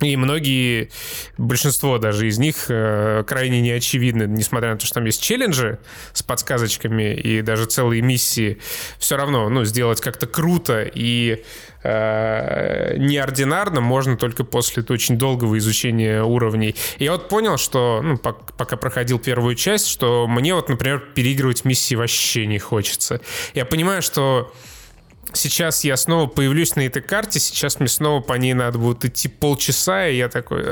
И 0.00 0.16
многие, 0.16 0.90
большинство 1.38 1.98
даже 1.98 2.28
из 2.28 2.38
них 2.38 2.66
э, 2.68 3.24
крайне 3.26 3.60
неочевидны, 3.60 4.24
несмотря 4.28 4.70
на 4.70 4.76
то, 4.76 4.86
что 4.86 4.96
там 4.96 5.04
есть 5.06 5.20
челленджи 5.20 5.80
с 6.12 6.22
подсказочками 6.22 7.14
и 7.14 7.42
даже 7.42 7.66
целые 7.66 8.00
миссии, 8.00 8.58
все 8.98 9.16
равно, 9.16 9.48
ну, 9.48 9.64
сделать 9.64 10.00
как-то 10.00 10.28
круто 10.28 10.82
и 10.84 11.42
э, 11.82 12.96
неординарно 12.96 13.80
можно 13.80 14.16
только 14.16 14.44
после 14.44 14.84
очень 14.88 15.18
долгого 15.18 15.58
изучения 15.58 16.22
уровней. 16.22 16.76
И 16.98 17.04
я 17.04 17.12
вот 17.12 17.28
понял, 17.28 17.58
что, 17.58 18.00
ну, 18.00 18.18
пока 18.18 18.76
проходил 18.76 19.18
первую 19.18 19.56
часть, 19.56 19.88
что 19.88 20.28
мне 20.28 20.54
вот, 20.54 20.68
например, 20.68 21.00
переигрывать 21.12 21.64
миссии 21.64 21.96
вообще 21.96 22.46
не 22.46 22.60
хочется. 22.60 23.20
Я 23.52 23.64
понимаю, 23.64 24.02
что 24.02 24.52
сейчас 25.32 25.84
я 25.84 25.96
снова 25.96 26.26
появлюсь 26.26 26.76
на 26.76 26.86
этой 26.86 27.02
карте, 27.02 27.40
сейчас 27.40 27.80
мне 27.80 27.88
снова 27.88 28.20
по 28.20 28.34
ней 28.34 28.54
надо 28.54 28.78
будет 28.78 29.04
идти 29.04 29.28
полчаса, 29.28 30.08
и 30.08 30.16
я 30.16 30.28
такой... 30.28 30.64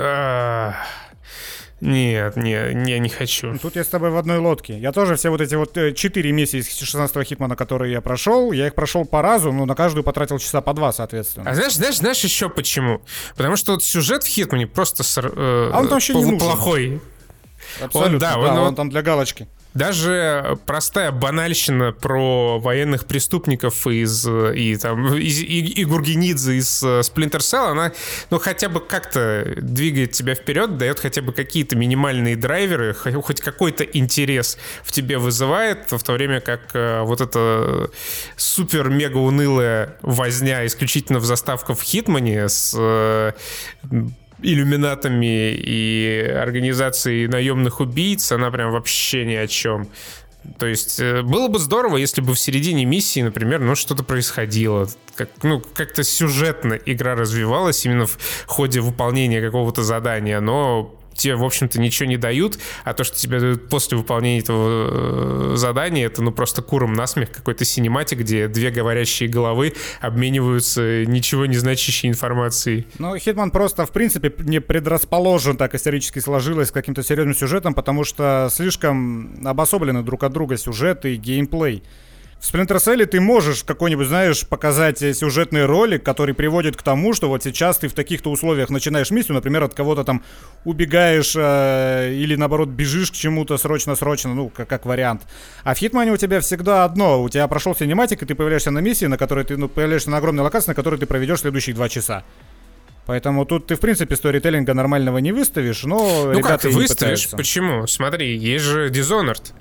Нет, 1.82 2.36
не, 2.36 2.52
я 2.52 2.98
не 2.98 3.08
хочу. 3.10 3.58
Тут 3.58 3.76
я 3.76 3.84
с 3.84 3.88
тобой 3.88 4.08
в 4.08 4.16
одной 4.16 4.38
лодке. 4.38 4.78
Я 4.78 4.92
тоже 4.92 5.16
все 5.16 5.28
вот 5.28 5.42
эти 5.42 5.56
вот 5.56 5.74
4 5.74 6.30
э, 6.30 6.32
миссии 6.32 6.60
из 6.60 6.68
16-го 6.68 7.22
Хитмана, 7.22 7.54
которые 7.54 7.92
я 7.92 8.00
прошел, 8.00 8.52
я 8.52 8.68
их 8.68 8.74
прошел 8.74 9.04
по 9.04 9.20
разу, 9.20 9.52
но 9.52 9.66
на 9.66 9.74
каждую 9.74 10.02
потратил 10.02 10.38
часа 10.38 10.62
по 10.62 10.72
два, 10.72 10.92
соответственно. 10.92 11.50
А 11.50 11.54
знаешь, 11.54 11.74
знаешь, 11.74 11.98
знаешь 11.98 12.24
еще 12.24 12.48
почему? 12.48 13.02
Потому 13.36 13.56
что 13.56 13.72
вот 13.72 13.84
сюжет 13.84 14.24
в 14.24 14.26
Хитмане 14.26 14.66
просто 14.66 15.02
э, 15.02 15.70
а 15.72 15.78
он 15.78 15.84
там 15.84 15.94
вообще 15.94 16.14
не 16.14 16.22
нужен. 16.22 16.38
плохой. 16.38 17.00
Абсолютно, 17.82 18.14
он, 18.14 18.18
да, 18.18 18.32
да 18.32 18.38
он, 18.38 18.50
он, 18.50 18.58
он 18.58 18.74
там 18.74 18.88
для 18.88 19.02
галочки. 19.02 19.46
Даже 19.76 20.58
простая 20.64 21.12
банальщина 21.12 21.92
про 21.92 22.58
военных 22.58 23.04
преступников 23.04 23.86
из 23.86 24.26
и 24.26 24.76
там 24.76 25.14
из, 25.16 25.40
и, 25.40 25.60
и 25.60 25.84
Гургенидзе 25.84 26.54
из 26.54 26.82
э, 26.82 27.00
Splinter 27.00 27.40
Cell, 27.40 27.72
она 27.72 27.92
ну 28.30 28.38
хотя 28.38 28.70
бы 28.70 28.80
как-то 28.80 29.54
двигает 29.58 30.12
тебя 30.12 30.34
вперед, 30.34 30.78
дает 30.78 30.98
хотя 30.98 31.20
бы 31.20 31.34
какие-то 31.34 31.76
минимальные 31.76 32.36
драйверы, 32.36 32.94
хоть 32.94 33.42
какой-то 33.42 33.84
интерес 33.84 34.56
в 34.82 34.92
тебе 34.92 35.18
вызывает, 35.18 35.92
в 35.92 36.02
то 36.02 36.12
время 36.14 36.40
как 36.40 36.74
э, 36.74 37.02
вот 37.02 37.20
эта 37.20 37.90
супер-мега 38.36 39.18
унылая 39.18 39.98
возня 40.00 40.64
исключительно 40.64 41.18
в 41.18 41.26
заставках 41.26 41.78
в 41.78 41.82
Хитмане 41.82 42.48
с 42.48 42.74
э, 42.74 43.32
иллюминатами 44.42 45.52
и 45.52 46.28
организацией 46.28 47.28
наемных 47.28 47.80
убийц, 47.80 48.32
она 48.32 48.50
прям 48.50 48.70
вообще 48.72 49.24
ни 49.24 49.34
о 49.34 49.46
чем. 49.46 49.88
То 50.58 50.66
есть 50.66 51.00
э, 51.00 51.22
было 51.22 51.48
бы 51.48 51.58
здорово, 51.58 51.96
если 51.96 52.20
бы 52.20 52.34
в 52.34 52.38
середине 52.38 52.84
миссии, 52.84 53.20
например, 53.20 53.60
ну 53.60 53.74
что-то 53.74 54.04
происходило, 54.04 54.88
как, 55.14 55.30
ну 55.42 55.60
как-то 55.60 56.04
сюжетно 56.04 56.74
игра 56.74 57.14
развивалась 57.14 57.84
именно 57.84 58.06
в 58.06 58.18
ходе 58.46 58.80
выполнения 58.80 59.40
какого-то 59.40 59.82
задания, 59.82 60.40
но 60.40 60.95
тебе, 61.16 61.36
в 61.36 61.44
общем-то, 61.44 61.80
ничего 61.80 62.08
не 62.08 62.16
дают, 62.16 62.58
а 62.84 62.94
то, 62.94 63.04
что 63.04 63.16
тебе 63.16 63.40
дают 63.40 63.68
после 63.68 63.96
выполнения 63.96 64.40
этого 64.40 65.52
э, 65.52 65.56
задания, 65.56 66.06
это, 66.06 66.22
ну, 66.22 66.32
просто 66.32 66.62
куром 66.62 66.94
насмех 66.94 67.30
какой-то 67.30 67.64
синематик, 67.64 68.18
где 68.18 68.48
две 68.48 68.70
говорящие 68.70 69.28
головы 69.28 69.74
обмениваются 70.00 71.04
ничего 71.04 71.46
не 71.46 71.56
значащей 71.56 72.08
информацией. 72.08 72.86
Ну, 72.98 73.16
Хитман 73.16 73.50
просто, 73.50 73.86
в 73.86 73.92
принципе, 73.92 74.32
не 74.38 74.60
предрасположен, 74.60 75.56
так 75.56 75.74
исторически 75.74 76.18
сложилось, 76.18 76.70
к 76.70 76.74
каким-то 76.74 77.02
серьезным 77.02 77.34
сюжетам, 77.34 77.74
потому 77.74 78.04
что 78.04 78.48
слишком 78.50 79.34
обособлены 79.44 80.02
друг 80.02 80.24
от 80.24 80.32
друга 80.32 80.56
сюжеты 80.56 81.14
и 81.14 81.16
геймплей. 81.16 81.82
В 82.46 82.54
Splinter 82.54 82.76
Cell 82.76 83.04
ты 83.06 83.20
можешь 83.20 83.64
какой-нибудь, 83.64 84.06
знаешь, 84.06 84.46
показать 84.46 85.00
сюжетный 85.00 85.64
ролик, 85.66 86.04
который 86.04 86.32
приводит 86.32 86.76
к 86.76 86.82
тому, 86.82 87.12
что 87.12 87.28
вот 87.28 87.42
сейчас 87.42 87.78
ты 87.78 87.88
в 87.88 87.92
таких-то 87.92 88.30
условиях 88.30 88.70
начинаешь 88.70 89.10
миссию, 89.10 89.34
например, 89.34 89.64
от 89.64 89.74
кого-то 89.74 90.04
там 90.04 90.22
убегаешь 90.64 91.34
э, 91.36 92.12
или 92.14 92.36
наоборот 92.36 92.68
бежишь 92.68 93.10
к 93.10 93.14
чему-то 93.14 93.58
срочно-срочно, 93.58 94.32
ну, 94.32 94.48
как, 94.48 94.68
как 94.68 94.86
вариант. 94.86 95.22
А 95.64 95.74
в 95.74 95.78
Хитмане 95.78 96.12
у 96.12 96.16
тебя 96.16 96.40
всегда 96.40 96.84
одно. 96.84 97.20
У 97.20 97.28
тебя 97.28 97.48
прошел 97.48 97.74
синематик, 97.74 98.22
и 98.22 98.26
ты 98.26 98.36
появляешься 98.36 98.70
на 98.70 98.78
миссии, 98.78 99.06
на 99.06 99.18
которой 99.18 99.44
ты, 99.44 99.56
ну, 99.56 99.68
появляешься 99.68 100.10
на 100.10 100.18
огромной 100.18 100.44
локации, 100.44 100.68
на 100.70 100.76
которой 100.76 101.00
ты 101.00 101.06
проведешь 101.06 101.40
следующие 101.40 101.74
два 101.74 101.88
часа. 101.88 102.22
Поэтому 103.06 103.44
тут 103.44 103.66
ты, 103.66 103.74
в 103.74 103.80
принципе, 103.80 104.14
сторителлинга 104.14 104.72
нормального 104.72 105.18
не 105.18 105.32
выставишь, 105.32 105.82
но 105.82 106.26
ну 106.26 106.30
ребята 106.30 106.68
как, 106.68 106.72
выставишь? 106.72 107.28
Почему? 107.30 107.88
Смотри, 107.88 108.36
есть 108.36 108.64
же 108.64 108.88
Dishonored. 108.88 109.52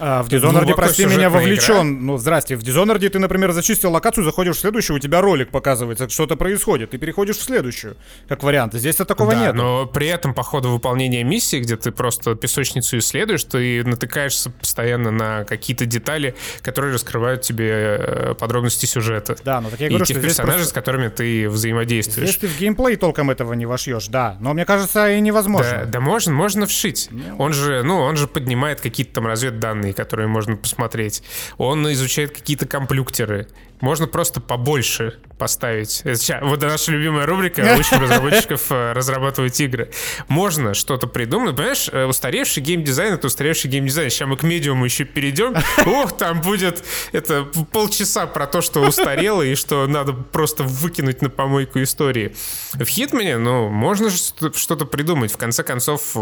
А, 0.00 0.22
в 0.22 0.28
Dishonored, 0.28 0.74
прости 0.74 1.04
меня, 1.04 1.30
вовлечен. 1.30 1.92
Игра. 1.92 2.02
Ну, 2.02 2.16
здрасте. 2.16 2.56
В 2.56 2.62
Dishonored 2.62 3.08
ты, 3.08 3.18
например, 3.18 3.52
зачистил 3.52 3.92
локацию, 3.92 4.24
заходишь 4.24 4.56
в 4.56 4.60
следующую, 4.60 4.96
у 4.96 4.98
тебя 4.98 5.20
ролик 5.20 5.50
показывается, 5.50 6.08
что-то 6.08 6.36
происходит. 6.36 6.90
Ты 6.90 6.98
переходишь 6.98 7.36
в 7.36 7.42
следующую, 7.42 7.96
как 8.28 8.42
вариант. 8.42 8.74
Здесь-то 8.74 9.04
такого 9.04 9.32
да, 9.32 9.46
нет. 9.46 9.54
но 9.54 9.86
при 9.86 10.08
этом 10.08 10.34
по 10.34 10.42
ходу 10.42 10.70
выполнения 10.70 11.22
миссии, 11.22 11.58
где 11.58 11.76
ты 11.76 11.92
просто 11.92 12.34
песочницу 12.34 12.98
исследуешь, 12.98 13.44
ты 13.44 13.84
натыкаешься 13.84 14.50
постоянно 14.50 15.10
на 15.10 15.44
какие-то 15.44 15.86
детали, 15.86 16.34
которые 16.62 16.94
раскрывают 16.94 17.42
тебе 17.42 17.70
э, 17.70 18.34
подробности 18.38 18.86
сюжета. 18.86 19.36
Да, 19.44 19.60
но 19.60 19.70
так 19.70 19.80
я 19.80 19.88
говорю, 19.88 20.04
и 20.04 20.06
тех 20.06 20.20
персонажей, 20.20 20.58
просто... 20.58 20.70
с 20.70 20.72
которыми 20.72 21.08
ты 21.08 21.48
взаимодействуешь. 21.48 22.28
Здесь 22.28 22.40
ты 22.40 22.48
в 22.48 22.58
геймплей 22.58 22.96
толком 22.96 23.30
этого 23.30 23.52
не 23.52 23.66
вошьешь, 23.66 24.08
да. 24.08 24.36
Но 24.40 24.54
мне 24.54 24.64
кажется, 24.64 25.10
и 25.10 25.20
невозможно. 25.20 25.70
Да, 25.70 25.84
да 25.86 26.00
можно, 26.00 26.32
можно 26.32 26.66
вшить. 26.66 27.08
Ну... 27.10 27.36
Он 27.38 27.52
же, 27.52 27.82
ну, 27.82 28.00
он 28.00 28.16
же 28.16 28.26
поднимает 28.26 28.80
какие-то 28.80 29.14
там 29.14 29.26
разведданные 29.26 29.89
данные, 29.90 29.94
которые 29.94 30.28
можно 30.28 30.56
посмотреть. 30.56 31.22
Он 31.58 31.90
изучает 31.92 32.32
какие-то 32.32 32.66
комплюктеры. 32.66 33.46
Можно 33.80 34.06
просто 34.06 34.40
побольше 34.40 35.18
поставить. 35.38 36.02
Это, 36.04 36.40
вот 36.42 36.60
наша 36.60 36.92
любимая 36.92 37.26
рубрика 37.26 37.76
«Учим 37.78 38.02
разработчиков 38.02 38.70
э, 38.70 38.92
разрабатывать 38.92 39.58
игры». 39.60 39.90
Можно 40.28 40.74
что-то 40.74 41.06
придумать. 41.06 41.56
Понимаешь, 41.56 41.88
э, 41.90 42.04
устаревший 42.04 42.62
геймдизайн— 42.62 43.14
это 43.14 43.26
устаревший 43.26 43.70
геймдизайн. 43.70 44.10
Сейчас 44.10 44.28
мы 44.28 44.36
к 44.36 44.42
медиуму 44.42 44.84
еще 44.84 45.04
перейдем. 45.04 45.54
Ох, 45.86 46.16
там 46.16 46.42
будет 46.42 46.84
это 47.12 47.44
полчаса 47.72 48.26
про 48.26 48.46
то, 48.46 48.60
что 48.60 48.82
устарело 48.82 49.42
и 49.42 49.54
что 49.54 49.86
надо 49.86 50.12
просто 50.12 50.62
выкинуть 50.62 51.22
на 51.22 51.30
помойку 51.30 51.82
истории. 51.82 52.34
В 52.74 52.84
Хитмане, 52.84 53.38
ну, 53.38 53.70
можно 53.70 54.10
что-то 54.10 54.84
придумать. 54.84 55.32
В 55.32 55.38
конце 55.38 55.62
концов, 55.62 56.14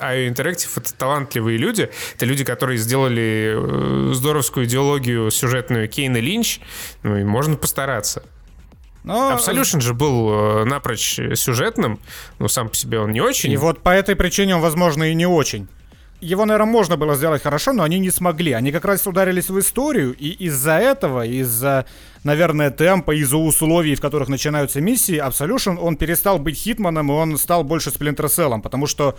IO 0.00 0.28
Interactive— 0.28 0.70
это 0.76 0.94
талантливые 0.94 1.58
люди. 1.58 1.90
Это 2.14 2.26
люди, 2.26 2.44
которые 2.44 2.78
сделали 2.78 4.10
э, 4.10 4.14
здоровскую 4.14 4.66
идеологию 4.66 5.30
сюжетную 5.30 5.88
Кейна 5.88 6.18
Линч. 6.18 6.60
Ну 7.02 7.16
и 7.16 7.24
можно 7.24 7.56
постараться. 7.56 8.22
Но... 9.04 9.32
Absolution 9.32 9.80
же 9.80 9.92
был 9.92 10.30
э, 10.30 10.64
напрочь 10.64 11.20
сюжетным, 11.34 12.00
но 12.38 12.48
сам 12.48 12.70
по 12.70 12.74
себе 12.74 12.98
он 13.00 13.12
не 13.12 13.20
очень. 13.20 13.52
И 13.52 13.56
вот 13.56 13.80
по 13.80 13.90
этой 13.90 14.16
причине 14.16 14.56
он, 14.56 14.62
возможно, 14.62 15.04
и 15.04 15.14
не 15.14 15.26
очень. 15.26 15.68
Его, 16.20 16.46
наверное, 16.46 16.72
можно 16.72 16.96
было 16.96 17.16
сделать 17.16 17.42
хорошо, 17.42 17.74
но 17.74 17.82
они 17.82 17.98
не 17.98 18.10
смогли. 18.10 18.52
Они 18.52 18.72
как 18.72 18.86
раз 18.86 19.06
ударились 19.06 19.50
в 19.50 19.58
историю, 19.58 20.14
и 20.14 20.30
из-за 20.30 20.78
этого, 20.78 21.26
из-за, 21.26 21.84
наверное, 22.22 22.70
темпа, 22.70 23.14
из-за 23.14 23.36
условий, 23.36 23.94
в 23.94 24.00
которых 24.00 24.28
начинаются 24.28 24.80
миссии, 24.80 25.22
Absolution, 25.22 25.76
он 25.76 25.96
перестал 25.96 26.38
быть 26.38 26.56
Хитманом, 26.56 27.10
и 27.10 27.14
он 27.14 27.36
стал 27.36 27.62
больше 27.62 27.90
Splinter 27.90 28.26
Cell, 28.26 28.58
потому 28.62 28.86
что 28.86 29.18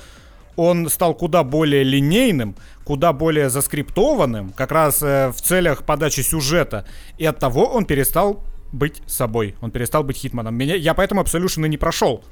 он 0.56 0.90
стал 0.90 1.14
куда 1.14 1.44
более 1.44 1.84
линейным, 1.84 2.56
куда 2.84 3.14
более 3.14 3.50
заскриптованным, 3.50 4.52
как 4.52 4.72
раз 4.72 5.02
э, 5.02 5.32
в 5.32 5.42
целях 5.42 5.84
подачи 5.84 6.22
сюжета. 6.22 6.86
И 7.18 7.26
от 7.26 7.40
того 7.40 7.66
он 7.66 7.86
перестал 7.86 8.44
быть 8.72 9.02
собой. 9.06 9.56
Он 9.62 9.72
перестал 9.72 10.04
быть 10.04 10.18
Хитманом. 10.18 10.56
Меня, 10.56 10.76
я 10.76 10.94
поэтому 10.94 11.22
Absolution 11.22 11.66
и 11.66 11.70
не 11.70 11.78
прошел. 11.78 12.24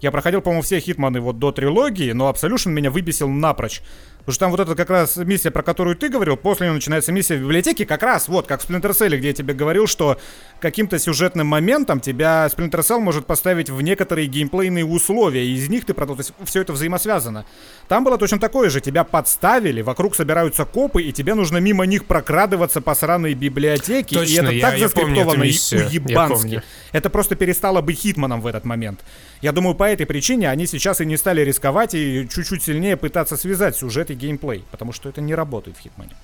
Я 0.00 0.12
проходил, 0.12 0.40
по-моему, 0.40 0.62
все 0.62 0.78
Хитманы 0.78 1.20
вот 1.20 1.38
до 1.38 1.50
трилогии, 1.50 2.12
но 2.12 2.30
Absolution 2.30 2.70
меня 2.70 2.90
выбесил 2.90 3.28
напрочь. 3.28 3.82
Потому 4.28 4.34
что 4.34 4.44
там 4.44 4.50
вот 4.50 4.60
эта 4.60 4.74
как 4.74 4.90
раз 4.90 5.16
миссия, 5.16 5.50
про 5.50 5.62
которую 5.62 5.96
ты 5.96 6.10
говорил, 6.10 6.36
после 6.36 6.66
нее 6.66 6.74
начинается 6.74 7.12
миссия 7.12 7.38
в 7.38 7.40
библиотеке, 7.40 7.86
как 7.86 8.02
раз 8.02 8.28
вот, 8.28 8.46
как 8.46 8.60
в 8.60 8.68
Splinter 8.68 8.90
Cell, 8.90 9.16
где 9.16 9.28
я 9.28 9.32
тебе 9.32 9.54
говорил, 9.54 9.86
что 9.86 10.18
каким-то 10.60 10.98
сюжетным 10.98 11.46
моментом 11.46 11.98
тебя 11.98 12.46
Splinter 12.54 12.80
Cell 12.80 12.98
может 12.98 13.24
поставить 13.24 13.70
в 13.70 13.80
некоторые 13.80 14.26
геймплейные 14.26 14.84
условия, 14.84 15.46
и 15.46 15.54
из 15.54 15.70
них 15.70 15.86
ты 15.86 15.94
продал, 15.94 16.16
то 16.16 16.20
есть 16.20 16.34
все 16.44 16.60
это 16.60 16.74
взаимосвязано. 16.74 17.46
Там 17.88 18.04
было 18.04 18.18
точно 18.18 18.38
такое 18.38 18.68
же, 18.68 18.82
тебя 18.82 19.02
подставили, 19.02 19.80
вокруг 19.80 20.14
собираются 20.14 20.66
копы, 20.66 21.04
и 21.04 21.12
тебе 21.12 21.32
нужно 21.32 21.56
мимо 21.56 21.86
них 21.86 22.04
прокрадываться 22.04 22.82
по 22.82 22.94
сраной 22.94 23.32
библиотеке, 23.32 24.16
точно, 24.16 24.30
и 24.30 24.34
это 24.34 24.50
я, 24.50 24.60
так 24.60 24.76
я 24.76 24.88
заскриптовано 24.88 25.44
и 25.44 25.56
уебански. 25.72 26.62
Это 26.92 27.08
просто 27.08 27.34
перестало 27.34 27.80
быть 27.80 27.98
Хитманом 28.00 28.42
в 28.42 28.46
этот 28.46 28.66
момент. 28.66 29.00
Я 29.40 29.52
думаю, 29.52 29.74
по 29.74 29.84
этой 29.84 30.04
причине 30.04 30.50
они 30.50 30.66
сейчас 30.66 31.00
и 31.00 31.06
не 31.06 31.16
стали 31.16 31.40
рисковать 31.40 31.94
и 31.94 32.28
чуть-чуть 32.30 32.62
сильнее 32.62 32.98
пытаться 32.98 33.38
связать 33.38 33.76
сюжет 33.76 34.10
и 34.10 34.17
геймплей, 34.18 34.64
потому 34.70 34.92
что 34.92 35.08
это 35.08 35.20
не 35.20 35.34
работает 35.34 35.76
в 35.76 35.80
Хитмане. 35.80 36.14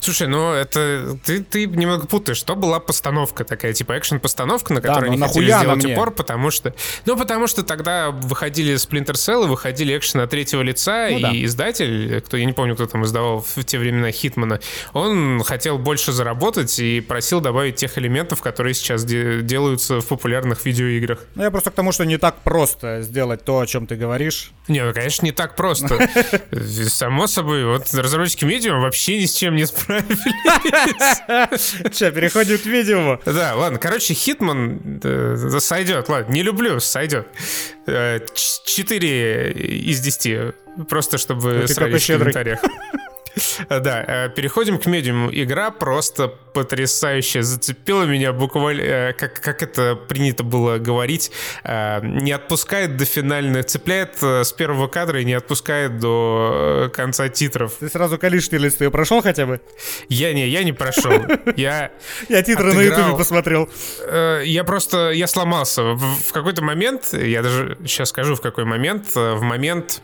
Слушай, 0.00 0.28
ну 0.28 0.52
это 0.52 1.18
ты, 1.24 1.42
ты 1.42 1.66
немного 1.66 2.06
путаешь. 2.06 2.38
Что 2.38 2.54
была 2.54 2.78
постановка 2.80 3.44
такая, 3.44 3.72
типа 3.72 3.96
экшен-постановка, 3.98 4.72
на 4.74 4.80
которой 4.80 5.06
Да, 5.06 5.06
они 5.12 5.16
но 5.16 5.26
хотели 5.26 5.46
сделать 5.50 5.82
мне? 5.84 5.94
упор, 5.94 6.10
потому 6.12 6.50
что... 6.50 6.74
Ну, 7.06 7.16
потому 7.16 7.46
что 7.46 7.62
тогда 7.62 8.10
выходили 8.10 8.74
Splinter 8.74 9.14
Cell 9.14 9.44
и 9.44 9.48
выходили 9.48 9.96
экшен 9.96 10.20
от 10.20 10.30
третьего 10.30 10.62
лица, 10.62 11.08
Ну 11.10 11.18
и 11.18 11.22
да. 11.22 11.30
издатель, 11.44 12.20
кто, 12.20 12.36
я 12.36 12.44
не 12.44 12.52
помню, 12.52 12.74
кто 12.74 12.86
там 12.86 13.04
издавал 13.04 13.40
в 13.40 13.64
те 13.64 13.78
времена 13.78 14.12
Хитмана, 14.12 14.60
он 14.92 15.42
хотел 15.42 15.78
больше 15.78 16.12
заработать 16.12 16.78
и 16.78 17.00
просил 17.00 17.40
добавить 17.40 17.76
тех 17.76 17.96
элементов, 17.98 18.42
которые 18.42 18.74
сейчас 18.74 19.04
де- 19.04 19.40
делаются 19.42 20.00
в 20.00 20.06
популярных 20.06 20.64
видеоиграх. 20.66 21.24
Ну, 21.34 21.42
я 21.42 21.50
просто 21.50 21.70
к 21.70 21.74
тому, 21.74 21.90
что 21.92 22.04
не 22.04 22.18
так 22.18 22.42
просто 22.42 23.02
сделать 23.02 23.44
то, 23.44 23.58
о 23.58 23.66
чем 23.66 23.86
ты 23.86 23.96
говоришь. 23.96 24.52
Не, 24.68 24.84
ну, 24.84 24.92
конечно, 24.92 25.24
не 25.24 25.32
так 25.32 25.56
просто. 25.56 25.98
Само 26.88 27.26
собой, 27.26 27.64
вот 27.64 27.92
разработчики 27.92 28.44
медиа 28.44 28.74
вообще 28.74 29.18
ни 29.20 29.26
с 29.26 29.34
чем 29.34 29.55
не 29.56 29.66
справились. 29.66 30.18
Че, 31.96 32.10
переходим 32.12 32.58
к 32.58 32.66
видео. 32.66 33.20
Да, 33.24 33.54
ладно, 33.56 33.78
короче, 33.78 34.14
Хитман 34.14 35.00
э, 35.02 35.58
сойдет, 35.60 36.08
ладно, 36.08 36.32
не 36.32 36.42
люблю, 36.42 36.78
сойдет. 36.80 37.26
Э, 37.86 38.20
Четыре 38.64 39.52
из 39.52 40.00
десяти, 40.00 40.38
просто 40.88 41.18
чтобы 41.18 41.54
Ну, 41.62 41.66
сравнить 41.66 42.02
в 42.02 42.06
комментариях. 42.18 42.60
Да, 43.68 44.04
э, 44.06 44.28
переходим 44.30 44.78
к 44.78 44.86
медиуму. 44.86 45.28
Игра 45.32 45.70
просто 45.70 46.28
потрясающая. 46.28 47.42
Зацепила 47.42 48.04
меня 48.04 48.32
буквально, 48.32 48.80
э, 48.80 49.12
как, 49.12 49.40
как 49.40 49.62
это 49.62 49.96
принято 49.96 50.42
было 50.42 50.78
говорить, 50.78 51.30
э, 51.64 52.00
не 52.02 52.32
отпускает 52.32 52.96
до 52.96 53.04
финальных, 53.04 53.66
цепляет 53.66 54.22
с 54.22 54.52
первого 54.52 54.88
кадра 54.88 55.20
и 55.20 55.24
не 55.24 55.34
отпускает 55.34 55.98
до 55.98 56.90
конца 56.94 57.28
титров. 57.28 57.74
Ты 57.80 57.88
сразу 57.88 58.18
количественный 58.18 58.64
лист 58.64 58.80
ее 58.80 58.90
прошел 58.90 59.22
хотя 59.22 59.46
бы? 59.46 59.60
Я 60.08 60.32
не, 60.32 60.48
я 60.48 60.64
не 60.64 60.72
прошел. 60.72 61.12
Я 61.56 61.90
Я 62.28 62.42
титры 62.42 62.72
на 62.72 62.80
ютубе 62.80 63.16
посмотрел. 63.16 63.68
Я 64.44 64.64
просто, 64.64 65.10
я 65.10 65.26
сломался. 65.26 65.82
В, 65.94 66.32
какой-то 66.32 66.62
момент, 66.62 67.12
я 67.12 67.42
даже 67.42 67.78
сейчас 67.82 68.10
скажу 68.10 68.34
в 68.34 68.40
какой 68.40 68.64
момент, 68.64 69.14
в 69.14 69.40
момент, 69.40 70.02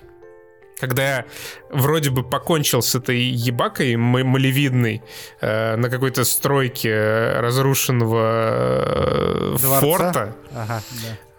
когда 0.83 1.19
я 1.19 1.25
вроде 1.71 2.11
бы 2.11 2.25
покончил 2.25 2.83
с 2.83 2.97
этой 2.97 3.21
ебакой 3.21 3.95
малевидной 3.95 5.01
э, 5.41 5.77
на 5.77 5.89
какой-то 5.89 6.25
стройке 6.25 6.91
э, 6.91 7.41
разрушенного 7.41 9.55
э, 9.55 9.57
форта, 9.59 10.35
Ага, 10.53 10.83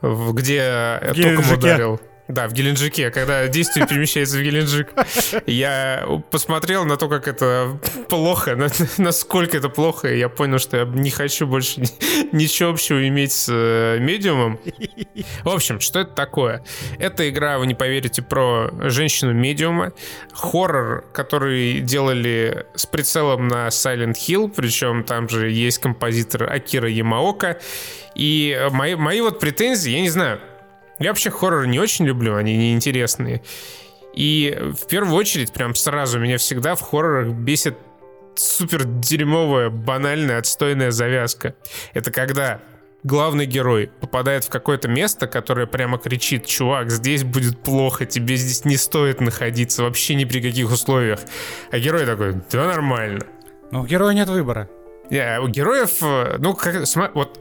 да. 0.02 0.32
где 0.32 0.56
я 0.56 1.14
током 1.14 1.52
ударил. 1.52 2.00
Да, 2.34 2.48
в 2.48 2.54
Геленджике, 2.54 3.12
когда 3.12 3.48
действие 3.48 3.86
перемещается 3.86 4.38
в 4.38 4.42
Геленджик. 4.42 4.90
Я 5.46 6.04
посмотрел 6.32 6.84
на 6.84 6.98
то, 6.98 7.08
как 7.08 7.28
это 7.28 7.78
плохо, 8.10 8.56
на- 8.56 8.70
насколько 8.98 9.56
это 9.56 9.70
плохо, 9.70 10.08
и 10.12 10.18
я 10.18 10.30
понял, 10.30 10.58
что 10.58 10.78
я 10.78 10.86
не 10.86 11.12
хочу 11.12 11.46
больше 11.46 11.82
ни- 11.82 12.36
ничего 12.36 12.72
общего 12.72 13.08
иметь 13.08 13.34
с 13.34 13.48
э, 13.52 14.00
медиумом. 14.00 14.60
В 15.44 15.50
общем, 15.50 15.80
что 15.80 16.00
это 16.00 16.12
такое? 16.16 16.64
Это 16.98 17.30
игра, 17.30 17.60
вы 17.60 17.68
не 17.68 17.76
поверите, 17.76 18.24
про 18.24 18.72
женщину-медиума. 18.90 19.94
Хоррор, 20.34 21.06
который 21.14 21.82
делали 21.82 22.66
с 22.74 22.88
прицелом 22.88 23.48
на 23.48 23.68
Silent 23.68 24.16
Hill, 24.16 24.52
причем 24.56 25.04
там 25.04 25.30
же 25.30 25.52
есть 25.52 25.78
композитор 25.78 26.52
Акира 26.52 26.90
Ямаока. 26.90 27.60
И 28.16 28.60
мои, 28.72 28.96
мои 28.96 29.22
вот 29.22 29.40
претензии, 29.40 29.92
я 29.92 30.02
не 30.02 30.10
знаю, 30.10 30.40
я 31.04 31.12
вообще 31.12 31.30
хорроры 31.30 31.68
не 31.68 31.80
очень 31.80 32.06
люблю, 32.06 32.36
они 32.36 32.56
неинтересные. 32.56 33.44
И 34.14 34.58
в 34.60 34.88
первую 34.88 35.16
очередь, 35.16 35.52
прям 35.52 35.76
сразу 35.76 36.20
меня 36.20 36.38
всегда 36.38 36.76
в 36.76 36.82
хоррорах 36.82 37.34
бесит 37.34 37.78
супер 38.36 38.84
дерьмовая, 38.86 39.70
банальная, 39.70 40.40
отстойная 40.40 40.92
завязка. 40.92 41.56
Это 41.94 42.12
когда 42.12 42.62
главный 43.04 43.46
герой 43.46 43.92
попадает 44.00 44.46
в 44.46 44.50
какое-то 44.50 44.88
место, 44.88 45.28
которое 45.28 45.68
прямо 45.68 45.98
кричит, 45.98 46.46
чувак, 46.46 46.90
здесь 46.90 47.24
будет 47.24 47.60
плохо, 47.60 48.06
тебе 48.06 48.36
здесь 48.36 48.66
не 48.66 48.78
стоит 48.78 49.22
находиться 49.22 49.84
вообще 49.84 50.16
ни 50.16 50.26
при 50.26 50.42
каких 50.42 50.72
условиях. 50.72 51.20
А 51.72 51.80
герой 51.80 52.06
такой, 52.06 52.36
да 52.52 52.68
нормально. 52.68 53.26
Но 53.72 53.82
у 53.82 53.86
героя 53.86 54.14
нет 54.14 54.30
выбора. 54.30 54.70
Не, 55.10 55.40
у 55.42 55.48
героев, 55.48 56.02
э, 56.02 56.38
ну, 56.40 56.54
как, 56.54 56.76
сма- 56.84 57.12
вот, 57.14 57.40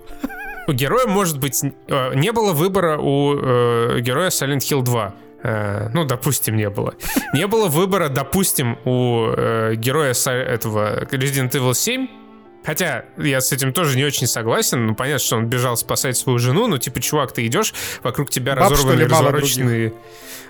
у 0.69 0.73
героя, 0.73 1.07
может 1.07 1.39
быть, 1.39 1.63
э, 1.63 2.15
не 2.15 2.33
было 2.33 2.53
выбора 2.53 2.99
у 2.99 3.37
э, 3.37 4.01
героя 4.01 4.29
Silent 4.29 4.59
Hill 4.59 4.83
2. 4.83 5.15
Э, 5.43 5.89
ну, 5.93 6.05
допустим, 6.05 6.57
не 6.57 6.71
было. 6.71 6.95
Не 7.35 7.47
было 7.47 7.69
выбора, 7.69 8.09
допустим, 8.09 8.79
у 8.85 9.27
э, 9.37 9.75
героя 9.77 10.13
этого 10.13 11.05
Resident 11.05 11.51
Evil 11.51 11.75
7. 11.75 12.09
Хотя 12.65 13.05
я 13.17 13.41
с 13.41 13.53
этим 13.53 13.73
тоже 13.73 13.97
не 13.97 14.05
очень 14.05 14.27
согласен. 14.27 14.87
Ну, 14.87 14.95
понятно, 14.95 15.25
что 15.25 15.37
он 15.37 15.47
бежал 15.47 15.77
спасать 15.77 16.17
свою 16.17 16.39
жену, 16.39 16.67
но 16.67 16.79
типа, 16.79 17.01
чувак, 17.01 17.33
ты 17.33 17.47
идешь, 17.47 17.75
вокруг 18.03 18.31
тебя 18.31 18.55
Баб, 18.55 18.71
мало 18.71 19.05
развороченные... 19.05 19.93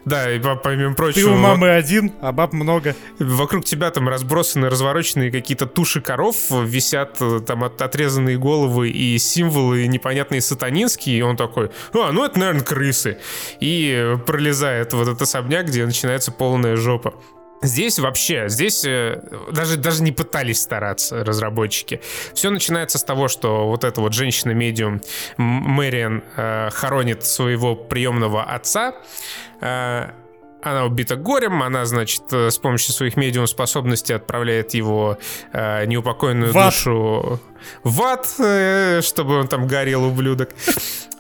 Да, 0.04 0.30
и 0.32 0.40
по- 0.40 0.56
помимо 0.56 0.90
Ты 0.90 0.96
прочего... 0.96 1.30
у 1.30 1.36
мамы 1.36 1.70
один, 1.70 2.12
а 2.20 2.32
баб 2.32 2.52
много. 2.52 2.96
Вокруг 3.20 3.64
тебя 3.64 3.90
там 3.90 4.08
разбросаны, 4.08 4.68
развороченные 4.68 5.30
какие-то 5.30 5.66
туши 5.66 6.00
коров, 6.00 6.36
висят 6.50 7.18
э, 7.20 7.40
там 7.46 7.62
от- 7.62 7.80
отрезанные 7.80 8.36
головы 8.36 8.90
и 8.90 9.16
символы 9.18 9.86
непонятные 9.86 10.40
сатанинские, 10.40 11.18
и 11.18 11.22
он 11.22 11.36
такой, 11.36 11.70
а, 11.92 12.10
ну 12.10 12.24
это, 12.24 12.38
наверное, 12.38 12.64
крысы. 12.64 13.18
И 13.60 13.92
э, 13.94 14.18
пролезает 14.18 14.92
вот 14.92 15.06
этот 15.06 15.22
особняк, 15.22 15.66
где 15.66 15.86
начинается 15.86 16.32
полная 16.32 16.74
жопа. 16.74 17.14
Здесь 17.62 17.98
вообще, 17.98 18.48
здесь 18.48 18.84
э, 18.84 19.22
даже, 19.52 19.76
даже 19.76 20.02
не 20.02 20.12
пытались 20.12 20.60
стараться 20.60 21.24
разработчики. 21.24 22.00
Все 22.34 22.50
начинается 22.50 22.98
с 22.98 23.04
того, 23.04 23.28
что 23.28 23.68
вот 23.68 23.84
эта 23.84 24.00
вот 24.00 24.12
женщина-медиум 24.12 25.00
Мэриан 25.36 26.24
э, 26.36 26.70
хоронит 26.70 27.24
своего 27.24 27.76
приемного 27.76 28.42
отца. 28.42 28.94
Э, 29.60 30.10
она 30.62 30.84
убита 30.84 31.16
горем, 31.16 31.62
она, 31.62 31.84
значит, 31.84 32.22
э, 32.32 32.50
с 32.50 32.58
помощью 32.58 32.94
своих 32.94 33.16
медиум 33.16 33.46
способностей 33.46 34.12
отправляет 34.12 34.74
его 34.74 35.18
э, 35.52 35.86
неупокоенную 35.86 36.52
В 36.52 36.54
душу 36.54 37.40
в 37.82 38.02
ад, 38.02 38.26
э, 38.38 39.00
чтобы 39.02 39.38
он 39.38 39.48
там 39.48 39.66
горел, 39.66 40.04
ублюдок. 40.04 40.50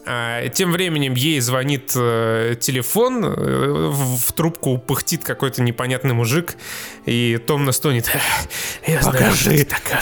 А, 0.04 0.48
Тем 0.48 0.72
временем 0.72 1.14
ей 1.14 1.38
звонит 1.40 1.92
э, 1.94 2.56
телефон, 2.60 3.24
э, 3.24 3.88
в, 3.92 4.32
трубку 4.32 4.76
пыхтит 4.78 5.22
какой-то 5.24 5.62
непонятный 5.62 6.12
мужик, 6.12 6.56
и 7.06 7.38
томно 7.46 7.70
стонет. 7.72 8.10
Я 8.86 9.00
знаю, 9.02 9.32
кто 9.32 9.50
ты 9.50 9.64
такая. 9.64 10.00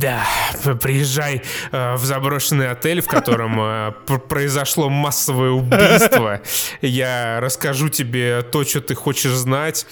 Да, 0.00 0.24
п- 0.62 0.74
приезжай 0.76 1.42
э, 1.72 1.94
в 1.96 2.04
заброшенный 2.04 2.70
отель, 2.70 3.00
в 3.00 3.06
котором 3.08 3.94
произошло 4.28 4.88
массовое 4.88 5.50
убийство. 5.50 6.40
Я 6.80 7.40
расскажу 7.40 7.88
тебе 7.88 8.42
то, 8.42 8.64
что 8.64 8.80
ты 8.80 8.94
хочешь 8.94 9.32
знать. 9.32 9.86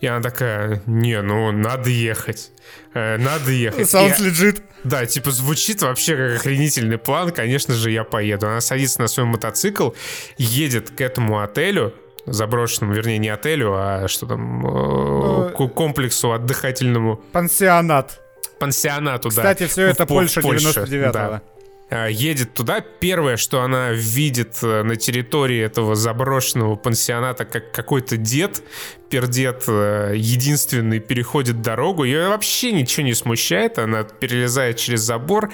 И 0.00 0.06
она 0.06 0.20
такая, 0.22 0.82
не, 0.86 1.20
ну 1.22 1.50
надо 1.52 1.88
ехать. 1.90 2.50
Э, 2.94 3.16
Надо 3.18 3.50
ехать. 3.50 3.86
Sounds 3.92 4.20
И- 4.20 4.28
legit. 4.30 4.62
да, 4.84 5.04
типа 5.06 5.30
звучит 5.30 5.82
вообще 5.82 6.16
как 6.16 6.36
охренительный 6.40 6.98
план, 6.98 7.30
конечно 7.30 7.74
же, 7.74 7.90
я 7.90 8.04
поеду. 8.04 8.46
Она 8.46 8.60
садится 8.60 9.00
на 9.00 9.08
свой 9.08 9.26
мотоцикл, 9.26 9.90
едет 10.38 10.90
к 10.90 11.00
этому 11.00 11.40
отелю, 11.42 11.94
заброшенному, 12.26 12.94
вернее, 12.94 13.18
не 13.18 13.28
отелю, 13.28 13.72
а 13.74 14.06
что 14.08 14.26
там, 14.26 14.66
э, 14.66 14.70
Ну, 14.70 15.50
к 15.68 15.74
комплексу 15.74 16.32
отдыхательному, 16.32 17.16
Пансионат. 17.32 18.20
пансионату, 18.58 19.28
да. 19.28 19.42
Кстати, 19.42 19.66
все 19.66 19.86
это 19.88 20.04
В 20.04 20.08
Польша 20.08 20.40
в 20.40 20.44
Польше, 20.44 20.66
99-го. 20.80 21.12
да. 21.12 21.42
А, 21.88 22.08
едет 22.08 22.52
туда. 22.52 22.80
Первое, 22.80 23.36
что 23.36 23.62
она 23.62 23.92
видит 23.92 24.58
э, 24.62 24.82
на 24.82 24.96
территории 24.96 25.60
этого 25.60 25.94
заброшенного 25.94 26.74
пансионата, 26.74 27.44
как 27.44 27.70
какой-то 27.70 28.16
дед, 28.16 28.64
пердед, 29.08 29.62
э, 29.68 30.14
единственный, 30.16 30.98
переходит 30.98 31.62
дорогу. 31.62 32.02
Ее 32.02 32.28
вообще 32.28 32.72
ничего 32.72 33.06
не 33.06 33.14
смущает. 33.14 33.78
Она 33.78 34.02
перелезает 34.02 34.78
через 34.78 35.02
забор, 35.02 35.52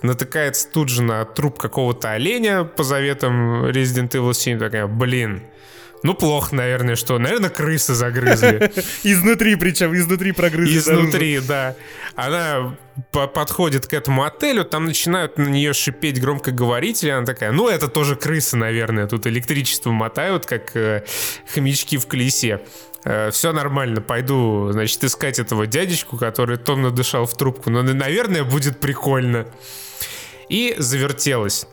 натыкается 0.00 0.70
тут 0.72 0.88
же 0.88 1.02
на 1.02 1.22
труп 1.26 1.58
какого-то 1.58 2.12
оленя 2.12 2.64
по 2.64 2.82
заветам 2.82 3.66
Resident 3.66 4.08
Evil 4.12 4.32
7. 4.32 4.58
Такая, 4.58 4.86
блин, 4.86 5.42
ну 6.04 6.14
плохо, 6.14 6.54
наверное, 6.54 6.96
что. 6.96 7.18
Наверное, 7.18 7.48
крысы 7.48 7.94
загрызли. 7.94 8.70
Изнутри, 9.02 9.56
причем, 9.56 9.96
изнутри 9.96 10.32
прогрызли. 10.32 10.76
Изнутри, 10.78 11.40
да. 11.40 11.74
Она 12.14 12.76
по- 13.10 13.26
подходит 13.26 13.86
к 13.86 13.94
этому 13.94 14.22
отелю, 14.22 14.64
там 14.64 14.84
начинают 14.84 15.38
на 15.38 15.48
нее 15.48 15.72
шипеть 15.72 16.20
громкоговорители, 16.20 17.08
она 17.08 17.24
такая, 17.24 17.52
ну 17.52 17.68
это 17.68 17.88
тоже 17.88 18.16
крысы, 18.16 18.58
наверное, 18.58 19.06
тут 19.06 19.26
электричество 19.26 19.90
мотают, 19.90 20.44
как 20.44 20.76
э, 20.76 21.04
хомячки 21.52 21.96
в 21.96 22.06
колесе. 22.06 22.60
все 23.32 23.52
нормально, 23.52 24.02
пойду, 24.02 24.68
значит, 24.72 25.02
искать 25.04 25.38
этого 25.38 25.66
дядечку, 25.66 26.18
который 26.18 26.58
томно 26.58 26.90
дышал 26.90 27.24
в 27.24 27.34
трубку. 27.34 27.70
Но, 27.70 27.82
наверное, 27.82 28.44
будет 28.44 28.78
прикольно. 28.78 29.46
И 30.50 30.74
завертелась. 30.78 31.66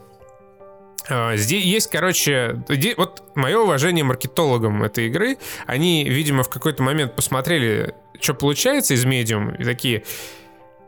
А, 1.09 1.35
здесь 1.35 1.63
есть, 1.63 1.89
короче, 1.89 2.63
вот 2.97 3.23
мое 3.35 3.59
уважение 3.59 4.03
маркетологам 4.03 4.83
этой 4.83 5.07
игры. 5.07 5.37
Они, 5.65 6.03
видимо, 6.03 6.43
в 6.43 6.49
какой-то 6.49 6.83
момент 6.83 7.15
посмотрели, 7.15 7.93
что 8.19 8.33
получается 8.33 8.93
из 8.93 9.05
медиум, 9.05 9.55
и 9.55 9.63
такие, 9.63 10.03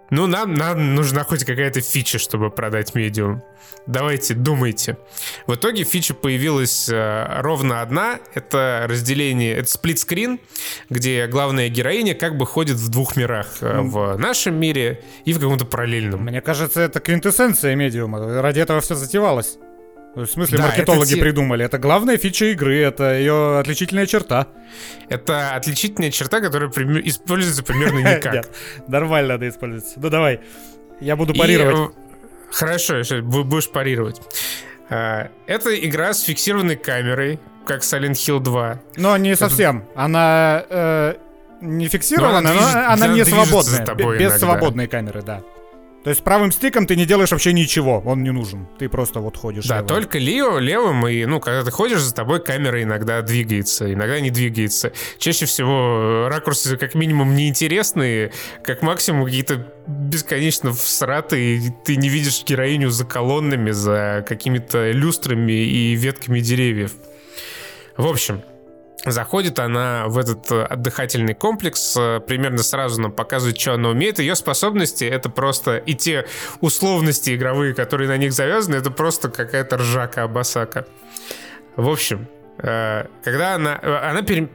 ну, 0.10 0.28
нам, 0.28 0.54
нам 0.54 0.96
нужна 0.96 1.24
хоть 1.24 1.44
какая-то 1.44 1.82
фича, 1.82 2.20
чтобы 2.20 2.52
продать 2.52 2.94
медиум. 2.94 3.42
Давайте, 3.88 4.34
думайте. 4.34 4.98
В 5.48 5.56
итоге 5.56 5.84
фича 5.84 6.14
появилась 6.14 6.88
э, 6.88 7.42
ровно 7.42 7.82
одна. 7.82 8.20
Это 8.34 8.86
разделение, 8.88 9.56
это 9.56 9.70
сплитскрин, 9.70 10.40
где 10.90 11.28
главная 11.28 11.68
героиня 11.70 12.14
как 12.14 12.38
бы 12.38 12.46
ходит 12.46 12.78
в 12.78 12.90
двух 12.90 13.16
мирах. 13.16 13.48
Э, 13.62 13.82
в 13.82 14.16
нашем 14.18 14.56
мире 14.56 15.04
и 15.26 15.34
в 15.34 15.40
каком-то 15.40 15.66
параллельном. 15.66 16.22
Мне 16.22 16.42
кажется, 16.42 16.80
это 16.82 17.00
квинтэссенция 17.00 17.76
медиума. 17.76 18.42
Ради 18.42 18.60
этого 18.60 18.82
все 18.82 18.96
затевалось. 18.96 19.58
В 20.16 20.26
смысле, 20.28 20.60
да, 20.60 20.66
маркетологи 20.66 21.14
это 21.14 21.22
придумали. 21.22 21.66
Это 21.66 21.80
главная 21.80 22.18
фича 22.18 22.46
игры, 22.46 22.78
это 22.80 23.18
ее 23.18 23.58
отличительная 23.58 24.06
черта. 24.06 24.48
Это 25.10 25.56
отличительная 25.56 26.12
черта, 26.12 26.40
которая 26.40 26.70
используется 26.70 27.64
примерно 27.64 28.00
никак. 28.00 28.34
Нет, 28.34 28.52
нормально 28.88 29.34
надо 29.34 29.50
использовать. 29.50 29.92
Ну 29.96 30.10
давай, 30.10 30.42
я 31.00 31.16
буду 31.16 31.34
парировать. 31.34 31.92
Э, 31.96 32.52
хорошо, 32.52 33.02
будешь 33.24 33.70
парировать. 33.70 34.22
А, 34.90 35.30
это 35.48 35.76
игра 35.76 36.14
с 36.14 36.22
фиксированной 36.22 36.76
камерой, 36.76 37.40
как 37.66 37.82
Silent 37.82 38.14
Hill 38.14 38.40
2. 38.40 38.82
Но 38.98 39.18
не 39.18 39.36
совсем. 39.36 39.86
Она 39.96 40.64
э, 40.70 41.16
не 41.62 41.88
фиксирована, 41.88 42.54
но 42.54 42.62
она, 42.88 43.08
не 43.08 43.26
свободная. 43.26 43.86
Без 43.96 44.06
иногда. 44.06 44.38
свободной 44.38 44.88
камеры, 44.88 45.24
да. 45.24 45.42
То 46.04 46.10
есть 46.10 46.22
правым 46.24 46.52
стиком 46.52 46.86
ты 46.86 46.96
не 46.98 47.06
делаешь 47.06 47.32
вообще 47.32 47.54
ничего, 47.54 48.02
он 48.06 48.24
не 48.24 48.32
нужен. 48.32 48.68
Ты 48.78 48.90
просто 48.90 49.22
вот 49.22 49.38
ходишь. 49.38 49.66
Да, 49.66 49.76
левым. 49.76 49.88
только 49.88 50.18
лево, 50.20 50.60
левым, 50.60 51.08
и, 51.08 51.26
ну, 51.26 51.40
когда 51.40 51.64
ты 51.64 51.72
ходишь, 51.72 52.02
за 52.02 52.14
тобой 52.14 52.42
камера 52.42 52.84
иногда 52.84 53.22
двигается, 53.22 53.92
иногда 53.92 54.20
не 54.20 54.30
двигается. 54.30 54.92
Чаще 55.18 55.46
всего 55.46 56.28
ракурсы 56.30 56.76
как 56.76 56.94
минимум 56.94 57.36
неинтересные, 57.36 58.34
как 58.64 58.82
максимум 58.82 59.26
какие-то 59.26 59.74
бесконечно 59.88 60.74
всратые, 60.74 61.58
и 61.58 61.72
ты 61.86 61.96
не 61.96 62.10
видишь 62.10 62.44
героиню 62.46 62.90
за 62.90 63.06
колоннами, 63.06 63.72
за 63.72 64.26
какими-то 64.28 64.92
люстрами 64.92 65.54
и 65.54 65.96
ветками 65.96 66.42
деревьев. 66.42 66.92
В 67.96 68.08
общем, 68.08 68.42
Заходит 69.06 69.60
она 69.60 70.06
в 70.08 70.18
этот 70.18 70.50
э, 70.50 70.64
отдыхательный 70.64 71.34
комплекс, 71.34 71.96
э, 71.98 72.22
примерно 72.22 72.60
сразу 72.60 73.02
нам 73.02 73.12
показывает, 73.12 73.60
что 73.60 73.74
она 73.74 73.90
умеет. 73.90 74.20
Ее 74.20 74.36
способности— 74.36 75.04
это 75.06 75.30
просто... 75.30 75.78
И 75.78 75.94
те 75.94 76.26
условности 76.62 77.36
игровые, 77.36 77.74
которые 77.74 78.08
на 78.08 78.16
них 78.16 78.32
завязаны, 78.32 78.76
это 78.76 78.92
просто 78.92 79.30
какая-то 79.30 79.76
ржака-абасака. 79.78 80.86
В 81.76 81.90
общем, 81.90 82.28
э, 82.60 83.06
когда 83.24 83.56
она... 83.56 83.78
Она 83.82 84.22
пере... 84.22 84.50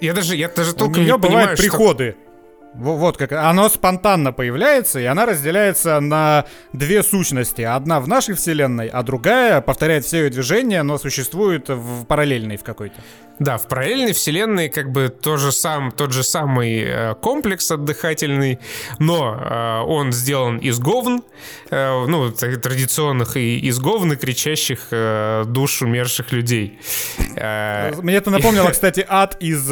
Я 0.00 0.14
даже, 0.14 0.36
я 0.36 0.48
даже 0.48 0.74
толком 0.74 1.02
У 1.02 1.04
нее 1.04 1.12
не 1.12 1.18
бывают 1.18 1.50
понимаю, 1.50 1.56
приходы. 1.58 2.16
Что... 2.18 2.31
Вот 2.74 3.18
как 3.18 3.32
оно 3.32 3.68
спонтанно 3.68 4.32
появляется, 4.32 4.98
и 4.98 5.04
она 5.04 5.26
разделяется 5.26 6.00
на 6.00 6.46
две 6.72 7.02
сущности. 7.02 7.60
Одна 7.62 8.00
в 8.00 8.08
нашей 8.08 8.34
вселенной, 8.34 8.88
а 8.88 9.02
другая 9.02 9.60
повторяет 9.60 10.06
все 10.06 10.24
ее 10.24 10.30
движения, 10.30 10.82
но 10.82 10.96
существует 10.96 11.68
в 11.68 12.06
параллельной 12.06 12.56
в 12.56 12.64
какой-то. 12.64 12.96
Да, 13.38 13.58
в 13.58 13.68
параллельной 13.68 14.14
вселенной 14.14 14.70
как 14.70 14.90
бы 14.90 15.08
тот 15.08 15.40
же, 15.40 15.52
сам, 15.52 15.90
тот 15.90 16.12
же 16.12 16.22
самый 16.22 16.82
э, 16.82 17.14
комплекс 17.16 17.70
отдыхательный, 17.70 18.58
но 18.98 19.34
э, 19.34 19.80
он 19.86 20.12
сделан 20.12 20.56
из 20.58 20.78
говн, 20.78 21.22
э, 21.70 22.06
ну, 22.06 22.30
традиционных 22.30 23.36
и 23.36 23.58
из 23.58 23.78
говн, 23.80 24.16
кричащих 24.16 24.88
э, 24.92 25.44
душ 25.46 25.82
умерших 25.82 26.32
людей. 26.32 26.78
Мне 27.18 28.16
это 28.16 28.30
напомнило, 28.30 28.70
кстати, 28.70 29.04
ад 29.06 29.36
из 29.40 29.70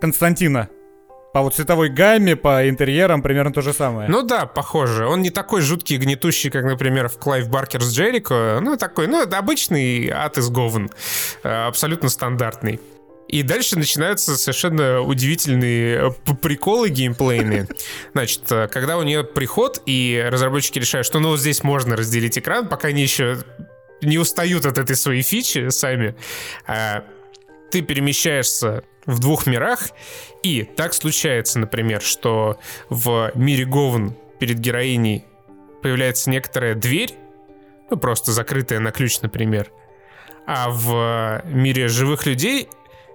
Константина. 0.00 0.68
По 1.32 1.40
вот 1.40 1.54
цветовой 1.54 1.88
гамме, 1.88 2.36
по 2.36 2.68
интерьерам 2.68 3.22
примерно 3.22 3.52
то 3.52 3.62
же 3.62 3.72
самое. 3.72 4.08
Ну 4.08 4.22
да, 4.22 4.44
похоже. 4.44 5.06
Он 5.06 5.22
не 5.22 5.30
такой 5.30 5.62
жуткий 5.62 5.96
и 5.96 5.98
гнетущий, 5.98 6.50
как, 6.50 6.64
например, 6.64 7.08
в 7.08 7.18
Clive 7.18 7.48
Barker's 7.48 7.90
Jericho. 7.90 8.58
Ну, 8.60 8.76
такой, 8.76 9.06
ну, 9.06 9.22
обычный 9.22 10.10
ад 10.10 10.36
из 10.36 10.50
говн. 10.50 10.90
Э, 11.42 11.68
абсолютно 11.68 12.10
стандартный. 12.10 12.80
И 13.28 13.42
дальше 13.42 13.78
начинаются 13.78 14.36
совершенно 14.36 15.00
удивительные 15.00 16.10
э, 16.10 16.34
приколы 16.34 16.90
геймплейные. 16.90 17.66
Значит, 18.12 18.52
э, 18.52 18.68
когда 18.68 18.98
у 18.98 19.02
нее 19.02 19.24
приход, 19.24 19.80
и 19.86 20.22
разработчики 20.30 20.78
решают, 20.78 21.06
что 21.06 21.18
ну 21.18 21.30
вот 21.30 21.40
здесь 21.40 21.62
можно 21.62 21.96
разделить 21.96 22.36
экран, 22.36 22.68
пока 22.68 22.88
они 22.88 23.00
еще 23.00 23.38
не 24.02 24.18
устают 24.18 24.66
от 24.66 24.76
этой 24.76 24.96
своей 24.96 25.22
фичи 25.22 25.70
сами, 25.70 26.14
ты 27.70 27.82
перемещаешься 27.82 28.82
в 29.06 29.18
двух 29.18 29.46
мирах, 29.46 29.90
и 30.42 30.62
так 30.62 30.94
случается, 30.94 31.58
например, 31.58 32.00
что 32.02 32.58
в 32.88 33.32
мире 33.34 33.64
Говн 33.64 34.14
перед 34.38 34.58
героиней 34.58 35.24
появляется 35.82 36.30
некоторая 36.30 36.74
дверь, 36.74 37.14
ну 37.90 37.96
просто 37.96 38.32
закрытая 38.32 38.80
на 38.80 38.92
ключ, 38.92 39.20
например, 39.20 39.70
а 40.46 40.70
в 40.70 41.42
мире 41.46 41.88
живых 41.88 42.26
людей 42.26 42.68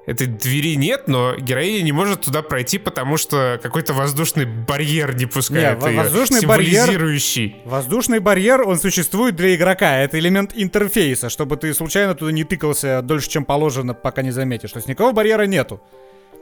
этой 0.07 0.25
двери 0.25 0.75
нет, 0.75 1.07
но 1.07 1.35
героиня 1.35 1.83
не 1.83 1.91
может 1.91 2.21
туда 2.21 2.41
пройти, 2.41 2.77
потому 2.77 3.17
что 3.17 3.59
какой-то 3.61 3.93
воздушный 3.93 4.45
барьер 4.45 5.13
не 5.13 5.25
пускает 5.25 5.81
не, 5.81 5.89
ее, 5.89 6.01
воздушный 6.01 6.39
символизирующий. 6.39 7.49
Барьер, 7.49 7.67
воздушный 7.67 8.19
барьер, 8.19 8.61
он 8.61 8.79
существует 8.79 9.35
для 9.35 9.53
игрока, 9.53 9.97
это 9.97 10.17
элемент 10.17 10.51
интерфейса, 10.55 11.29
чтобы 11.29 11.57
ты 11.57 11.73
случайно 11.73 12.15
туда 12.15 12.31
не 12.31 12.45
тыкался 12.45 13.01
дольше, 13.01 13.29
чем 13.29 13.43
положено, 13.43 13.93
пока 13.93 14.21
не 14.21 14.31
заметишь. 14.31 14.71
То 14.71 14.77
есть 14.77 14.87
никакого 14.87 15.11
барьера 15.11 15.43
нету. 15.43 15.81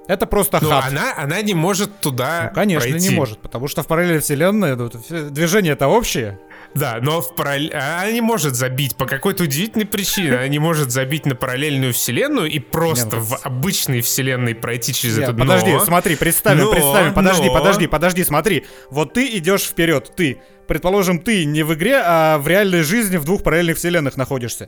Это 0.08 0.28
просто 0.28 0.60
Но 0.62 0.70
хаб. 0.70 0.86
Она, 0.88 1.16
она 1.18 1.42
не 1.42 1.56
может 1.56 2.00
туда 2.00 2.50
ну, 2.50 2.56
Конечно, 2.56 2.88
пройти. 2.88 3.10
не 3.10 3.16
может, 3.16 3.40
потому 3.40 3.68
что 3.68 3.82
в 3.82 3.88
параллельной 3.88 4.20
вселенной 4.20 4.76
ну, 4.76 4.92
движение 5.32 5.74
это 5.74 5.88
общее. 5.88 6.40
Да, 6.76 7.00
но 7.02 7.22
в 7.22 7.34
параллель... 7.36 7.72
она 7.74 8.12
не 8.12 8.20
может 8.20 8.56
забить 8.56 8.98
по 8.98 9.06
какой-то 9.06 9.44
удивительной 9.44 9.86
причине. 9.86 10.34
Она 10.34 10.48
не 10.50 10.60
может 10.60 10.92
забить 10.92 11.26
на 11.26 11.34
параллельную 11.34 11.94
вселенную 11.94 12.50
и 12.50 12.60
просто 12.60 13.18
в 13.18 13.40
обычной 13.44 14.02
вселенной 14.02 14.54
пройти 14.56 14.94
через 14.94 15.18
Нет, 15.18 15.30
это 15.30 15.38
Подожди, 15.38 15.72
но... 15.72 15.80
смотри, 15.80 16.18
представим, 16.18 16.66
но, 16.66 16.72
представим. 16.72 17.14
Подожди, 17.14 17.48
но... 17.48 17.54
подожди, 17.54 17.88
подожди, 17.88 18.24
смотри. 18.26 18.66
Вот 18.90 19.14
ты 19.14 19.38
идешь 19.38 19.62
вперед, 19.62 20.12
ты. 20.18 20.42
Предположим, 20.68 21.20
ты 21.20 21.46
не 21.46 21.64
в 21.64 21.74
игре, 21.74 22.02
а 22.04 22.38
в 22.40 22.48
реальной 22.48 22.82
жизни 22.82 23.16
в 23.16 23.24
двух 23.24 23.44
параллельных 23.44 23.78
вселенных 23.78 24.18
находишься. 24.18 24.68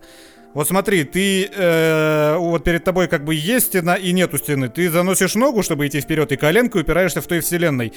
Вот 0.53 0.67
смотри, 0.67 1.03
ты 1.03 1.49
э, 1.53 2.35
вот 2.37 2.63
перед 2.63 2.83
тобой 2.83 3.07
как 3.07 3.25
бы 3.25 3.35
есть 3.35 3.67
стена 3.67 3.95
и 3.95 4.13
нету 4.13 4.37
стены. 4.37 4.69
Ты 4.69 4.89
заносишь 4.89 5.35
ногу, 5.35 5.61
чтобы 5.61 5.85
идти 5.85 5.99
вперед, 5.99 6.31
и 6.31 6.37
коленкой 6.37 6.83
упираешься 6.83 7.21
в 7.21 7.27
той 7.27 7.41
вселенной. 7.41 7.93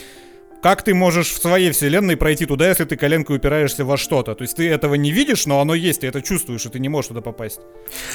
Как 0.62 0.82
ты 0.82 0.92
можешь 0.92 1.28
в 1.28 1.40
своей 1.40 1.70
вселенной 1.70 2.18
пройти 2.18 2.44
туда, 2.44 2.68
если 2.68 2.84
ты 2.84 2.96
коленкой 2.96 3.36
упираешься 3.36 3.82
во 3.84 3.96
что-то? 3.96 4.34
То 4.34 4.42
есть 4.42 4.56
ты 4.56 4.68
этого 4.68 4.94
не 4.94 5.10
видишь, 5.10 5.46
но 5.46 5.60
оно 5.60 5.74
есть, 5.74 6.02
ты 6.02 6.06
это 6.06 6.20
чувствуешь, 6.20 6.66
и 6.66 6.68
ты 6.68 6.78
не 6.78 6.90
можешь 6.90 7.08
туда 7.08 7.22
попасть. 7.22 7.60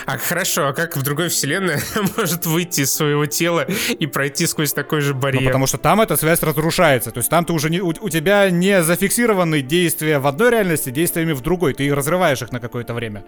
А 0.05 0.17
хорошо, 0.19 0.67
а 0.67 0.73
как 0.73 0.95
в 0.95 1.01
другой 1.01 1.29
вселенной 1.29 1.77
может 2.17 2.45
выйти 2.45 2.81
из 2.81 2.93
своего 2.93 3.25
тела 3.25 3.65
и 3.97 4.05
пройти 4.05 4.45
сквозь 4.45 4.73
такой 4.73 5.01
же 5.01 5.15
барьер? 5.15 5.41
Ну, 5.41 5.47
потому 5.47 5.65
что 5.65 5.79
там 5.79 6.01
эта 6.01 6.17
связь 6.17 6.43
разрушается. 6.43 7.09
То 7.09 7.17
есть 7.17 7.31
там 7.31 7.45
ты 7.45 7.53
уже 7.53 7.71
не, 7.71 7.81
у, 7.81 7.87
у 7.87 8.09
тебя 8.09 8.49
не 8.51 8.83
зафиксированы 8.83 9.61
действия 9.61 10.19
в 10.19 10.27
одной 10.27 10.51
реальности 10.51 10.91
действиями 10.91 11.33
в 11.33 11.41
другой. 11.41 11.73
Ты 11.73 11.93
разрываешь 11.95 12.43
их 12.43 12.51
на 12.51 12.59
какое-то 12.59 12.93
время. 12.93 13.25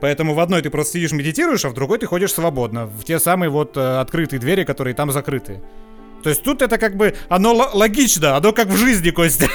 Поэтому 0.00 0.34
в 0.34 0.40
одной 0.40 0.62
ты 0.62 0.70
просто 0.70 0.94
сидишь, 0.94 1.12
медитируешь, 1.12 1.64
а 1.64 1.70
в 1.70 1.74
другой 1.74 1.98
ты 1.98 2.06
ходишь 2.06 2.32
свободно. 2.32 2.86
В 2.86 3.02
те 3.04 3.18
самые 3.18 3.50
вот 3.50 3.76
э, 3.76 3.98
открытые 3.98 4.38
двери, 4.38 4.62
которые 4.64 4.94
там 4.94 5.10
закрыты. 5.10 5.60
То 6.24 6.30
есть 6.30 6.42
тут 6.42 6.62
это 6.62 6.78
как 6.78 6.96
бы, 6.96 7.14
оно 7.28 7.70
логично, 7.74 8.34
оно 8.36 8.52
как 8.52 8.68
в 8.68 8.76
жизни, 8.78 9.10
Костя. 9.10 9.46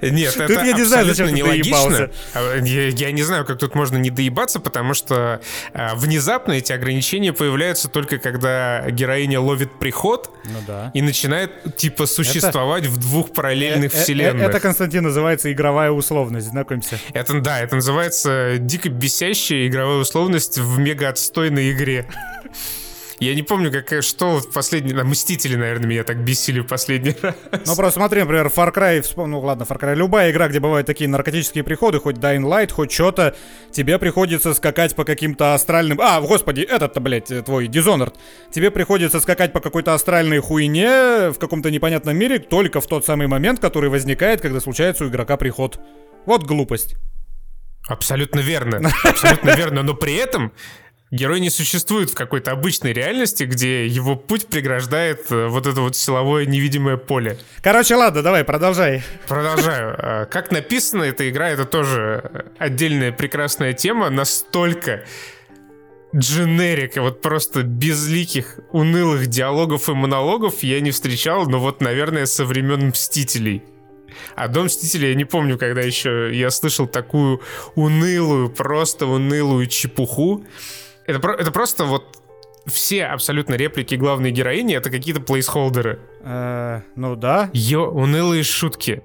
Нет, 0.00 0.32
тут 0.32 0.50
это 0.50 0.64
я 0.64 0.72
не 0.72 0.82
знаю, 0.82 1.06
зачем 1.06 1.32
не 1.32 1.42
логично. 1.44 2.10
А, 2.34 2.56
я, 2.56 2.88
я 2.88 3.12
не 3.12 3.22
знаю, 3.22 3.44
как 3.44 3.58
тут 3.58 3.74
можно 3.74 3.98
не 3.98 4.10
доебаться, 4.10 4.58
потому 4.58 4.94
что 4.94 5.40
а, 5.74 5.94
внезапно 5.94 6.52
эти 6.52 6.72
ограничения 6.72 7.32
появляются 7.32 7.88
только 7.88 8.18
когда 8.18 8.90
героиня 8.90 9.38
ловит 9.38 9.78
приход 9.78 10.30
ну, 10.44 10.58
да. 10.66 10.90
и 10.94 11.02
начинает 11.02 11.76
типа 11.76 12.06
существовать 12.06 12.84
это, 12.84 12.92
в 12.92 12.96
двух 12.96 13.32
параллельных 13.32 13.94
э, 13.94 13.98
э, 13.98 14.02
вселенных. 14.02 14.48
Это, 14.48 14.58
Константин, 14.58 15.04
называется 15.04 15.52
игровая 15.52 15.92
условность, 15.92 16.48
знакомься. 16.48 16.98
Это 17.12 17.38
да, 17.40 17.60
это 17.60 17.76
называется 17.76 18.56
дико 18.58 18.88
бесящая 18.88 19.68
игровая 19.68 19.98
условность 19.98 20.58
в 20.58 20.78
мега 20.78 21.10
отстойной 21.10 21.70
игре. 21.70 22.08
Я 23.22 23.36
не 23.36 23.42
помню, 23.42 23.70
как, 23.70 24.02
что 24.02 24.40
в 24.40 24.52
последний... 24.52 24.92
На 24.92 25.04
Мстители, 25.04 25.54
наверное, 25.54 25.86
меня 25.86 26.02
так 26.02 26.24
бесили 26.24 26.58
в 26.58 26.66
последний 26.66 27.14
раз. 27.22 27.34
Ну, 27.66 27.76
просто 27.76 28.00
смотри, 28.00 28.20
например, 28.20 28.46
Far 28.46 28.74
Cry, 28.74 29.26
ну, 29.26 29.38
ладно, 29.38 29.62
Far 29.62 29.78
Cry, 29.78 29.94
любая 29.94 30.32
игра, 30.32 30.48
где 30.48 30.58
бывают 30.58 30.88
такие 30.88 31.08
наркотические 31.08 31.62
приходы, 31.62 32.00
хоть 32.00 32.16
Dying 32.16 32.42
Light, 32.42 32.72
хоть 32.72 32.90
что-то, 32.90 33.36
тебе 33.70 34.00
приходится 34.00 34.54
скакать 34.54 34.96
по 34.96 35.04
каким-то 35.04 35.54
астральным... 35.54 36.00
А, 36.00 36.20
господи, 36.20 36.62
этот-то, 36.62 36.98
блядь, 36.98 37.44
твой 37.44 37.68
Dishonored. 37.68 38.14
Тебе 38.50 38.72
приходится 38.72 39.20
скакать 39.20 39.52
по 39.52 39.60
какой-то 39.60 39.94
астральной 39.94 40.40
хуйне 40.40 41.30
в 41.30 41.38
каком-то 41.38 41.70
непонятном 41.70 42.16
мире 42.16 42.40
только 42.40 42.80
в 42.80 42.88
тот 42.88 43.06
самый 43.06 43.28
момент, 43.28 43.60
который 43.60 43.88
возникает, 43.88 44.40
когда 44.40 44.58
случается 44.58 45.04
у 45.04 45.08
игрока 45.08 45.36
приход. 45.36 45.78
Вот 46.26 46.42
глупость. 46.42 46.96
Абсолютно 47.88 48.40
верно. 48.40 48.90
Абсолютно 49.04 49.50
верно. 49.50 49.82
Но 49.82 49.94
при 49.94 50.16
этом 50.16 50.52
герой 51.12 51.40
не 51.40 51.50
существует 51.50 52.10
в 52.10 52.14
какой-то 52.14 52.50
обычной 52.50 52.92
реальности, 52.92 53.44
где 53.44 53.86
его 53.86 54.16
путь 54.16 54.46
преграждает 54.46 55.30
э, 55.30 55.46
вот 55.46 55.66
это 55.66 55.82
вот 55.82 55.94
силовое 55.94 56.46
невидимое 56.46 56.96
поле. 56.96 57.38
Короче, 57.62 57.94
ладно, 57.94 58.22
давай, 58.22 58.42
продолжай. 58.42 59.04
Продолжаю. 59.28 59.92
А, 60.04 60.24
как 60.24 60.50
написана 60.50 61.04
эта 61.04 61.28
игра, 61.28 61.50
это 61.50 61.64
тоже 61.64 62.46
отдельная 62.58 63.12
прекрасная 63.12 63.74
тема. 63.74 64.08
Настолько 64.08 65.04
дженерика, 66.16 67.02
вот 67.02 67.20
просто 67.20 67.62
безликих, 67.62 68.58
унылых 68.72 69.26
диалогов 69.26 69.88
и 69.88 69.92
монологов 69.92 70.62
я 70.62 70.80
не 70.80 70.90
встречал, 70.90 71.46
но 71.46 71.60
вот, 71.60 71.82
наверное, 71.82 72.26
со 72.26 72.44
времен 72.44 72.88
Мстителей. 72.88 73.62
А 74.34 74.48
Дом 74.48 74.66
Мстителей 74.66 75.10
я 75.10 75.14
не 75.14 75.24
помню, 75.24 75.58
когда 75.58 75.82
еще 75.82 76.30
я 76.32 76.50
слышал 76.50 76.86
такую 76.86 77.42
унылую, 77.74 78.48
просто 78.48 79.06
унылую 79.06 79.66
чепуху. 79.66 80.44
Это, 81.06 81.18
про, 81.18 81.34
это 81.34 81.50
просто 81.50 81.84
вот 81.84 82.22
все 82.66 83.06
абсолютно 83.06 83.54
реплики 83.54 83.94
главной 83.96 84.30
героини 84.30 84.74
это 84.76 84.90
какие-то 84.90 85.20
плейсхолдеры. 85.20 86.00
Э, 86.20 86.82
ну 86.94 87.16
да. 87.16 87.50
Ее 87.52 87.80
унылые 87.80 88.44
шутки, 88.44 89.02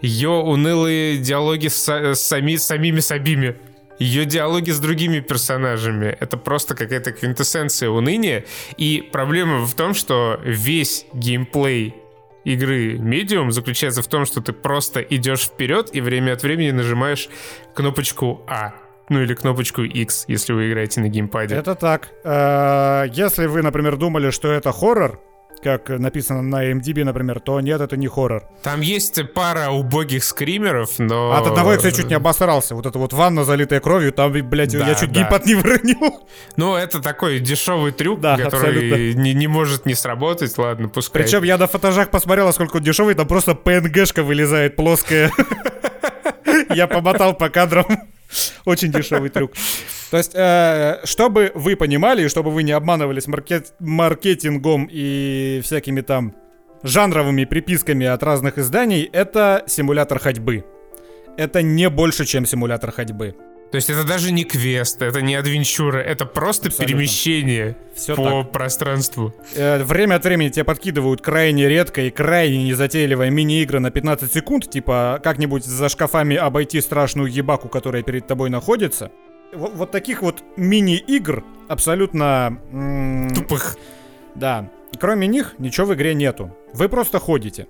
ее 0.00 0.30
унылые 0.30 1.18
диалоги 1.18 1.68
с, 1.68 1.88
с 1.88 2.20
сами, 2.20 2.56
самими 2.56 3.00
Сабими, 3.00 3.56
ее 3.98 4.24
диалоги 4.24 4.70
с 4.70 4.80
другими 4.80 5.20
персонажами. 5.20 6.16
Это 6.18 6.36
просто 6.36 6.74
какая-то 6.74 7.12
квинтэссенция 7.12 7.90
уныния. 7.90 8.44
И 8.76 9.08
проблема 9.12 9.64
в 9.66 9.74
том, 9.74 9.94
что 9.94 10.40
весь 10.42 11.06
геймплей 11.12 11.94
игры 12.44 12.96
Medium 12.96 13.50
заключается 13.50 14.02
в 14.02 14.08
том, 14.08 14.26
что 14.26 14.40
ты 14.40 14.52
просто 14.52 15.00
идешь 15.00 15.42
вперед 15.42 15.90
и 15.92 16.00
время 16.00 16.32
от 16.32 16.42
времени 16.42 16.70
нажимаешь 16.70 17.28
кнопочку 17.74 18.42
А 18.46 18.74
ну 19.08 19.20
или 19.20 19.34
кнопочку 19.34 19.82
X, 19.82 20.24
если 20.28 20.52
вы 20.52 20.70
играете 20.70 21.00
на 21.00 21.08
геймпаде. 21.08 21.54
Это 21.54 21.74
так. 21.74 22.10
Э, 22.24 23.04
если 23.12 23.46
вы, 23.46 23.62
например, 23.62 23.96
думали, 23.96 24.30
что 24.30 24.50
это 24.50 24.72
хоррор, 24.72 25.20
как 25.62 25.88
написано 25.88 26.42
на 26.42 26.70
MDB, 26.72 27.04
например, 27.04 27.40
то 27.40 27.60
нет, 27.60 27.80
это 27.80 27.96
не 27.96 28.06
хоррор. 28.06 28.44
Там 28.62 28.82
есть 28.82 29.20
пара 29.32 29.70
убогих 29.70 30.22
скримеров, 30.22 30.98
но... 30.98 31.32
От 31.32 31.46
одного 31.46 31.72
я, 31.72 31.78
кстати, 31.78 31.96
чуть 31.96 32.08
не 32.08 32.14
обосрался. 32.14 32.74
Вот 32.74 32.84
эта 32.86 32.98
вот 32.98 33.12
ванна, 33.12 33.44
залитая 33.44 33.80
кровью, 33.80 34.12
там, 34.12 34.32
блядь, 34.32 34.72
да, 34.72 34.86
я 34.86 34.94
чуть 34.94 35.12
да. 35.12 35.20
геймпад 35.20 35.46
не 35.46 35.54
выронил. 35.54 36.28
Ну, 36.56 36.76
это 36.76 37.00
такой 37.00 37.40
дешевый 37.40 37.92
трюк, 37.92 38.20
да, 38.20 38.36
который 38.36 39.14
не, 39.14 39.32
не 39.32 39.46
может 39.46 39.86
не 39.86 39.94
сработать, 39.94 40.56
ладно, 40.58 40.88
пускай. 40.88 41.22
Причем 41.22 41.42
я 41.42 41.56
на 41.56 41.66
фотожах 41.66 42.10
посмотрел, 42.10 42.46
насколько 42.46 42.76
он 42.76 42.82
дешевый, 42.82 43.14
там 43.14 43.26
просто 43.26 43.52
PNG-шка 43.52 44.22
вылезает 44.22 44.76
плоская. 44.76 45.30
Я 46.74 46.86
помотал 46.86 47.34
по 47.34 47.48
кадрам. 47.48 47.86
Очень 48.64 48.92
дешевый 48.92 49.30
трюк. 49.30 49.52
То 50.10 50.16
есть, 50.16 50.32
э, 50.34 51.00
чтобы 51.04 51.52
вы 51.54 51.76
понимали, 51.76 52.28
чтобы 52.28 52.50
вы 52.50 52.62
не 52.62 52.72
обманывались 52.72 53.26
маркет, 53.26 53.74
маркетингом 53.78 54.88
и 54.90 55.60
всякими 55.62 56.00
там 56.00 56.34
жанровыми 56.82 57.44
приписками 57.44 58.06
от 58.06 58.22
разных 58.22 58.58
изданий, 58.58 59.08
это 59.12 59.64
симулятор 59.66 60.18
ходьбы. 60.18 60.64
Это 61.36 61.62
не 61.62 61.88
больше, 61.88 62.24
чем 62.24 62.46
симулятор 62.46 62.92
ходьбы. 62.92 63.34
То 63.74 63.78
есть 63.78 63.90
это 63.90 64.04
даже 64.04 64.30
не 64.30 64.44
квест, 64.44 65.02
это 65.02 65.20
не 65.20 65.34
адвенчура, 65.34 65.98
это 65.98 66.26
просто 66.26 66.68
Абсолютно. 66.68 66.94
перемещение 66.94 67.76
Все 67.92 68.14
по 68.14 68.44
так. 68.44 68.52
пространству. 68.52 69.34
Э, 69.56 69.82
время 69.82 70.14
от 70.14 70.24
времени 70.24 70.50
тебе 70.50 70.62
подкидывают 70.62 71.20
крайне 71.20 71.68
редко 71.68 72.02
и 72.02 72.10
крайне 72.10 72.62
незатейливая 72.62 73.30
мини-игры 73.30 73.80
на 73.80 73.90
15 73.90 74.32
секунд, 74.32 74.70
типа 74.70 75.18
как-нибудь 75.24 75.64
за 75.64 75.88
шкафами 75.88 76.36
обойти 76.36 76.80
страшную 76.80 77.28
ебаку, 77.32 77.68
которая 77.68 78.04
перед 78.04 78.28
тобой 78.28 78.48
находится. 78.48 79.10
Вот, 79.52 79.72
вот 79.74 79.90
таких 79.90 80.22
вот 80.22 80.44
мини-игр 80.56 81.42
абсолютно... 81.66 82.60
М- 82.70 83.34
Тупых. 83.34 83.76
Да. 84.36 84.70
Кроме 85.00 85.26
них 85.26 85.56
ничего 85.58 85.88
в 85.88 85.94
игре 85.94 86.14
нету. 86.14 86.56
Вы 86.74 86.88
просто 86.88 87.18
ходите. 87.18 87.66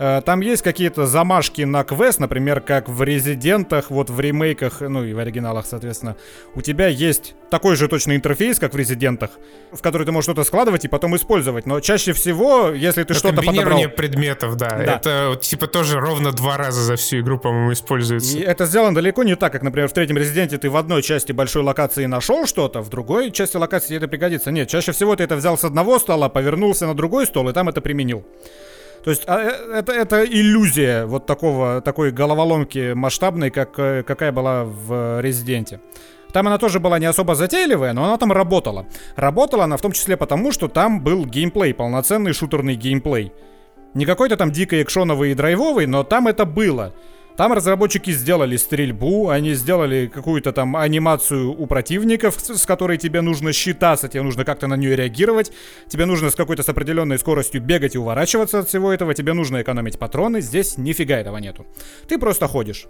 Э, 0.00 0.22
там 0.24 0.40
есть 0.40 0.62
какие-то 0.62 1.04
замашки 1.04 1.60
на 1.60 1.84
квест, 1.84 2.20
например, 2.20 2.62
как 2.62 2.88
в 2.88 3.02
Резидентах, 3.02 3.90
вот 3.90 4.08
в 4.08 4.18
ремейках, 4.18 4.80
ну 4.80 5.04
и 5.04 5.12
в 5.12 5.18
оригиналах, 5.18 5.66
соответственно. 5.66 6.16
У 6.54 6.62
тебя 6.62 6.86
есть 6.86 7.34
такой 7.50 7.76
же 7.76 7.86
точный 7.86 8.16
интерфейс, 8.16 8.58
как 8.58 8.72
в 8.72 8.76
Резидентах, 8.78 9.32
в 9.70 9.82
который 9.82 10.06
ты 10.06 10.12
можешь 10.12 10.24
что-то 10.24 10.44
складывать 10.44 10.86
и 10.86 10.88
потом 10.88 11.16
использовать. 11.16 11.66
Но 11.66 11.80
чаще 11.80 12.14
всего, 12.14 12.70
если 12.70 13.02
ты 13.02 13.12
что-то 13.12 13.42
подобрал... 13.42 13.90
предметов, 13.94 14.56
да. 14.56 14.70
да. 14.70 14.96
Это 14.96 15.38
типа 15.38 15.66
тоже 15.66 16.00
ровно 16.00 16.32
два 16.32 16.56
раза 16.56 16.80
за 16.80 16.96
всю 16.96 17.20
игру, 17.20 17.38
по-моему, 17.38 17.74
используется. 17.74 18.38
И 18.38 18.40
это 18.40 18.64
сделано 18.64 18.94
далеко 18.94 19.22
не 19.22 19.36
так, 19.36 19.52
как, 19.52 19.62
например, 19.62 19.90
в 19.90 19.92
третьем 19.92 20.16
Резиденте 20.16 20.56
ты 20.56 20.70
в 20.70 20.78
одной 20.78 21.02
части 21.02 21.32
большой 21.32 21.62
локации 21.62 22.06
нашел 22.06 22.46
что-то, 22.46 22.80
в 22.80 22.88
другой 22.88 23.32
части 23.32 23.58
локации 23.58 23.98
это 23.98 24.08
пригодится. 24.08 24.50
Нет, 24.50 24.66
чаще 24.68 24.92
всего 24.92 25.14
ты 25.14 25.24
это 25.24 25.36
взял 25.36 25.58
с 25.58 25.64
одного 25.64 25.98
стола, 25.98 26.30
повернулся 26.30 26.86
на 26.86 26.94
другой 26.94 27.26
стол 27.26 27.50
и 27.50 27.52
там 27.52 27.68
это 27.68 27.82
применил. 27.82 28.24
То 29.04 29.10
есть 29.10 29.22
а, 29.26 29.40
э, 29.40 29.78
это, 29.78 29.92
это 29.92 30.24
иллюзия 30.24 31.06
вот 31.06 31.26
такого, 31.26 31.80
такой 31.80 32.10
головоломки 32.10 32.92
масштабной, 32.92 33.50
как, 33.50 33.78
э, 33.78 34.02
какая 34.02 34.32
была 34.32 34.64
в 34.64 35.20
Резиденте. 35.20 35.80
Там 36.32 36.46
она 36.46 36.58
тоже 36.58 36.78
была 36.78 36.98
не 36.98 37.06
особо 37.06 37.34
затейливая, 37.34 37.92
но 37.92 38.04
она 38.04 38.16
там 38.16 38.32
работала. 38.32 38.86
Работала 39.16 39.64
она 39.64 39.76
в 39.76 39.80
том 39.80 39.92
числе 39.92 40.16
потому, 40.16 40.52
что 40.52 40.68
там 40.68 41.02
был 41.02 41.24
геймплей, 41.24 41.74
полноценный 41.74 42.32
шутерный 42.32 42.76
геймплей. 42.76 43.32
Не 43.94 44.06
какой-то 44.06 44.36
там 44.36 44.52
дико 44.52 44.80
экшоновый 44.80 45.32
и 45.32 45.34
драйвовый, 45.34 45.86
но 45.86 46.04
там 46.04 46.28
это 46.28 46.44
было. 46.44 46.94
Там 47.36 47.52
разработчики 47.52 48.10
сделали 48.10 48.56
стрельбу, 48.56 49.30
они 49.30 49.54
сделали 49.54 50.10
какую-то 50.12 50.52
там 50.52 50.76
анимацию 50.76 51.50
у 51.50 51.66
противников, 51.66 52.38
с 52.38 52.66
которой 52.66 52.98
тебе 52.98 53.20
нужно 53.20 53.52
считаться, 53.52 54.08
тебе 54.08 54.22
нужно 54.22 54.44
как-то 54.44 54.66
на 54.66 54.76
нее 54.76 54.96
реагировать, 54.96 55.52
тебе 55.88 56.06
нужно 56.06 56.30
с 56.30 56.34
какой-то 56.34 56.62
с 56.62 56.68
определенной 56.68 57.18
скоростью 57.18 57.62
бегать 57.62 57.94
и 57.94 57.98
уворачиваться 57.98 58.58
от 58.58 58.68
всего 58.68 58.92
этого, 58.92 59.14
тебе 59.14 59.32
нужно 59.32 59.62
экономить 59.62 59.98
патроны, 59.98 60.40
здесь 60.40 60.76
нифига 60.76 61.16
этого 61.16 61.38
нету. 61.38 61.66
Ты 62.08 62.18
просто 62.18 62.46
ходишь. 62.46 62.86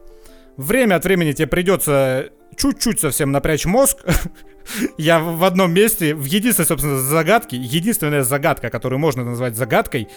Время 0.57 0.97
от 0.97 1.05
времени 1.05 1.33
тебе 1.33 1.47
придется 1.47 2.31
чуть-чуть 2.57 3.01
совсем 3.01 3.33
напрячь 3.33 3.65
мозг. 3.65 3.99
Я 4.99 5.19
в 5.19 5.43
одном 5.45 5.73
месте, 5.73 6.15
в 6.15 6.25
единственной, 6.25 6.67
собственно, 6.67 7.01
загадке, 7.01 7.57
единственная 7.57 8.23
загадка, 8.23 8.69
которую 8.69 8.99
можно 8.99 9.25
назвать 9.25 9.57
загадкой, 9.57 10.09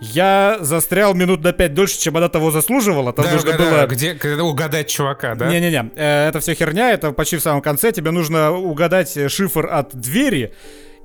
я 0.00 0.56
застрял 0.60 1.14
минут 1.14 1.44
на 1.44 1.52
пять 1.52 1.74
дольше, 1.74 1.98
чем 1.98 2.16
она 2.16 2.28
того 2.28 2.50
заслуживала. 2.50 3.12
Там 3.12 3.26
да, 3.26 3.32
нужно 3.32 3.52
было... 3.52 3.86
Где, 3.86 4.14
где 4.14 4.34
угадать 4.36 4.88
чувака, 4.88 5.34
да? 5.34 5.48
Не-не-не, 5.48 5.90
э, 5.94 6.28
это 6.28 6.40
все 6.40 6.54
херня, 6.54 6.90
это 6.90 7.12
почти 7.12 7.36
в 7.36 7.42
самом 7.42 7.60
конце. 7.60 7.92
Тебе 7.92 8.10
нужно 8.10 8.50
угадать 8.50 9.30
шифр 9.30 9.66
от 9.66 9.94
двери. 9.94 10.54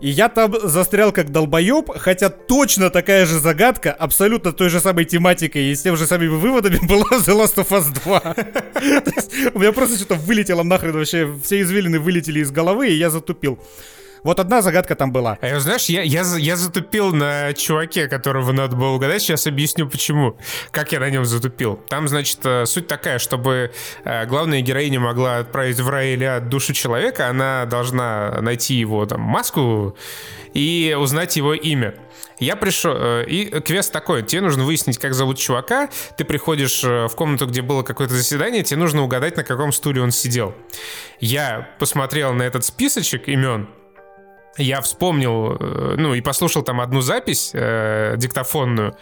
И 0.02 0.10
я 0.10 0.28
там 0.28 0.54
застрял 0.62 1.14
как 1.14 1.32
долбоеб, 1.32 1.90
хотя 1.96 2.30
точно 2.30 2.90
такая 2.90 3.26
же 3.26 3.40
загадка, 3.40 3.94
абсолютно 3.94 4.52
той 4.52 4.70
же 4.70 4.82
самой 4.82 5.06
тематикой 5.06 5.72
и 5.72 5.76
с 5.76 5.82
тем 5.82 5.96
же 5.96 6.06
самыми 6.06 6.28
выводами 6.28 6.80
была 6.86 7.06
в 7.06 7.28
The 7.28 7.34
Last 7.34 7.56
of 7.56 7.70
Us 7.70 7.94
2. 8.04 9.52
У 9.54 9.60
меня 9.60 9.72
просто 9.72 9.96
что-то 9.96 10.16
вылетело 10.16 10.64
нахрен 10.64 10.94
вообще, 10.94 11.34
все 11.44 11.62
извилины 11.62 12.00
вылетели 12.00 12.42
из 12.42 12.52
головы, 12.52 12.90
и 12.90 12.98
я 12.98 13.10
затупил. 13.10 13.58
Вот 14.26 14.40
одна 14.40 14.64
загадка 14.64 14.96
там 14.96 15.12
была. 15.12 15.38
А 15.40 15.60
знаешь, 15.60 15.86
я, 15.86 16.02
я, 16.02 16.24
я 16.24 16.56
затупил 16.56 17.14
на 17.14 17.54
чуваке, 17.54 18.08
которого 18.08 18.52
надо 18.54 18.76
было 18.76 18.90
угадать. 18.90 19.22
Сейчас 19.22 19.46
объясню, 19.46 19.88
почему. 19.88 20.36
Как 20.72 20.92
я 20.92 21.00
на 21.00 21.12
нем 21.12 21.26
затупил. 21.26 21.76
Там, 21.76 22.08
значит, 22.08 22.40
э, 22.44 22.66
суть 22.66 22.88
такая, 22.88 23.20
чтобы 23.20 23.72
э, 24.04 24.26
главная 24.26 24.62
героиня 24.62 25.00
могла 25.00 25.38
отправить 25.38 25.80
в 25.80 25.88
рай 25.88 26.14
или 26.14 26.40
душу 26.40 26.74
человека, 26.74 27.30
она 27.30 27.66
должна 27.68 28.42
найти 28.42 28.74
его 28.74 29.06
там 29.06 29.22
маску 29.22 29.96
и 30.56 30.98
узнать 31.00 31.38
его 31.38 31.54
имя. 31.54 31.94
Я 32.40 32.56
пришел, 32.56 32.96
э, 32.96 33.26
и 33.28 33.46
квест 33.62 33.94
такой, 33.94 34.24
тебе 34.24 34.42
нужно 34.42 34.64
выяснить, 34.64 34.98
как 34.98 35.14
зовут 35.14 35.38
чувака, 35.38 35.90
ты 36.18 36.26
приходишь 36.26 36.82
в 36.82 37.10
комнату, 37.10 37.46
где 37.46 37.62
было 37.62 37.84
какое-то 37.84 38.16
заседание, 38.16 38.64
тебе 38.64 38.80
нужно 38.80 39.04
угадать, 39.04 39.38
на 39.38 39.44
каком 39.44 39.72
стуле 39.72 40.02
он 40.02 40.10
сидел. 40.10 40.56
Я 41.20 41.70
посмотрел 41.78 42.34
на 42.34 42.42
этот 42.42 42.66
списочек 42.66 43.28
имен, 43.28 43.70
я 44.58 44.82
вспомнил, 44.82 45.58
э, 45.60 45.96
ну 45.98 46.14
и 46.14 46.22
послушал 46.22 46.64
там 46.64 46.82
одну 46.82 47.02
запись 47.02 47.52
э, 47.54 48.16
диктофонную, 48.18 48.96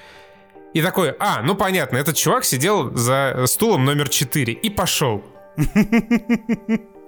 и 0.73 0.81
такой, 0.81 1.13
а, 1.19 1.41
ну 1.43 1.55
понятно, 1.55 1.97
этот 1.97 2.15
чувак 2.15 2.45
сидел 2.45 2.95
за 2.95 3.43
стулом 3.45 3.85
номер 3.85 4.09
4 4.09 4.53
и 4.53 4.69
пошел. 4.69 5.23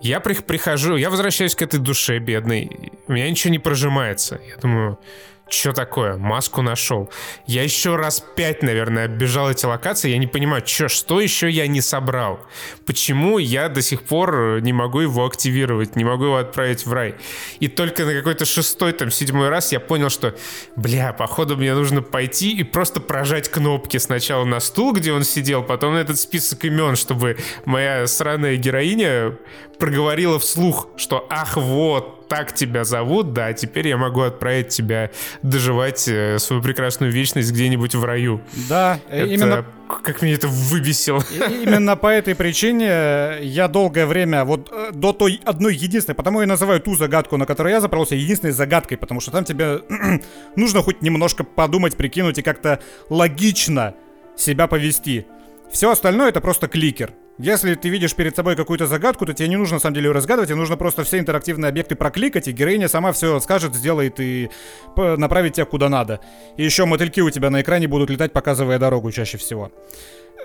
Я 0.01 0.19
при, 0.19 0.35
прихожу, 0.35 0.97
я 0.97 1.09
возвращаюсь 1.09 1.55
к 1.55 1.61
этой 1.63 1.79
душе 1.79 2.19
бедной, 2.19 2.91
у 3.07 3.13
меня 3.13 3.29
ничего 3.29 3.51
не 3.51 3.59
прожимается. 3.59 4.39
Я 4.47 4.57
думаю, 4.57 4.99
что 5.47 5.73
такое? 5.73 6.17
Маску 6.17 6.63
нашел. 6.63 7.11
Я 7.45 7.61
еще 7.61 7.95
раз 7.97 8.23
пять, 8.35 8.63
наверное, 8.63 9.05
оббежал 9.05 9.51
эти 9.51 9.65
локации. 9.65 10.09
Я 10.09 10.17
не 10.17 10.25
понимаю, 10.25 10.65
что, 10.65 10.87
что 10.87 11.21
еще 11.21 11.49
я 11.49 11.67
не 11.67 11.81
собрал? 11.81 12.39
Почему 12.87 13.37
я 13.37 13.69
до 13.69 13.83
сих 13.83 14.03
пор 14.03 14.59
не 14.61 14.73
могу 14.73 15.01
его 15.01 15.23
активировать, 15.23 15.95
не 15.95 16.03
могу 16.03 16.25
его 16.25 16.37
отправить 16.37 16.87
в 16.87 16.91
рай? 16.91 17.15
И 17.59 17.67
только 17.67 18.05
на 18.05 18.13
какой-то 18.13 18.45
шестой, 18.45 18.93
там, 18.93 19.11
седьмой 19.11 19.49
раз 19.49 19.71
я 19.71 19.79
понял, 19.79 20.09
что, 20.09 20.35
бля, 20.75 21.13
походу 21.13 21.57
мне 21.57 21.75
нужно 21.75 22.01
пойти 22.01 22.57
и 22.57 22.63
просто 22.63 22.99
прожать 22.99 23.47
кнопки 23.49 23.97
сначала 23.97 24.45
на 24.45 24.59
стул, 24.59 24.93
где 24.93 25.13
он 25.13 25.23
сидел, 25.23 25.61
потом 25.61 25.93
на 25.93 25.99
этот 25.99 26.17
список 26.17 26.65
имен, 26.65 26.95
чтобы 26.95 27.37
моя 27.65 28.07
сраная 28.07 28.55
героиня 28.55 29.37
проговорила 29.77 30.39
вслух, 30.39 30.87
что 30.97 31.27
ах, 31.29 31.55
вот, 31.57 32.14
так 32.27 32.53
тебя 32.53 32.83
зовут, 32.83 33.33
да, 33.33 33.53
теперь 33.53 33.87
я 33.87 33.97
могу 33.97 34.21
отправить 34.21 34.69
тебя 34.69 35.11
доживать 35.41 36.07
э, 36.07 36.39
свою 36.39 36.61
прекрасную 36.61 37.11
вечность 37.11 37.51
где-нибудь 37.51 37.95
в 37.95 38.03
раю. 38.03 38.41
Да, 38.69 38.99
это, 39.09 39.27
именно... 39.27 39.65
Как 40.01 40.23
меня 40.23 40.33
это 40.33 40.47
выбесило. 40.47 41.23
Именно 41.63 41.95
по 41.95 42.07
этой 42.07 42.33
причине 42.33 43.37
я 43.41 43.67
долгое 43.67 44.07
время, 44.07 44.43
вот 44.43 44.69
э, 44.71 44.89
до 44.93 45.13
той 45.13 45.39
одной 45.45 45.75
единственной, 45.75 46.15
потому 46.15 46.41
и 46.41 46.45
называю 46.47 46.81
ту 46.81 46.95
загадку, 46.95 47.37
на 47.37 47.45
которую 47.45 47.73
я 47.73 47.81
запоролся, 47.81 48.15
единственной 48.15 48.51
загадкой, 48.51 48.97
потому 48.97 49.21
что 49.21 49.31
там 49.31 49.43
тебе 49.45 49.81
нужно 50.55 50.81
хоть 50.81 51.01
немножко 51.01 51.43
подумать, 51.43 51.95
прикинуть 51.95 52.39
и 52.39 52.41
как-то 52.41 52.79
логично 53.09 53.93
себя 54.35 54.67
повести. 54.67 55.27
Все 55.71 55.91
остальное 55.91 56.29
это 56.29 56.41
просто 56.41 56.67
кликер. 56.67 57.13
Если 57.37 57.75
ты 57.75 57.89
видишь 57.89 58.15
перед 58.15 58.33
собой 58.33 58.55
какую-то 58.55 58.87
загадку, 58.87 59.25
то 59.25 59.33
тебе 59.33 59.49
не 59.49 59.57
нужно 59.57 59.75
на 59.75 59.79
самом 59.79 59.95
деле 59.95 60.07
ее 60.07 60.13
разгадывать, 60.13 60.47
тебе 60.47 60.57
нужно 60.57 60.77
просто 60.77 61.03
все 61.03 61.19
интерактивные 61.19 61.67
объекты 61.67 61.95
прокликать, 61.95 62.47
и 62.47 62.53
героиня 62.53 62.87
сама 62.87 63.11
все 63.11 63.39
скажет, 63.41 63.75
сделает 63.75 64.19
и 64.19 64.49
направит 64.95 65.53
тебя 65.53 65.65
куда 65.65 65.89
надо. 65.89 66.21
И 66.55 66.63
еще 66.63 66.85
мотыльки 66.85 67.19
у 67.19 67.29
тебя 67.29 67.49
на 67.49 67.61
экране 67.61 67.89
будут 67.89 68.09
летать, 68.09 68.31
показывая 68.31 68.79
дорогу 68.79 69.11
чаще 69.11 69.37
всего. 69.37 69.71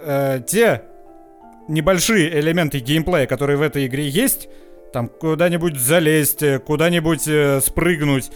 Э, 0.00 0.40
те 0.44 0.82
небольшие 1.68 2.40
элементы 2.40 2.80
геймплея, 2.80 3.26
которые 3.26 3.56
в 3.56 3.62
этой 3.62 3.86
игре 3.86 4.08
есть, 4.08 4.48
там 4.92 5.06
куда-нибудь 5.08 5.78
залезть, 5.78 6.42
куда-нибудь 6.66 7.28
э, 7.28 7.60
спрыгнуть, 7.60 8.30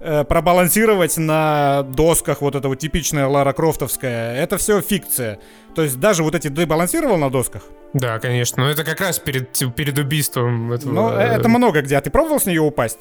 пробалансировать 0.00 1.16
на 1.18 1.82
досках, 1.82 2.40
вот 2.40 2.54
это 2.54 2.68
вот 2.68 2.78
типичное 2.78 3.26
Лара 3.26 3.52
Крофтовское, 3.52 4.34
это 4.34 4.56
все 4.58 4.80
фикция. 4.80 5.38
То 5.74 5.82
есть 5.82 6.00
даже 6.00 6.22
вот 6.22 6.34
эти 6.34 6.48
ты 6.48 6.66
балансировал 6.66 7.16
на 7.18 7.30
досках? 7.30 7.62
Да, 7.92 8.18
конечно. 8.18 8.64
Но 8.64 8.70
это 8.70 8.84
как 8.84 9.00
раз 9.00 9.18
перед, 9.18 9.50
перед 9.74 9.98
убийством 9.98 10.72
этого... 10.72 10.92
Ну, 10.92 11.08
это 11.10 11.48
много 11.48 11.82
где. 11.82 11.96
А 11.96 12.00
ты 12.00 12.10
пробовал 12.10 12.40
с 12.40 12.46
нее 12.46 12.60
упасть? 12.60 13.00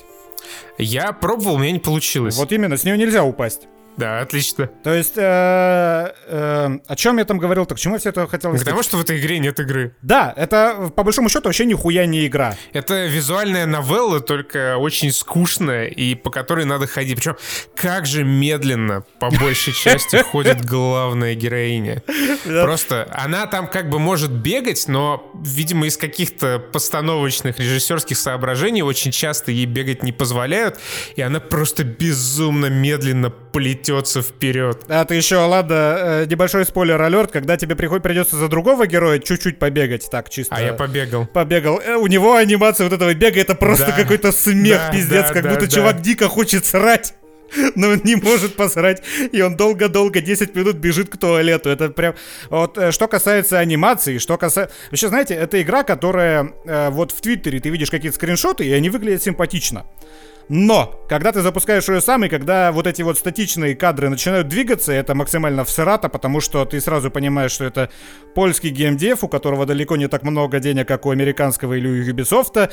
Я 0.77 1.13
пробовал, 1.13 1.55
у 1.55 1.57
меня 1.57 1.71
не 1.71 1.79
получилось. 1.79 2.37
Вот 2.37 2.51
именно, 2.51 2.77
с 2.77 2.83
нее 2.83 2.97
нельзя 2.97 3.23
упасть. 3.23 3.67
Да, 3.99 4.21
отлично. 4.21 4.67
То 4.81 4.93
есть, 4.93 5.17
э, 5.17 6.13
э, 6.27 6.79
о 6.87 6.95
чем 6.95 7.17
я 7.17 7.25
там 7.25 7.37
говорил, 7.37 7.65
так 7.65 7.77
к 7.77 7.81
чему 7.81 7.95
я 7.95 7.99
все 7.99 8.09
это 8.11 8.27
хотел 8.27 8.51
сказать? 8.51 8.65
К 8.65 8.69
тому, 8.69 8.81
что 8.81 8.95
в 8.95 9.01
этой 9.01 9.19
игре 9.19 9.39
нет 9.39 9.59
игры. 9.59 9.93
Да, 10.01 10.33
это 10.37 10.89
по 10.95 11.03
большому 11.03 11.27
счету 11.27 11.49
вообще 11.49 11.65
нихуя 11.65 12.05
не 12.05 12.25
игра. 12.25 12.55
Это 12.71 13.07
визуальная 13.07 13.65
новелла, 13.65 14.21
только 14.21 14.77
очень 14.77 15.11
скучная, 15.11 15.87
и 15.87 16.15
по 16.15 16.29
которой 16.29 16.63
надо 16.63 16.87
ходить. 16.87 17.17
Причем, 17.17 17.35
как 17.75 18.05
же 18.05 18.23
медленно, 18.23 19.03
по 19.19 19.29
большей 19.31 19.73
части, 19.73 20.23
ходит 20.31 20.63
главная 20.63 21.35
героиня. 21.35 22.01
Просто 22.45 23.05
она 23.11 23.47
там 23.47 23.67
как 23.67 23.89
бы 23.89 23.99
может 23.99 24.31
бегать, 24.31 24.87
но, 24.87 25.29
видимо, 25.43 25.87
из 25.87 25.97
каких-то 25.97 26.59
постановочных 26.59 27.59
режиссерских 27.59 28.17
соображений 28.17 28.81
очень 28.81 29.11
часто 29.11 29.51
ей 29.51 29.65
бегать 29.65 30.03
не 30.03 30.13
позволяют, 30.13 30.79
и 31.17 31.21
она 31.21 31.41
просто 31.41 31.83
безумно 31.83 32.67
медленно 32.67 33.29
полетит 33.29 33.88
несется 33.89 34.21
вперед. 34.21 34.83
А 34.87 35.05
ты 35.05 35.15
еще, 35.15 35.37
ладно, 35.37 35.97
э, 35.99 36.25
небольшой 36.25 36.65
спойлер 36.65 37.01
алерт, 37.01 37.31
когда 37.31 37.57
тебе 37.57 37.75
приходит, 37.75 38.03
придется 38.03 38.35
за 38.35 38.47
другого 38.47 38.87
героя 38.87 39.19
чуть-чуть 39.19 39.59
побегать, 39.59 40.09
так 40.09 40.29
чисто. 40.29 40.55
А 40.55 40.61
я 40.61 40.73
побегал. 40.73 41.25
Побегал. 41.25 41.79
Э, 41.79 41.95
у 41.95 42.07
него 42.07 42.35
анимация 42.35 42.85
вот 42.85 42.93
этого 42.93 43.13
бега, 43.13 43.39
это 43.39 43.55
просто 43.55 43.87
да. 43.87 43.91
какой-то 43.93 44.31
смех, 44.31 44.79
да, 44.87 44.91
пиздец, 44.91 45.27
да, 45.27 45.33
как 45.33 45.43
да, 45.43 45.49
будто 45.49 45.65
да. 45.65 45.71
чувак 45.71 46.01
дико 46.01 46.27
хочет 46.27 46.65
срать 46.65 47.13
но 47.73 47.89
он 47.89 48.01
не 48.03 48.15
может 48.15 48.55
посрать, 48.55 49.01
и 49.31 49.41
он 49.41 49.57
долго-долго, 49.57 50.21
10 50.21 50.53
минут 50.53 50.75
бежит 50.75 51.09
к 51.09 51.17
туалету. 51.17 51.71
Это 51.71 51.89
прям... 51.89 52.13
Вот, 52.51 52.77
э, 52.77 52.91
что 52.91 53.07
касается 53.07 53.57
анимации, 53.57 54.19
что 54.19 54.37
касается... 54.37 54.71
Вообще, 54.91 55.07
знаете, 55.07 55.33
это 55.33 55.59
игра, 55.59 55.81
которая... 55.81 56.53
Э, 56.65 56.91
вот 56.91 57.11
в 57.11 57.19
Твиттере 57.21 57.59
ты 57.59 57.69
видишь 57.69 57.89
какие-то 57.89 58.15
скриншоты, 58.15 58.67
и 58.67 58.71
они 58.71 58.91
выглядят 58.91 59.23
симпатично. 59.23 59.87
Но, 60.49 60.99
когда 61.07 61.31
ты 61.31 61.41
запускаешь 61.41 61.87
ее 61.87 62.01
сам, 62.01 62.25
и 62.25 62.27
когда 62.27 62.71
вот 62.71 62.87
эти 62.87 63.03
вот 63.03 63.19
статичные 63.19 63.75
кадры 63.75 64.09
начинают 64.09 64.47
двигаться, 64.47 64.91
это 64.91 65.13
максимально 65.13 65.63
всрато, 65.63 66.09
потому 66.09 66.41
что 66.41 66.65
ты 66.65 66.81
сразу 66.81 67.11
понимаешь, 67.11 67.51
что 67.51 67.65
это 67.65 67.91
польский 68.33 68.71
геймдев, 68.71 69.23
у 69.23 69.27
которого 69.27 69.67
далеко 69.67 69.95
не 69.95 70.07
так 70.07 70.23
много 70.23 70.59
денег, 70.59 70.87
как 70.87 71.05
у 71.05 71.11
американского 71.11 71.75
или 71.75 71.87
у 71.87 72.03
Ubisoft. 72.03 72.71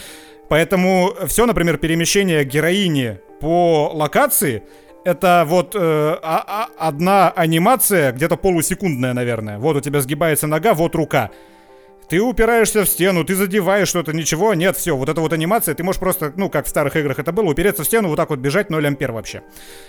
Поэтому 0.49 1.13
все, 1.27 1.45
например, 1.45 1.77
перемещение 1.77 2.45
героини 2.45 3.21
по 3.41 3.91
локации, 3.93 4.63
это 5.05 5.45
вот 5.47 5.77
э, 5.77 5.79
а, 5.79 6.19
а, 6.23 6.89
одна 6.89 7.31
анимация, 7.31 8.11
где-то 8.13 8.37
полусекундная, 8.37 9.13
наверное. 9.13 9.59
Вот 9.59 9.77
у 9.77 9.81
тебя 9.81 10.01
сгибается 10.01 10.47
нога, 10.47 10.73
вот 10.73 10.95
рука. 10.95 11.31
Ты 12.09 12.21
упираешься 12.21 12.85
в 12.85 12.89
стену, 12.89 13.25
ты 13.25 13.35
задеваешь 13.35 13.89
что-то, 13.89 14.13
ничего, 14.13 14.55
нет, 14.55 14.77
все. 14.77 14.97
Вот 14.97 15.09
эта 15.09 15.21
вот 15.21 15.33
анимация, 15.33 15.75
ты 15.75 15.83
можешь 15.83 16.01
просто, 16.01 16.33
ну, 16.37 16.49
как 16.49 16.67
в 16.67 16.69
старых 16.69 16.95
играх 16.97 17.19
это 17.19 17.33
было, 17.33 17.51
упереться 17.51 17.83
в 17.83 17.87
стену, 17.87 18.09
вот 18.09 18.17
так 18.17 18.31
вот 18.31 18.39
бежать 18.39 18.71
0 18.71 18.87
ампер 18.87 19.11
вообще. 19.13 19.43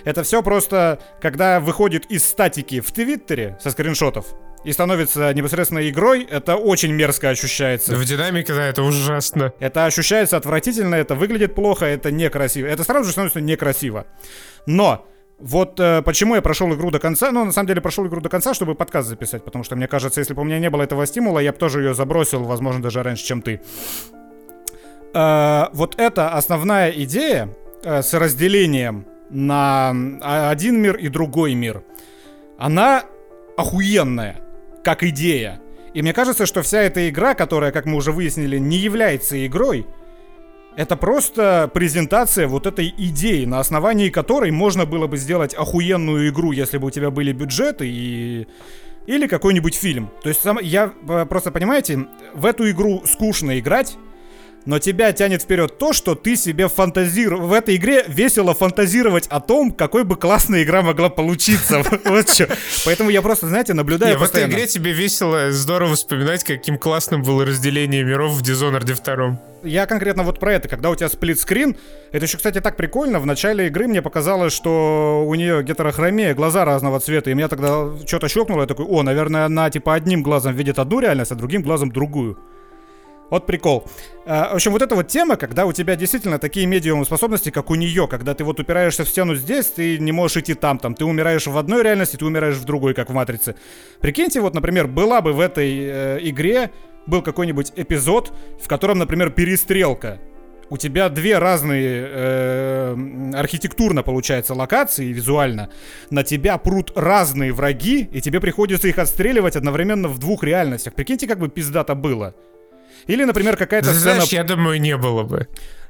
Это 0.04 0.24
все 0.24 0.42
просто, 0.42 1.00
когда 1.22 1.60
выходит 1.60 2.06
из 2.06 2.26
статики 2.26 2.80
в 2.80 2.92
Твиттере 2.92 3.58
со 3.62 3.70
скриншотов, 3.70 4.26
и 4.64 4.72
становится 4.72 5.34
непосредственно 5.34 5.88
игрой, 5.88 6.24
это 6.24 6.56
очень 6.56 6.92
мерзко 6.92 7.30
ощущается. 7.30 7.96
В 7.96 8.04
динамике, 8.04 8.54
да, 8.54 8.66
это 8.66 8.82
ужасно. 8.82 9.54
Это 9.60 9.86
ощущается 9.86 10.36
отвратительно, 10.36 10.96
это 10.96 11.16
выглядит 11.16 11.54
плохо, 11.56 11.86
это 11.86 12.12
некрасиво. 12.12 12.66
Это 12.66 12.84
сразу 12.84 13.06
же 13.06 13.12
становится 13.12 13.40
некрасиво. 13.40 14.08
Но 14.66 15.08
вот 15.40 15.80
э, 15.80 16.02
почему 16.02 16.36
я 16.36 16.42
прошел 16.42 16.74
игру 16.74 16.90
до 16.90 17.00
конца. 17.00 17.32
Ну, 17.32 17.46
на 17.46 17.52
самом 17.52 17.68
деле, 17.68 17.80
прошел 17.80 18.08
игру 18.08 18.22
до 18.22 18.30
конца, 18.30 18.54
чтобы 18.54 18.74
подкаст 18.74 19.08
записать. 19.08 19.44
Потому 19.44 19.64
что, 19.64 19.76
мне 19.76 19.88
кажется, 19.88 20.20
если 20.20 20.34
бы 20.34 20.42
у 20.42 20.46
меня 20.46 20.60
не 20.60 20.70
было 20.70 20.82
этого 20.82 21.06
стимула, 21.06 21.40
я 21.40 21.52
бы 21.52 21.58
тоже 21.58 21.84
ее 21.84 21.94
забросил, 21.94 22.44
возможно, 22.44 22.82
даже 22.82 23.04
раньше, 23.04 23.24
чем 23.26 23.42
ты. 23.42 23.62
Э, 25.14 25.66
вот 25.74 26.00
эта 26.00 26.30
основная 26.30 26.90
идея 26.92 27.50
э, 27.84 28.02
с 28.02 28.14
разделением 28.16 29.06
на 29.30 29.92
один 30.50 30.82
мир 30.82 30.96
и 30.96 31.10
другой 31.10 31.54
мир, 31.54 31.84
она 32.58 33.04
охуенная, 33.58 34.40
как 34.84 35.04
идея. 35.04 35.62
И 35.94 36.02
мне 36.02 36.14
кажется, 36.14 36.46
что 36.46 36.62
вся 36.62 36.82
эта 36.82 37.10
игра, 37.10 37.34
которая, 37.36 37.72
как 37.72 37.86
мы 37.86 37.98
уже 37.98 38.12
выяснили, 38.12 38.58
не 38.58 38.78
является 38.78 39.46
игрой, 39.46 39.86
это 40.78 40.96
просто 40.96 41.70
презентация 41.74 42.48
вот 42.48 42.68
этой 42.68 42.94
идеи, 42.96 43.46
на 43.46 43.60
основании 43.60 44.10
которой 44.10 44.52
можно 44.52 44.86
было 44.86 45.08
бы 45.08 45.18
сделать 45.18 45.56
охуенную 45.56 46.30
игру, 46.30 46.52
если 46.52 46.78
бы 46.78 46.88
у 46.88 46.92
тебя 46.92 47.10
были 47.10 47.34
бюджеты 47.34 47.88
и... 47.90 48.48
Или 49.08 49.26
какой-нибудь 49.26 49.74
фильм. 49.74 50.12
То 50.22 50.28
есть 50.30 50.42
сам, 50.42 50.60
я 50.62 50.94
э, 51.08 51.26
просто, 51.30 51.50
понимаете, 51.50 52.08
в 52.34 52.46
эту 52.46 52.70
игру 52.70 53.04
скучно 53.06 53.58
играть, 53.58 53.98
но 54.68 54.80
тебя 54.80 55.14
тянет 55.14 55.44
вперед 55.44 55.78
то, 55.78 55.94
что 55.94 56.14
ты 56.14 56.36
себе 56.36 56.68
фантазируешь. 56.68 57.42
В 57.42 57.54
этой 57.54 57.78
игре 57.78 58.04
весело 58.06 58.54
фантазировать 58.54 59.26
о 59.28 59.40
том, 59.40 59.72
какой 59.72 60.04
бы 60.04 60.18
классная 60.18 60.64
игра 60.64 60.82
могла 60.82 61.10
получиться. 61.10 61.84
Вот 62.04 62.30
что. 62.30 62.50
Поэтому 62.86 63.10
я 63.10 63.22
просто, 63.22 63.48
знаете, 63.48 63.74
наблюдаю 63.74 64.18
В 64.18 64.24
этой 64.24 64.46
игре 64.46 64.68
тебе 64.68 64.92
весело, 64.92 65.52
здорово 65.52 65.96
вспоминать, 65.96 66.44
каким 66.44 66.78
классным 66.78 67.24
было 67.24 67.46
разделение 67.46 68.04
миров 68.04 68.34
в 68.34 68.42
Dishonored 68.42 68.84
2. 68.84 69.40
Я 69.64 69.86
конкретно 69.86 70.24
вот 70.24 70.40
про 70.40 70.54
это, 70.54 70.68
когда 70.68 70.90
у 70.90 70.96
тебя 70.96 71.08
сплитскрин, 71.08 71.78
это 72.12 72.26
еще, 72.26 72.36
кстати, 72.36 72.60
так 72.60 72.76
прикольно. 72.76 73.20
В 73.20 73.26
начале 73.26 73.68
игры 73.68 73.88
мне 73.88 74.02
показалось, 74.02 74.52
что 74.52 75.24
у 75.26 75.34
нее 75.36 75.64
гетерохромия, 75.64 76.36
глаза 76.36 76.66
разного 76.66 77.00
цвета, 77.00 77.32
и 77.32 77.34
меня 77.34 77.48
тогда 77.48 77.90
что-то 78.06 78.28
щелкнуло, 78.28 78.62
я 78.62 78.68
такой, 78.68 78.86
о, 78.86 79.02
наверное, 79.04 79.46
она 79.46 79.70
типа 79.70 79.94
одним 79.94 80.24
глазом 80.24 80.54
видит 80.54 80.78
одну 80.78 81.00
реальность, 81.00 81.32
а 81.32 81.36
другим 81.36 81.62
глазом 81.62 81.90
другую. 81.90 82.38
Вот 83.30 83.46
прикол. 83.46 83.86
А, 84.26 84.52
в 84.52 84.56
общем, 84.56 84.72
вот 84.72 84.82
эта 84.82 84.96
вот 84.96 85.08
тема, 85.08 85.36
когда 85.36 85.66
у 85.66 85.74
тебя 85.74 85.96
действительно 85.96 86.40
такие 86.40 86.66
медиумы 86.66 87.06
способности, 87.06 87.50
как 87.50 87.70
у 87.70 87.76
нее, 87.76 88.08
когда 88.08 88.34
ты 88.34 88.44
вот 88.44 88.60
упираешься 88.60 89.04
в 89.04 89.10
стену 89.10 89.36
здесь, 89.36 89.66
ты 89.68 89.98
не 90.00 90.12
можешь 90.12 90.38
идти 90.38 90.54
там, 90.54 90.80
там, 90.80 90.96
ты 90.96 91.06
умираешь 91.06 91.48
в 91.48 91.58
одной 91.58 91.84
реальности, 91.84 92.16
ты 92.16 92.26
умираешь 92.26 92.56
в 92.56 92.64
другой, 92.64 92.94
как 92.94 93.10
в 93.10 93.14
Матрице. 93.14 93.56
Прикиньте, 94.00 94.40
вот, 94.40 94.54
например, 94.54 94.88
была 94.88 95.22
бы 95.22 95.34
в 95.34 95.40
этой 95.40 95.78
э, 95.80 96.20
игре 96.22 96.72
был 97.06 97.22
какой-нибудь 97.22 97.74
эпизод, 97.76 98.34
в 98.62 98.68
котором, 98.68 99.00
например, 99.00 99.32
перестрелка. 99.32 100.20
У 100.70 100.78
тебя 100.78 101.08
две 101.08 101.38
разные 101.38 102.06
э, 102.10 102.96
архитектурно, 103.36 104.04
получается, 104.04 104.54
локации 104.54 105.06
визуально. 105.14 105.70
На 106.10 106.24
тебя 106.24 106.58
прут 106.58 106.92
разные 106.96 107.54
враги, 107.54 108.10
и 108.12 108.20
тебе 108.20 108.42
приходится 108.42 108.90
их 108.90 108.98
отстреливать 108.98 109.56
одновременно 109.56 110.10
в 110.10 110.20
двух 110.20 110.44
реальностях. 110.44 110.94
Прикиньте, 110.94 111.26
как 111.26 111.40
бы 111.40 111.48
пиздато 111.48 111.96
было. 111.96 112.36
Или, 113.08 113.24
например, 113.24 113.58
какая-то 113.58 113.94
сцена... 113.94 114.16
Знаешь, 114.16 114.30
я 114.30 114.44
думаю, 114.44 114.80
не 114.80 114.96
было 114.98 115.24
бы. 115.24 115.48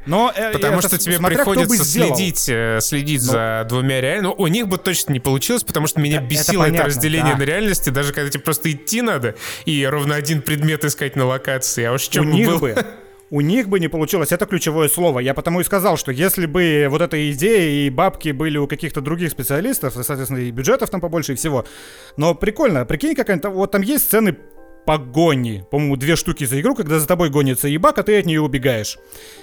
Но, 0.07 0.32
э, 0.34 0.53
Потому 0.53 0.82
что 0.82 0.97
тебе 0.97 1.20
приходится 1.20 1.84
следить, 1.84 2.47
э, 2.47 2.80
следить 2.82 3.26
Но... 3.26 3.32
за 3.34 3.65
двумя 3.68 3.99
реальными. 3.99 4.28
Ну, 4.28 4.36
у 4.38 4.47
них 4.47 4.68
бы 4.68 4.78
точно 4.78 5.11
не 5.11 5.20
получилось, 5.20 5.63
потому 5.63 5.88
что 5.88 5.99
меня 5.99 6.22
бесило 6.22 6.63
это, 6.63 6.72
понятно, 6.72 6.76
это 6.76 6.86
разделение 6.86 7.34
да. 7.34 7.39
на 7.39 7.43
реальности, 7.43 7.89
даже 7.89 8.13
когда 8.13 8.30
тебе 8.30 8.41
просто 8.41 8.72
идти 8.72 9.01
надо 9.01 9.36
и 9.65 9.86
ровно 9.86 10.15
один 10.15 10.41
предмет 10.41 10.86
искать 10.86 11.15
на 11.18 11.26
локации. 11.26 11.84
А 11.84 11.93
уж 11.93 12.03
чем 12.03 12.30
у 12.30 12.32
них 12.32 12.47
был... 12.47 12.59
бы 12.59 12.76
у 13.30 13.41
них 13.41 13.68
бы 13.68 13.80
не 13.80 13.89
получилось. 13.89 14.32
Это 14.32 14.45
ключевое 14.45 14.88
слово. 14.88 15.20
Я 15.20 15.34
потому 15.34 15.59
и 15.59 15.63
сказал, 15.63 15.97
что 15.97 16.11
если 16.11 16.45
бы 16.45 16.88
вот 16.89 17.01
эта 17.01 17.32
идея 17.32 17.88
и 17.88 17.89
бабки 17.89 18.30
были 18.30 18.57
у 18.57 18.68
каких-то 18.68 19.01
других 19.01 19.32
специалистов, 19.32 19.93
соответственно, 19.93 20.39
и 20.39 20.51
бюджетов 20.51 20.89
там 20.89 21.01
побольше, 21.01 21.34
и 21.34 21.36
всего. 21.36 21.65
Но 22.15 22.34
прикольно. 22.34 22.86
Прикинь, 22.86 23.15
какая-то... 23.15 23.49
Вот 23.49 23.72
там 23.72 23.82
есть 23.82 24.05
сцены 24.05 24.38
погони. 24.88 25.66
По-моему, 25.70 25.98
две 25.98 26.16
штуки 26.16 26.46
за 26.46 26.62
игру, 26.62 26.74
когда 26.74 26.98
за 26.98 27.06
тобой 27.06 27.30
гонится 27.30 27.68
ебак, 27.68 27.98
а 28.00 28.04
ты 28.04 28.18
от 28.18 28.26
нее 28.26 28.40
убегаешь. 28.40 28.98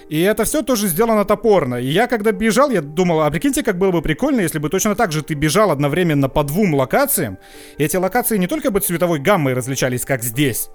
И 0.09 0.19
это 0.23 0.45
все 0.45 0.63
тоже 0.63 0.89
сделано 0.89 1.27
топорно. 1.27 1.75
И 1.75 1.87
я 1.87 2.07
когда 2.07 2.33
бежал, 2.33 2.71
я 2.71 2.81
думал, 2.81 3.21
а 3.21 3.31
прикиньте, 3.31 3.63
как 3.63 3.77
было 3.77 3.91
бы 3.91 4.01
прикольно, 4.01 4.41
если 4.41 4.59
бы 4.59 4.71
точно 4.71 4.95
так 4.95 5.13
же 5.13 5.23
ты 5.23 5.35
бежал 5.35 5.71
одновременно 5.71 6.31
по 6.31 6.45
двум 6.45 6.75
локациям. 6.75 7.37
И 7.77 7.85
эти 7.85 7.97
локации 7.97 8.39
не 8.39 8.47
только 8.47 8.71
бы 8.71 8.81
цветовой 8.81 9.19
гаммой 9.19 9.53
различались, 9.53 10.07
как 10.07 10.23
здесь, 10.23 10.71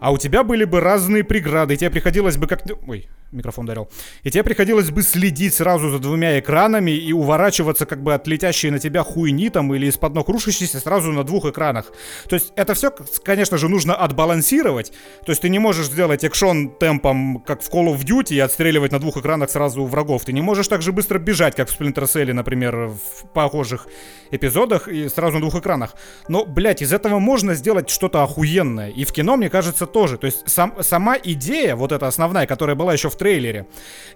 а 0.00 0.12
у 0.12 0.18
тебя 0.18 0.42
были 0.42 0.64
бы 0.64 0.80
разные 0.80 1.24
преграды, 1.24 1.74
и 1.74 1.76
тебе 1.76 1.90
приходилось 1.90 2.36
бы 2.36 2.46
как... 2.46 2.62
Ой, 2.86 3.08
микрофон 3.32 3.64
ударил. 3.64 3.88
И 4.22 4.30
тебе 4.30 4.42
приходилось 4.42 4.90
бы 4.90 5.02
следить 5.02 5.54
сразу 5.54 5.90
за 5.90 5.98
двумя 5.98 6.38
экранами 6.38 6.90
и 6.90 7.12
уворачиваться 7.12 7.86
как 7.86 8.02
бы 8.02 8.14
от 8.14 8.26
летящей 8.26 8.70
на 8.70 8.78
тебя 8.78 9.02
хуйни 9.02 9.50
там 9.50 9.74
или 9.74 9.86
из-под 9.86 10.14
ног 10.14 10.28
рушащейся 10.28 10.78
сразу 10.80 11.12
на 11.12 11.24
двух 11.24 11.46
экранах. 11.46 11.92
То 12.28 12.36
есть 12.36 12.52
это 12.56 12.74
все, 12.74 12.90
конечно 13.24 13.58
же, 13.58 13.68
нужно 13.68 13.94
отбалансировать. 13.94 14.92
То 15.24 15.32
есть 15.32 15.42
ты 15.42 15.48
не 15.48 15.58
можешь 15.58 15.86
сделать 15.86 16.24
экшон 16.24 16.70
темпом, 16.70 17.42
как 17.46 17.62
в 17.62 17.70
Call 17.70 17.94
of 17.94 18.04
Duty, 18.04 18.34
и 18.34 18.40
отстреливать 18.40 18.92
на 18.92 18.98
двух 18.98 19.16
экранах 19.16 19.50
сразу 19.50 19.84
врагов. 19.84 20.24
Ты 20.24 20.32
не 20.32 20.42
можешь 20.42 20.68
так 20.68 20.82
же 20.82 20.92
быстро 20.92 21.18
бежать, 21.18 21.54
как 21.54 21.68
в 21.68 21.78
Splinter 21.78 22.04
Cell, 22.04 22.32
например, 22.32 22.88
в 22.88 23.26
похожих 23.34 23.88
эпизодах 24.30 24.88
и 24.88 25.08
сразу 25.08 25.34
на 25.34 25.40
двух 25.40 25.56
экранах. 25.56 25.94
Но, 26.28 26.44
блядь, 26.44 26.82
из 26.82 26.92
этого 26.92 27.18
можно 27.18 27.54
сделать 27.54 27.90
что-то 27.90 28.22
охуенное. 28.22 28.90
И 28.90 29.04
в 29.04 29.12
кино, 29.12 29.36
мне 29.36 29.50
кажется, 29.50 29.85
тоже. 29.92 30.18
То 30.18 30.26
есть 30.26 30.48
сам, 30.48 30.74
сама 30.80 31.16
идея, 31.22 31.76
вот 31.76 31.92
эта 31.92 32.06
основная, 32.06 32.46
которая 32.46 32.76
была 32.76 32.92
еще 32.92 33.08
в 33.08 33.16
трейлере, 33.16 33.66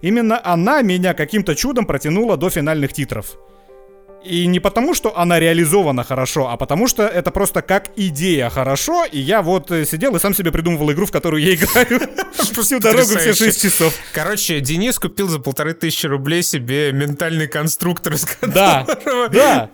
именно 0.02 0.40
она 0.44 0.82
меня 0.82 1.14
каким-то 1.14 1.54
чудом 1.54 1.86
протянула 1.86 2.36
до 2.36 2.50
финальных 2.50 2.92
титров. 2.92 3.36
И 4.24 4.46
не 4.46 4.60
потому, 4.60 4.94
что 4.94 5.16
она 5.16 5.40
реализована 5.40 6.04
хорошо, 6.04 6.48
а 6.48 6.56
потому 6.56 6.88
что 6.88 7.06
это 7.06 7.30
просто 7.30 7.62
как 7.62 7.90
идея 7.96 8.50
хорошо, 8.50 9.04
и 9.04 9.18
я 9.18 9.40
вот 9.40 9.70
э, 9.70 9.86
сидел 9.86 10.14
и 10.14 10.18
сам 10.18 10.34
себе 10.34 10.52
придумывал 10.52 10.92
игру, 10.92 11.06
в 11.06 11.12
которую 11.12 11.42
я 11.42 11.54
играю 11.54 12.00
всю 12.62 12.80
дорогу, 12.80 13.16
все 13.16 13.32
6 13.32 13.62
часов. 13.62 13.94
Короче, 14.12 14.60
Денис 14.60 14.98
купил 14.98 15.28
за 15.28 15.38
полторы 15.38 15.72
тысячи 15.72 16.06
рублей 16.06 16.42
себе 16.42 16.92
ментальный 16.92 17.46
конструктор, 17.46 18.14
из 18.14 18.26
Да, 18.42 18.86
да. 19.32 19.70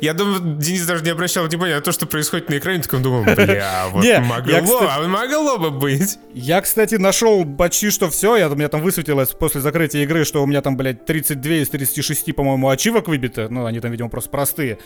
Я 0.00 0.14
думаю, 0.14 0.56
Денис 0.56 0.84
даже 0.84 1.04
не 1.04 1.10
обращал 1.10 1.46
внимания 1.46 1.76
на 1.76 1.80
то, 1.80 1.92
что 1.92 2.06
происходит 2.06 2.48
на 2.48 2.58
экране, 2.58 2.82
такой 2.82 3.00
думал, 3.00 3.22
бля, 3.22 3.84
вот 3.92 4.04
могло, 4.20 4.88
а 4.90 5.06
могло 5.06 5.58
бы 5.58 5.70
быть. 5.70 6.18
Я, 6.34 6.60
кстати, 6.60 6.96
нашел 6.96 7.44
почти 7.44 7.90
что 7.90 8.10
все, 8.10 8.36
я, 8.36 8.48
у 8.48 8.54
меня 8.54 8.68
там 8.68 8.82
высветилось 8.82 9.30
после 9.30 9.60
закрытия 9.60 10.02
игры, 10.02 10.24
что 10.24 10.42
у 10.42 10.46
меня 10.46 10.62
там, 10.62 10.76
блядь, 10.76 11.04
32 11.04 11.54
из 11.54 11.68
36, 11.68 12.34
по-моему, 12.34 12.68
ачивок 12.68 13.08
выбито, 13.08 13.48
ну, 13.48 13.67
они 13.68 13.80
там, 13.80 13.90
видимо, 13.90 14.08
просто 14.08 14.30
простые. 14.30 14.78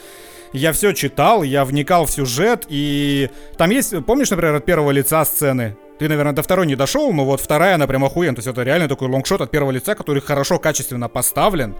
Я 0.53 0.72
все 0.72 0.93
читал, 0.93 1.43
я 1.43 1.64
вникал 1.64 2.05
в 2.05 2.11
сюжет, 2.11 2.66
и 2.68 3.30
там 3.57 3.70
есть, 3.70 3.95
помнишь, 4.05 4.30
например, 4.30 4.55
от 4.55 4.64
первого 4.64 4.91
лица 4.91 5.24
сцены? 5.24 5.76
Ты, 5.99 6.09
наверное, 6.09 6.33
до 6.33 6.43
второй 6.43 6.66
не 6.66 6.76
дошел, 6.76 7.12
но 7.12 7.24
вот 7.24 7.41
вторая, 7.41 7.76
она 7.76 7.87
прям 7.87 8.05
охуенная. 8.05 8.35
То 8.35 8.41
есть 8.41 8.49
это 8.49 8.62
реально 8.62 8.89
такой 8.89 9.09
лонгшот 9.09 9.41
от 9.41 9.51
первого 9.51 9.70
лица, 9.70 9.95
который 9.95 10.20
хорошо, 10.20 10.59
качественно 10.59 11.09
поставлен. 11.09 11.74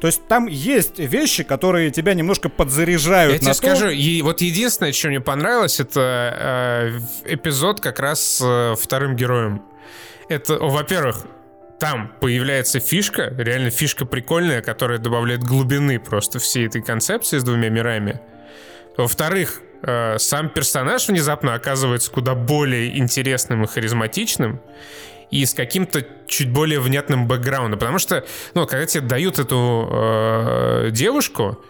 То 0.00 0.08
есть 0.08 0.26
там 0.26 0.48
есть 0.48 0.98
вещи, 0.98 1.44
которые 1.44 1.92
тебя 1.92 2.14
немножко 2.14 2.48
подзаряжают. 2.48 3.34
Я 3.34 3.38
тебе 3.38 3.52
то... 3.52 3.54
скажу, 3.54 3.88
и 3.88 4.20
вот 4.22 4.40
единственное, 4.40 4.92
что 4.92 5.08
мне 5.08 5.20
понравилось, 5.20 5.78
это 5.78 6.98
э, 7.24 7.34
эпизод 7.34 7.80
как 7.80 8.00
раз 8.00 8.20
с 8.20 8.40
э, 8.42 8.74
вторым 8.82 9.14
героем. 9.14 9.62
Это, 10.28 10.54
во-первых, 10.54 11.24
там 11.82 12.12
появляется 12.20 12.78
фишка, 12.78 13.34
реально 13.36 13.70
фишка 13.70 14.06
прикольная, 14.06 14.62
которая 14.62 14.98
добавляет 14.98 15.42
глубины 15.42 15.98
просто 15.98 16.38
всей 16.38 16.68
этой 16.68 16.80
концепции 16.80 17.38
с 17.38 17.42
двумя 17.42 17.70
мирами. 17.70 18.20
Во-вторых, 18.96 19.60
э, 19.82 20.16
сам 20.18 20.48
персонаж 20.48 21.08
внезапно 21.08 21.54
оказывается 21.54 22.08
куда 22.12 22.36
более 22.36 22.96
интересным 22.96 23.64
и 23.64 23.66
харизматичным 23.66 24.60
и 25.32 25.44
с 25.44 25.54
каким-то 25.54 26.06
чуть 26.28 26.52
более 26.52 26.78
внятным 26.78 27.26
бэкграундом. 27.26 27.80
Потому 27.80 27.98
что, 27.98 28.24
ну, 28.54 28.64
когда 28.68 28.86
тебе 28.86 29.02
дают 29.04 29.40
эту 29.40 29.88
э, 29.90 30.90
девушку, 30.92 31.64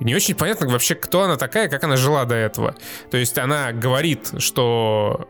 не 0.00 0.16
очень 0.16 0.34
понятно 0.34 0.68
вообще, 0.68 0.96
кто 0.96 1.22
она 1.22 1.36
такая, 1.36 1.68
как 1.68 1.84
она 1.84 1.94
жила 1.94 2.24
до 2.24 2.34
этого. 2.34 2.74
То 3.12 3.16
есть 3.16 3.38
она 3.38 3.70
говорит, 3.70 4.32
что 4.40 5.28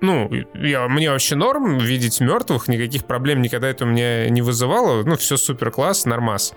ну, 0.00 0.30
я, 0.54 0.88
мне 0.88 1.10
вообще 1.10 1.34
норм 1.34 1.78
видеть 1.78 2.20
мертвых, 2.20 2.68
никаких 2.68 3.04
проблем 3.04 3.42
никогда 3.42 3.68
это 3.68 3.84
у 3.84 3.88
меня 3.88 4.28
не 4.28 4.42
вызывало. 4.42 5.02
Ну, 5.02 5.16
все 5.16 5.36
супер 5.36 5.70
класс, 5.70 6.04
нормас. 6.04 6.54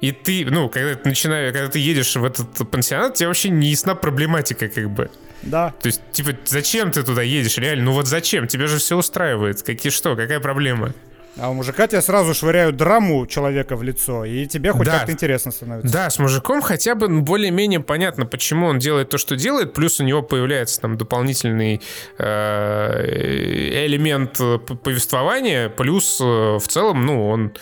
И 0.00 0.10
ты, 0.10 0.44
ну, 0.44 0.68
когда 0.68 0.94
ты 0.94 1.08
начинаешь, 1.08 1.52
когда 1.52 1.68
ты 1.68 1.78
едешь 1.78 2.16
в 2.16 2.24
этот 2.24 2.68
пансионат, 2.70 3.14
тебе 3.14 3.28
вообще 3.28 3.50
не 3.50 3.68
ясна 3.70 3.94
проблематика, 3.94 4.68
как 4.68 4.90
бы. 4.90 5.10
Да. 5.42 5.74
То 5.80 5.86
есть, 5.86 6.02
типа, 6.12 6.32
зачем 6.44 6.90
ты 6.90 7.02
туда 7.02 7.22
едешь, 7.22 7.58
реально? 7.58 7.84
Ну 7.84 7.92
вот 7.92 8.06
зачем? 8.06 8.46
Тебя 8.46 8.66
же 8.66 8.78
все 8.78 8.96
устраивает. 8.96 9.62
Какие 9.62 9.90
что? 9.90 10.16
Какая 10.16 10.40
проблема? 10.40 10.92
А 11.38 11.50
у 11.50 11.54
мужика 11.54 11.86
тебе 11.86 12.02
сразу 12.02 12.34
швыряют 12.34 12.76
драму 12.76 13.26
человека 13.26 13.76
в 13.76 13.82
лицо, 13.82 14.24
и 14.24 14.46
тебе 14.46 14.72
хоть 14.72 14.86
да. 14.86 14.98
как-то 14.98 15.12
интересно 15.12 15.50
становится. 15.50 15.92
Да, 15.92 16.10
с 16.10 16.18
мужиком 16.18 16.60
хотя 16.60 16.94
бы 16.94 17.08
более-менее 17.08 17.80
понятно, 17.80 18.26
почему 18.26 18.66
он 18.66 18.78
делает 18.78 19.08
то, 19.08 19.18
что 19.18 19.34
делает, 19.34 19.72
плюс 19.72 19.98
у 19.98 20.04
него 20.04 20.22
появляется 20.22 20.80
там 20.80 20.98
дополнительный 20.98 21.80
э, 22.18 23.84
элемент 23.86 24.38
повествования, 24.82 25.70
плюс 25.70 26.20
э, 26.20 26.24
в 26.24 26.68
целом, 26.68 27.06
ну, 27.06 27.28
он 27.28 27.52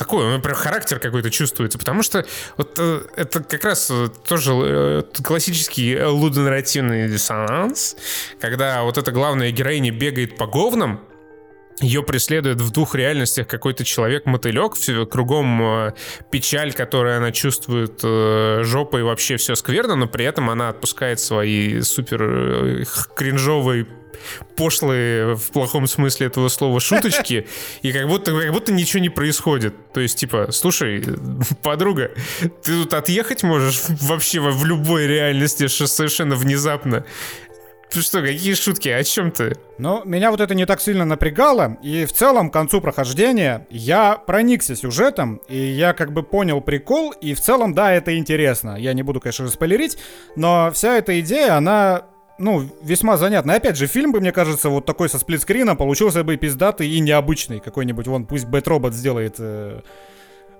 такой, 0.00 0.34
он 0.34 0.40
прям 0.40 0.56
характер 0.56 0.98
какой-то 0.98 1.30
чувствуется, 1.30 1.78
потому 1.78 2.02
что 2.02 2.24
вот 2.56 2.74
э, 2.78 3.02
это 3.16 3.42
как 3.42 3.62
раз 3.66 3.90
э, 3.90 4.08
тоже 4.26 4.52
э, 4.54 5.02
классический 5.22 6.02
лудонарративный 6.02 7.06
диссонанс, 7.06 7.96
когда 8.40 8.82
вот 8.82 8.96
эта 8.96 9.12
главная 9.12 9.50
героиня 9.50 9.92
бегает 9.92 10.36
по 10.38 10.46
говнам, 10.46 11.00
ее 11.80 12.02
преследует 12.02 12.60
в 12.60 12.70
двух 12.72 12.94
реальностях 12.94 13.46
какой-то 13.46 13.84
человек-мотылек, 13.84 14.74
все, 14.74 15.06
кругом 15.06 15.62
э, 15.62 15.92
печаль, 16.30 16.72
которую 16.72 17.16
она 17.16 17.32
чувствует 17.32 18.00
э, 18.02 18.62
жопой, 18.64 19.02
вообще 19.02 19.36
все 19.36 19.54
скверно, 19.54 19.96
но 19.96 20.06
при 20.06 20.24
этом 20.24 20.50
она 20.50 20.68
отпускает 20.68 21.20
свои 21.20 21.80
супер 21.80 22.22
э, 22.22 22.84
кринжовые 23.16 23.86
пошлые 24.56 25.34
в 25.36 25.50
плохом 25.50 25.86
смысле 25.86 26.26
этого 26.26 26.48
слова 26.48 26.80
шуточки, 26.80 27.46
и 27.82 27.92
как 27.92 28.06
будто, 28.08 28.38
как 28.38 28.52
будто 28.52 28.72
ничего 28.72 29.00
не 29.00 29.08
происходит. 29.08 29.74
То 29.92 30.00
есть, 30.00 30.18
типа, 30.18 30.48
слушай, 30.52 31.04
подруга, 31.62 32.10
ты 32.40 32.82
тут 32.82 32.94
отъехать 32.94 33.42
можешь 33.42 33.82
вообще 34.00 34.40
в 34.40 34.64
любой 34.64 35.06
реальности 35.06 35.66
совершенно 35.66 36.36
внезапно. 36.36 37.04
Ты 37.90 38.02
что, 38.02 38.22
какие 38.22 38.54
шутки? 38.54 38.88
О 38.88 39.02
чем 39.02 39.32
ты? 39.32 39.56
Ну, 39.78 40.04
меня 40.04 40.30
вот 40.30 40.40
это 40.40 40.54
не 40.54 40.64
так 40.64 40.80
сильно 40.80 41.04
напрягало, 41.04 41.76
и 41.82 42.04
в 42.04 42.12
целом 42.12 42.48
к 42.48 42.52
концу 42.52 42.80
прохождения 42.80 43.66
я 43.68 44.14
проникся 44.14 44.76
сюжетом, 44.76 45.40
и 45.48 45.58
я 45.58 45.92
как 45.92 46.12
бы 46.12 46.22
понял 46.22 46.60
прикол, 46.60 47.10
и 47.10 47.34
в 47.34 47.40
целом, 47.40 47.74
да, 47.74 47.92
это 47.92 48.16
интересно. 48.16 48.76
Я 48.78 48.92
не 48.92 49.02
буду, 49.02 49.20
конечно, 49.20 49.48
спойлерить, 49.48 49.98
но 50.36 50.70
вся 50.72 50.98
эта 50.98 51.18
идея, 51.18 51.56
она 51.56 52.02
ну, 52.38 52.66
весьма 52.80 53.16
занятно. 53.16 53.54
опять 53.54 53.76
же, 53.76 53.86
фильм 53.86 54.12
бы, 54.12 54.20
мне 54.20 54.32
кажется, 54.32 54.70
вот 54.70 54.86
такой 54.86 55.08
со 55.08 55.18
сплитскрином 55.18 55.76
получился 55.76 56.22
бы 56.22 56.36
пиздатый 56.36 56.88
и 56.88 57.00
необычный. 57.00 57.60
Какой-нибудь, 57.60 58.06
вон, 58.06 58.24
пусть 58.24 58.46
Бэт 58.46 58.66
Робот 58.66 58.94
сделает 58.94 59.34
э, 59.38 59.80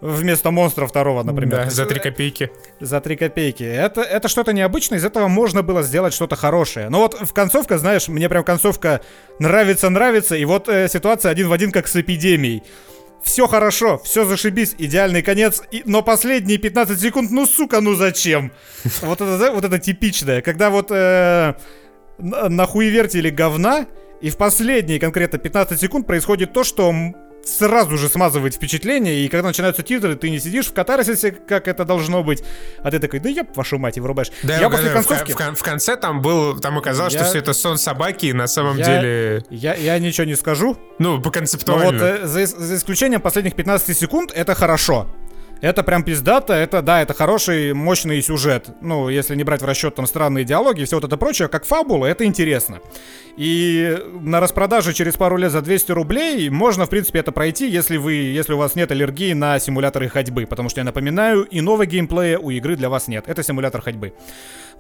вместо 0.00 0.50
монстра 0.50 0.86
второго, 0.86 1.22
например. 1.22 1.64
Да, 1.64 1.70
за 1.70 1.86
три 1.86 2.00
копейки. 2.00 2.50
За 2.80 3.00
три 3.00 3.16
копейки. 3.16 3.62
Это, 3.62 4.00
это 4.02 4.28
что-то 4.28 4.52
необычное, 4.52 4.98
из 4.98 5.04
этого 5.04 5.28
можно 5.28 5.62
было 5.62 5.82
сделать 5.82 6.14
что-то 6.14 6.36
хорошее. 6.36 6.88
Но 6.88 7.00
вот 7.00 7.14
в 7.20 7.32
концовка, 7.32 7.78
знаешь, 7.78 8.08
мне 8.08 8.28
прям 8.28 8.44
концовка 8.44 9.00
нравится-нравится, 9.38 10.36
и 10.36 10.44
вот 10.44 10.68
э, 10.68 10.88
ситуация 10.88 11.30
один 11.30 11.48
в 11.48 11.52
один, 11.52 11.72
как 11.72 11.88
с 11.88 11.96
эпидемией. 11.96 12.62
Все 13.22 13.46
хорошо, 13.46 13.98
все 13.98 14.24
зашибись, 14.24 14.74
идеальный 14.78 15.22
конец, 15.22 15.62
и, 15.70 15.82
но 15.84 16.02
последние 16.02 16.56
15 16.56 16.98
секунд, 16.98 17.30
ну 17.30 17.46
сука, 17.46 17.80
ну 17.80 17.94
зачем? 17.94 18.52
Вот 19.02 19.20
это, 19.20 19.52
вот 19.52 19.64
это 19.64 19.78
типичное, 19.78 20.40
когда 20.40 20.70
вот 20.70 20.90
э, 20.90 21.54
нахуевертили 22.18 23.28
говна, 23.28 23.86
и 24.22 24.30
в 24.30 24.36
последние 24.36 24.98
конкретно 24.98 25.38
15 25.38 25.78
секунд 25.78 26.06
происходит 26.06 26.52
то, 26.52 26.64
что 26.64 26.94
сразу 27.44 27.96
же 27.96 28.08
смазывает 28.08 28.54
впечатление, 28.54 29.24
и 29.24 29.28
когда 29.28 29.48
начинаются 29.48 29.82
титры, 29.82 30.16
ты 30.16 30.30
не 30.30 30.38
сидишь 30.38 30.66
в 30.66 30.72
катарсисе, 30.72 31.32
как 31.32 31.68
это 31.68 31.84
должно 31.84 32.22
быть, 32.22 32.42
а 32.82 32.90
ты 32.90 32.98
такой, 32.98 33.20
да 33.20 33.28
ёб 33.28 33.56
вашу 33.56 33.78
мать, 33.78 33.96
и 33.96 34.00
вырубаешь. 34.00 34.30
Да, 34.42 34.58
я 34.58 34.70
после 34.70 34.90
концовки... 34.90 35.32
В, 35.32 35.36
в, 35.36 35.54
в 35.56 35.62
конце 35.62 35.96
там 35.96 36.22
был, 36.22 36.58
там 36.58 36.78
оказалось, 36.78 37.14
я... 37.14 37.20
что 37.20 37.28
все 37.28 37.38
это 37.38 37.52
сон 37.52 37.78
собаки, 37.78 38.26
и 38.26 38.32
на 38.32 38.46
самом 38.46 38.76
я... 38.78 38.84
деле... 38.84 39.44
Я, 39.50 39.74
я 39.74 39.98
ничего 39.98 40.26
не 40.26 40.36
скажу. 40.36 40.76
Ну, 40.98 41.20
по 41.20 41.30
концептуально. 41.30 41.84
Но 41.84 41.92
вот 41.92 42.02
э, 42.02 42.26
за, 42.26 42.46
за 42.46 42.76
исключением 42.76 43.20
последних 43.20 43.54
15 43.54 43.96
секунд, 43.96 44.32
это 44.34 44.54
хорошо. 44.54 45.06
Это 45.60 45.82
прям 45.82 46.02
пиздато, 46.02 46.54
это, 46.54 46.80
да, 46.80 47.02
это 47.02 47.12
хороший, 47.12 47.74
мощный 47.74 48.22
сюжет. 48.22 48.70
Ну, 48.80 49.10
если 49.10 49.34
не 49.36 49.44
брать 49.44 49.60
в 49.60 49.66
расчет 49.66 49.94
там 49.94 50.06
странные 50.06 50.44
диалоги 50.44 50.82
и 50.82 50.84
все 50.86 50.96
вот 50.96 51.04
это 51.04 51.18
прочее, 51.18 51.48
как 51.48 51.66
фабула, 51.66 52.06
это 52.06 52.24
интересно. 52.24 52.80
И 53.36 53.98
на 54.20 54.40
распродаже 54.40 54.94
через 54.94 55.16
пару 55.16 55.36
лет 55.36 55.52
за 55.52 55.60
200 55.60 55.92
рублей 55.92 56.48
можно, 56.48 56.86
в 56.86 56.90
принципе, 56.90 57.18
это 57.18 57.30
пройти, 57.30 57.68
если 57.68 57.98
вы, 57.98 58.14
если 58.14 58.54
у 58.54 58.58
вас 58.58 58.74
нет 58.74 58.90
аллергии 58.90 59.34
на 59.34 59.58
симуляторы 59.58 60.08
ходьбы. 60.08 60.46
Потому 60.46 60.68
что, 60.70 60.80
я 60.80 60.84
напоминаю, 60.84 61.46
иного 61.50 61.84
геймплея 61.84 62.38
у 62.38 62.50
игры 62.50 62.76
для 62.76 62.88
вас 62.88 63.06
нет. 63.06 63.24
Это 63.26 63.42
симулятор 63.42 63.82
ходьбы. 63.82 64.14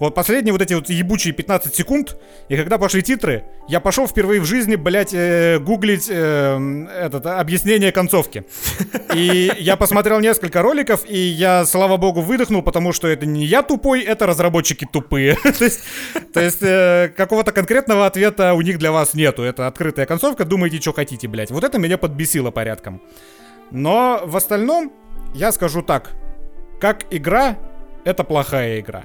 Вот 0.00 0.14
последние 0.14 0.52
вот 0.52 0.62
эти 0.62 0.72
вот 0.72 0.88
ебучие 0.88 1.34
15 1.34 1.74
секунд, 1.74 2.16
и 2.48 2.56
когда 2.56 2.78
пошли 2.78 3.02
титры, 3.02 3.44
я 3.68 3.80
пошел 3.80 4.08
впервые 4.08 4.40
в 4.40 4.46
жизни, 4.46 4.74
блядь, 4.74 5.12
э, 5.12 5.58
гуглить 5.58 6.08
э, 6.08 6.86
этот, 6.98 7.26
объяснение 7.26 7.92
концовки. 7.92 8.44
И 9.14 9.52
я 9.58 9.76
посмотрел 9.76 10.20
несколько 10.20 10.62
роликов, 10.62 11.04
и 11.06 11.18
я, 11.18 11.66
слава 11.66 11.96
богу, 11.96 12.20
выдохнул, 12.20 12.62
потому 12.62 12.92
что 12.92 13.08
это 13.08 13.26
не 13.26 13.44
я 13.44 13.62
тупой, 13.62 14.02
это 14.02 14.24
разработчики 14.24 14.86
тупые. 14.90 15.34
то 15.58 15.64
есть, 15.64 15.80
то 16.32 16.40
есть 16.40 16.62
э, 16.62 17.12
какого-то 17.14 17.52
конкретного 17.52 18.06
ответа 18.06 18.54
у 18.54 18.62
них 18.62 18.78
для 18.78 18.92
вас 18.92 19.14
нету. 19.14 19.42
Это 19.42 19.66
открытая 19.66 20.06
концовка, 20.06 20.44
думайте, 20.44 20.80
что 20.80 20.92
хотите, 20.92 21.28
блядь. 21.28 21.50
Вот 21.50 21.64
это 21.64 21.78
меня 21.78 21.98
подбесило 21.98 22.50
порядком. 22.50 23.02
Но 23.70 24.22
в 24.24 24.36
остальном, 24.36 24.92
я 25.34 25.52
скажу 25.52 25.82
так. 25.82 26.12
Как 26.80 27.04
игра, 27.10 27.58
это 28.04 28.24
плохая 28.24 28.80
игра. 28.80 29.04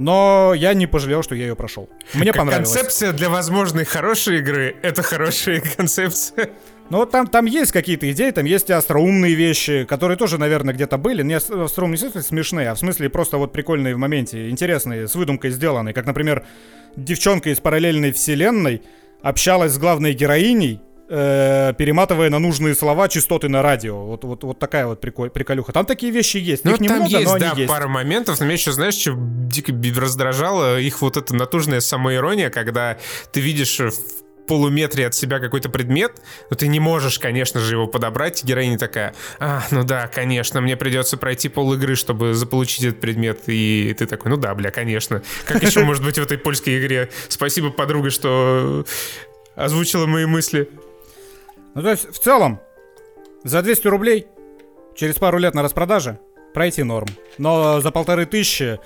Но 0.00 0.54
я 0.56 0.72
не 0.72 0.86
пожалел, 0.86 1.22
что 1.22 1.34
я 1.34 1.42
ее 1.42 1.54
прошел. 1.54 1.90
Мне 2.14 2.32
понравилось. 2.32 2.72
Концепция 2.72 3.12
для 3.12 3.28
возможной 3.28 3.84
хорошей 3.84 4.38
игры— 4.38 4.74
это 4.82 5.02
хорошая 5.02 5.60
концепция. 5.76 6.50
Ну, 6.88 7.04
там, 7.04 7.26
там 7.26 7.44
есть 7.44 7.70
какие-то 7.70 8.10
идеи, 8.10 8.30
там 8.30 8.46
есть 8.46 8.70
остроумные 8.70 9.34
вещи, 9.34 9.84
которые 9.84 10.16
тоже, 10.16 10.38
наверное, 10.38 10.72
где-то 10.72 10.96
были. 10.96 11.22
Не 11.22 11.34
остроумные, 11.34 11.90
не 11.90 11.96
в 11.96 12.00
смысле 12.00 12.22
смешные, 12.22 12.70
а 12.70 12.74
в 12.74 12.78
смысле 12.78 13.10
просто 13.10 13.36
вот 13.36 13.52
прикольные 13.52 13.94
в 13.94 13.98
моменте, 13.98 14.48
интересные, 14.48 15.06
с 15.06 15.14
выдумкой 15.14 15.50
сделанные. 15.50 15.92
Как, 15.92 16.06
например, 16.06 16.46
девчонка 16.96 17.50
из 17.50 17.60
параллельной 17.60 18.12
вселенной 18.12 18.82
общалась 19.22 19.72
с 19.72 19.78
главной 19.78 20.14
героиней, 20.14 20.80
э, 21.10 21.74
перематывая 21.76 22.30
на 22.30 22.38
нужные 22.38 22.74
слова 22.74 23.08
частоты 23.08 23.48
на 23.48 23.62
радио. 23.62 24.04
Вот, 24.06 24.24
вот, 24.24 24.44
вот 24.44 24.58
такая 24.58 24.86
вот 24.86 25.00
приколь, 25.00 25.30
приколюха. 25.30 25.72
Там 25.72 25.84
такие 25.84 26.12
вещи 26.12 26.38
есть. 26.38 26.64
Ну, 26.64 26.70
Их 26.70 26.78
там 26.78 26.86
немного, 26.86 27.08
есть, 27.08 27.24
но 27.32 27.38
да, 27.38 27.52
есть. 27.56 27.68
пара 27.68 27.88
моментов. 27.88 28.38
Но 28.38 28.46
меня 28.46 28.54
еще, 28.54 28.72
знаешь, 28.72 28.94
что 28.94 29.14
дико 29.16 29.72
раздражало? 30.00 30.80
Их 30.80 31.02
вот 31.02 31.16
эта 31.16 31.34
натужная 31.34 31.80
самоирония, 31.80 32.48
когда 32.48 32.96
ты 33.32 33.40
видишь 33.40 33.80
в 33.80 33.92
полуметре 34.46 35.06
от 35.06 35.14
себя 35.14 35.38
какой-то 35.38 35.68
предмет, 35.68 36.20
но 36.50 36.56
ты 36.56 36.66
не 36.66 36.80
можешь, 36.80 37.20
конечно 37.20 37.60
же, 37.60 37.74
его 37.74 37.86
подобрать. 37.86 38.42
Героиня 38.42 38.78
такая, 38.78 39.14
а, 39.38 39.62
ну 39.70 39.84
да, 39.84 40.08
конечно, 40.08 40.60
мне 40.60 40.76
придется 40.76 41.16
пройти 41.16 41.48
пол 41.48 41.74
игры, 41.74 41.94
чтобы 41.94 42.34
заполучить 42.34 42.82
этот 42.82 43.00
предмет. 43.00 43.42
И 43.46 43.94
ты 43.96 44.06
такой, 44.06 44.30
ну 44.30 44.36
да, 44.36 44.54
бля, 44.54 44.72
конечно. 44.72 45.22
Как 45.46 45.62
еще 45.62 45.84
может 45.84 46.02
быть 46.04 46.18
в 46.18 46.22
этой 46.22 46.36
польской 46.36 46.80
игре? 46.80 47.10
Спасибо, 47.28 47.70
подруга, 47.70 48.10
что 48.10 48.84
озвучила 49.54 50.06
мои 50.06 50.26
мысли. 50.26 50.68
Ну, 51.74 51.82
то 51.82 51.90
есть, 51.90 52.12
в 52.12 52.18
целом, 52.18 52.60
за 53.44 53.62
200 53.62 53.86
рублей 53.88 54.26
через 54.96 55.16
пару 55.16 55.38
лет 55.38 55.54
на 55.54 55.62
распродаже 55.62 56.18
пройти 56.52 56.82
норм. 56.82 57.08
Но 57.38 57.80
за 57.80 57.90
полторы 57.90 58.26
тысячи, 58.26 58.80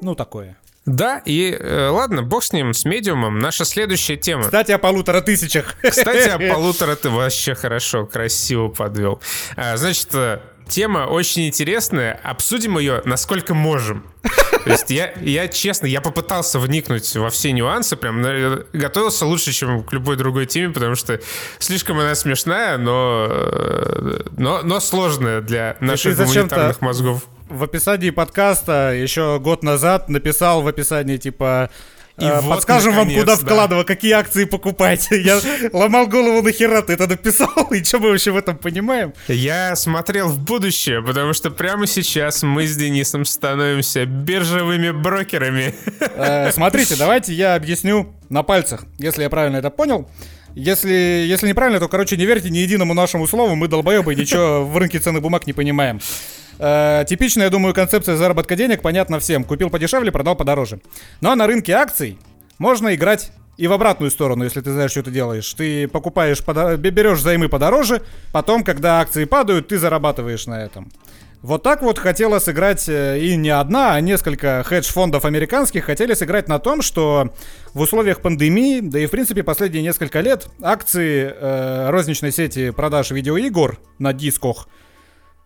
ну, 0.00 0.14
такое. 0.14 0.58
Да, 0.86 1.20
и 1.24 1.50
э, 1.50 1.88
ладно, 1.88 2.22
бог 2.22 2.44
с 2.44 2.52
ним, 2.52 2.72
с 2.72 2.84
медиумом. 2.84 3.40
Наша 3.40 3.64
следующая 3.64 4.16
тема. 4.16 4.44
Кстати, 4.44 4.70
о 4.70 4.78
полутора 4.78 5.20
тысячах. 5.20 5.74
Кстати, 5.82 6.28
о 6.28 6.38
полутора 6.54 6.94
ты 6.94 7.10
вообще 7.10 7.56
хорошо, 7.56 8.06
красиво 8.06 8.68
подвел. 8.68 9.20
А, 9.56 9.76
значит, 9.76 10.14
э, 10.14 10.38
тема 10.68 11.06
очень 11.06 11.48
интересная. 11.48 12.20
Обсудим 12.22 12.78
ее 12.78 13.02
насколько 13.04 13.52
можем. 13.52 14.06
То 14.66 14.72
есть 14.72 14.90
я, 14.90 15.12
я 15.20 15.46
честно, 15.46 15.86
я 15.86 16.00
попытался 16.00 16.58
вникнуть 16.58 17.14
во 17.14 17.30
все 17.30 17.52
нюансы, 17.52 17.94
прям 17.94 18.20
готовился 18.72 19.24
лучше, 19.24 19.52
чем 19.52 19.84
к 19.84 19.92
любой 19.92 20.16
другой 20.16 20.46
теме, 20.46 20.74
потому 20.74 20.96
что 20.96 21.20
слишком 21.60 22.00
она 22.00 22.16
смешная, 22.16 22.76
но, 22.76 23.28
э, 23.30 24.22
но, 24.36 24.62
но 24.62 24.80
сложная 24.80 25.40
для 25.40 25.76
наших 25.78 26.16
гуманитарных 26.16 26.80
мозгов. 26.80 27.22
В 27.48 27.62
описании 27.62 28.10
подкаста 28.10 28.92
еще 28.92 29.38
год 29.38 29.62
назад 29.62 30.08
написал 30.08 30.62
в 30.62 30.66
описании 30.66 31.16
типа 31.16 31.70
и 32.18 32.24
а, 32.24 32.40
вот, 32.40 32.54
Подскажем 32.54 32.94
наконец, 32.94 33.16
вам, 33.16 33.24
куда 33.24 33.36
да. 33.36 33.42
вкладывать, 33.42 33.86
какие 33.86 34.12
акции 34.12 34.44
покупать. 34.44 35.08
Я 35.10 35.38
ломал 35.72 36.06
голову, 36.06 36.42
нахера 36.42 36.80
ты 36.80 36.94
это 36.94 37.06
написал, 37.06 37.50
и 37.70 37.84
что 37.84 37.98
мы 37.98 38.10
вообще 38.10 38.30
в 38.30 38.36
этом 38.36 38.56
понимаем? 38.56 39.12
Я 39.28 39.76
смотрел 39.76 40.28
в 40.28 40.38
будущее, 40.38 41.02
потому 41.02 41.34
что 41.34 41.50
прямо 41.50 41.86
сейчас 41.86 42.42
мы 42.42 42.66
с 42.66 42.74
Денисом 42.74 43.26
становимся 43.26 44.06
биржевыми 44.06 44.92
брокерами. 44.92 45.74
Э, 46.00 46.50
смотрите, 46.52 46.96
давайте 46.96 47.34
я 47.34 47.54
объясню 47.54 48.14
на 48.30 48.42
пальцах, 48.42 48.84
если 48.98 49.22
я 49.22 49.30
правильно 49.30 49.58
это 49.58 49.68
понял. 49.68 50.08
Если, 50.54 51.26
если 51.28 51.48
неправильно, 51.48 51.80
то, 51.80 51.88
короче, 51.88 52.16
не 52.16 52.24
верьте 52.24 52.48
ни 52.48 52.58
единому 52.58 52.94
нашему 52.94 53.26
слову, 53.26 53.56
мы 53.56 53.68
долбоебы, 53.68 54.14
ничего 54.14 54.64
в 54.64 54.74
рынке 54.78 54.98
ценных 54.98 55.20
бумаг 55.20 55.46
не 55.46 55.52
понимаем. 55.52 56.00
Э, 56.58 57.04
типичная, 57.06 57.44
я 57.44 57.50
думаю, 57.50 57.74
концепция 57.74 58.16
заработка 58.16 58.56
денег 58.56 58.82
понятна 58.82 59.18
всем. 59.18 59.44
Купил 59.44 59.70
подешевле, 59.70 60.10
продал 60.12 60.36
подороже. 60.36 60.80
Ну 61.20 61.30
а 61.30 61.36
на 61.36 61.46
рынке 61.46 61.72
акций 61.72 62.18
можно 62.58 62.94
играть 62.94 63.32
и 63.56 63.68
в 63.68 63.72
обратную 63.72 64.10
сторону, 64.10 64.44
если 64.44 64.60
ты 64.60 64.72
знаешь, 64.72 64.90
что 64.90 65.02
ты 65.02 65.10
делаешь. 65.10 65.52
Ты 65.54 65.88
покупаешь, 65.88 66.44
подо... 66.44 66.76
берешь 66.76 67.20
займы 67.20 67.48
подороже, 67.48 68.02
потом, 68.32 68.64
когда 68.64 69.00
акции 69.00 69.24
падают, 69.24 69.68
ты 69.68 69.78
зарабатываешь 69.78 70.46
на 70.46 70.62
этом. 70.62 70.90
Вот 71.42 71.62
так 71.62 71.82
вот 71.82 71.98
хотела 71.98 72.38
сыграть 72.38 72.88
э, 72.88 73.20
и 73.20 73.36
не 73.36 73.50
одна, 73.50 73.94
а 73.94 74.00
несколько 74.00 74.62
хедж-фондов 74.64 75.24
американских 75.24 75.84
хотели 75.84 76.14
сыграть 76.14 76.48
на 76.48 76.58
том, 76.58 76.82
что 76.82 77.32
в 77.72 77.80
условиях 77.80 78.20
пандемии, 78.20 78.80
да 78.80 78.98
и 78.98 79.06
в 79.06 79.10
принципе 79.10 79.42
последние 79.42 79.82
несколько 79.82 80.20
лет, 80.20 80.48
акции 80.60 81.32
э, 81.32 81.90
розничной 81.90 82.32
сети 82.32 82.70
продаж 82.70 83.10
видеоигр 83.10 83.78
на 83.98 84.12
дисках 84.12 84.66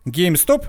GameStop 0.06 0.68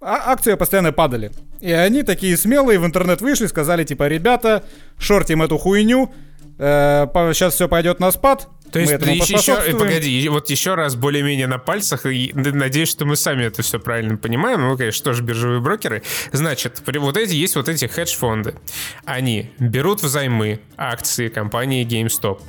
а 0.00 0.32
акции 0.32 0.54
постоянно 0.54 0.92
падали. 0.92 1.32
И 1.60 1.72
они 1.72 2.02
такие 2.02 2.36
смелые 2.36 2.78
в 2.78 2.86
интернет 2.86 3.20
вышли, 3.20 3.46
сказали 3.46 3.84
типа, 3.84 4.06
ребята, 4.08 4.64
шортим 4.98 5.42
эту 5.42 5.58
хуйню, 5.58 6.12
э, 6.58 7.06
сейчас 7.32 7.54
все 7.54 7.68
пойдет 7.68 8.00
на 8.00 8.10
спад. 8.12 8.48
То 8.70 8.78
есть, 8.78 8.92
мы 9.00 9.12
еще, 9.12 9.34
еще, 9.34 9.78
погоди, 9.78 10.28
вот 10.28 10.50
еще 10.50 10.74
раз 10.74 10.94
более-менее 10.94 11.46
на 11.46 11.58
пальцах, 11.58 12.04
и 12.04 12.32
надеюсь, 12.34 12.90
что 12.90 13.06
мы 13.06 13.16
сами 13.16 13.44
это 13.44 13.62
все 13.62 13.78
правильно 13.78 14.18
понимаем. 14.18 14.60
Ну, 14.60 14.76
конечно, 14.76 15.04
тоже 15.04 15.22
биржевые 15.22 15.60
брокеры. 15.60 16.02
Значит, 16.32 16.82
вот 16.86 17.16
эти 17.16 17.32
есть 17.32 17.56
вот 17.56 17.68
эти 17.68 17.86
хедж-фонды. 17.86 18.56
Они 19.04 19.50
берут 19.58 20.02
взаймы 20.02 20.60
акции 20.76 21.28
компании 21.28 21.86
GameStop. 21.86 22.42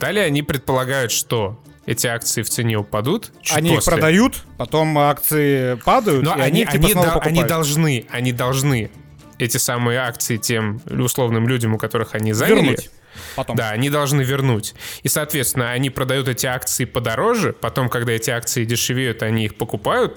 Далее 0.00 0.24
они 0.24 0.42
предполагают, 0.42 1.12
что 1.12 1.60
эти 1.90 2.06
акции 2.06 2.42
в 2.42 2.48
цене 2.48 2.76
упадут. 2.76 3.32
Они 3.50 3.74
после. 3.74 3.78
их 3.78 3.84
продают, 3.84 4.44
потом 4.56 4.96
акции 4.96 5.74
падают, 5.84 6.24
Но 6.24 6.36
и 6.36 6.40
они, 6.40 6.64
они, 6.64 6.88
типа, 6.88 7.20
они, 7.22 7.40
они 7.40 7.48
должны, 7.48 8.06
они 8.10 8.32
должны 8.32 8.90
эти 9.38 9.56
самые 9.56 9.98
акции 9.98 10.36
тем 10.36 10.80
условным 10.86 11.48
людям, 11.48 11.74
у 11.74 11.78
которых 11.78 12.14
они 12.14 12.32
заняли. 12.32 12.60
Вернуть. 12.60 12.90
Потом. 13.34 13.56
Да, 13.56 13.70
они 13.70 13.90
должны 13.90 14.22
вернуть. 14.22 14.74
И, 15.02 15.08
соответственно, 15.08 15.72
они 15.72 15.90
продают 15.90 16.28
эти 16.28 16.46
акции 16.46 16.84
подороже, 16.84 17.52
потом, 17.52 17.88
когда 17.88 18.12
эти 18.12 18.30
акции 18.30 18.64
дешевеют, 18.64 19.24
они 19.24 19.46
их 19.46 19.56
покупают 19.56 20.16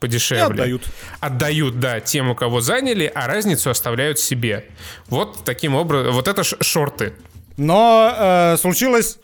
подешевле. 0.00 0.42
И 0.42 0.50
отдают. 0.50 0.82
Отдают, 1.20 1.78
да, 1.78 2.00
тем, 2.00 2.30
у 2.30 2.34
кого 2.34 2.60
заняли, 2.60 3.10
а 3.14 3.28
разницу 3.28 3.70
оставляют 3.70 4.18
себе. 4.18 4.66
Вот 5.06 5.44
таким 5.44 5.76
образом, 5.76 6.14
вот 6.14 6.26
это 6.26 6.42
шорты. 6.42 7.12
Но 7.56 8.12
э, 8.12 8.56
случилось 8.58 9.18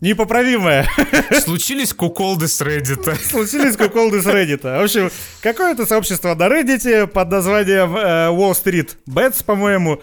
непоправимое. 0.00 0.86
Случились 1.44 1.92
куколды 1.92 2.48
с 2.48 2.60
Reddit. 2.60 3.16
Случились 3.22 3.76
куколды 3.76 4.22
с 4.22 4.26
Reddit. 4.26 4.62
В 4.62 4.84
общем, 4.84 5.10
какое-то 5.42 5.86
сообщество 5.86 6.34
на 6.34 6.48
Reddit 6.48 7.06
под 7.06 7.30
названием 7.30 7.96
э, 7.96 8.28
Wall 8.28 8.52
Street 8.52 8.96
Bets, 9.08 9.44
по-моему, 9.44 10.00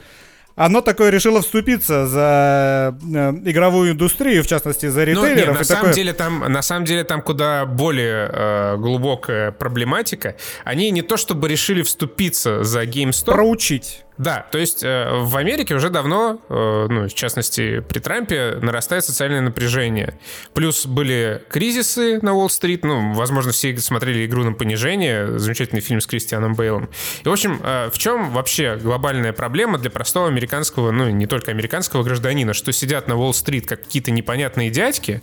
оно 0.57 0.81
такое 0.81 1.11
решило 1.11 1.41
вступиться 1.41 2.07
за 2.07 2.97
э, 2.99 3.31
игровую 3.45 3.91
индустрию, 3.91 4.43
в 4.43 4.47
частности, 4.47 4.87
за 4.87 5.03
ритейлеров. 5.03 5.37
Ну, 5.37 5.51
нет, 5.51 5.59
на, 5.59 5.63
самом 5.63 5.81
такое... 5.81 5.93
деле 5.93 6.13
там, 6.13 6.39
на 6.39 6.61
самом 6.63 6.85
деле 6.85 7.03
там 7.03 7.21
куда 7.21 7.65
более 7.67 8.27
э, 8.33 8.77
глубокая 8.77 9.51
проблематика. 9.51 10.35
Они 10.63 10.89
не 10.89 11.03
то 11.03 11.15
чтобы 11.15 11.47
решили 11.47 11.83
вступиться 11.83 12.63
за 12.63 12.85
GameStop. 12.85 13.25
Проучить. 13.25 14.03
Да, 14.17 14.45
то 14.51 14.57
есть 14.57 14.83
э, 14.83 15.09
в 15.11 15.37
Америке 15.37 15.75
уже 15.75 15.89
давно, 15.89 16.41
э, 16.49 16.87
ну, 16.89 17.07
в 17.07 17.13
частности, 17.13 17.81
при 17.81 17.99
Трампе, 17.99 18.57
нарастает 18.61 19.05
социальное 19.05 19.41
напряжение. 19.41 20.17
Плюс 20.53 20.87
были 20.87 21.43
кризисы 21.49 22.19
на 22.23 22.33
Уолл-стрит, 22.33 22.83
ну, 22.83 23.13
возможно, 23.13 23.51
все 23.51 23.77
смотрели 23.77 24.25
«Игру 24.25 24.43
на 24.43 24.53
понижение», 24.53 25.37
замечательный 25.37 25.81
фильм 25.81 26.01
с 26.01 26.07
Кристианом 26.07 26.55
Бейлом. 26.55 26.89
И, 27.23 27.29
в 27.29 27.31
общем, 27.31 27.61
э, 27.63 27.91
в 27.91 27.97
чем 27.99 28.31
вообще 28.31 28.77
глобальная 28.81 29.33
проблема 29.33 29.77
для 29.77 29.91
простого 29.91 30.27
американского, 30.27 30.89
ну, 30.89 31.09
не 31.09 31.27
только 31.27 31.51
американского 31.51 32.01
гражданина, 32.01 32.53
что 32.53 32.71
сидят 32.71 33.07
на 33.07 33.17
Уолл-стрит 33.17 33.67
как 33.67 33.83
какие-то 33.83 34.09
непонятные 34.09 34.71
дядьки, 34.71 35.21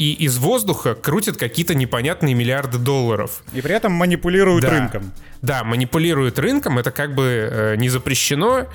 и 0.00 0.12
из 0.14 0.38
воздуха 0.38 0.94
крутят 0.94 1.36
какие-то 1.36 1.74
непонятные 1.74 2.34
миллиарды 2.34 2.78
долларов. 2.78 3.42
И 3.52 3.60
при 3.60 3.74
этом 3.74 3.92
манипулируют 3.92 4.62
Да. 4.64 4.70
рынком. 4.70 5.12
Да, 5.42 5.62
манипулируют 5.62 6.38
рынком, 6.38 6.78
это 6.78 6.90
как 6.90 7.14
бы 7.14 7.22
э, 7.50 7.76
не 7.76 7.90
запрещено. 7.90 8.66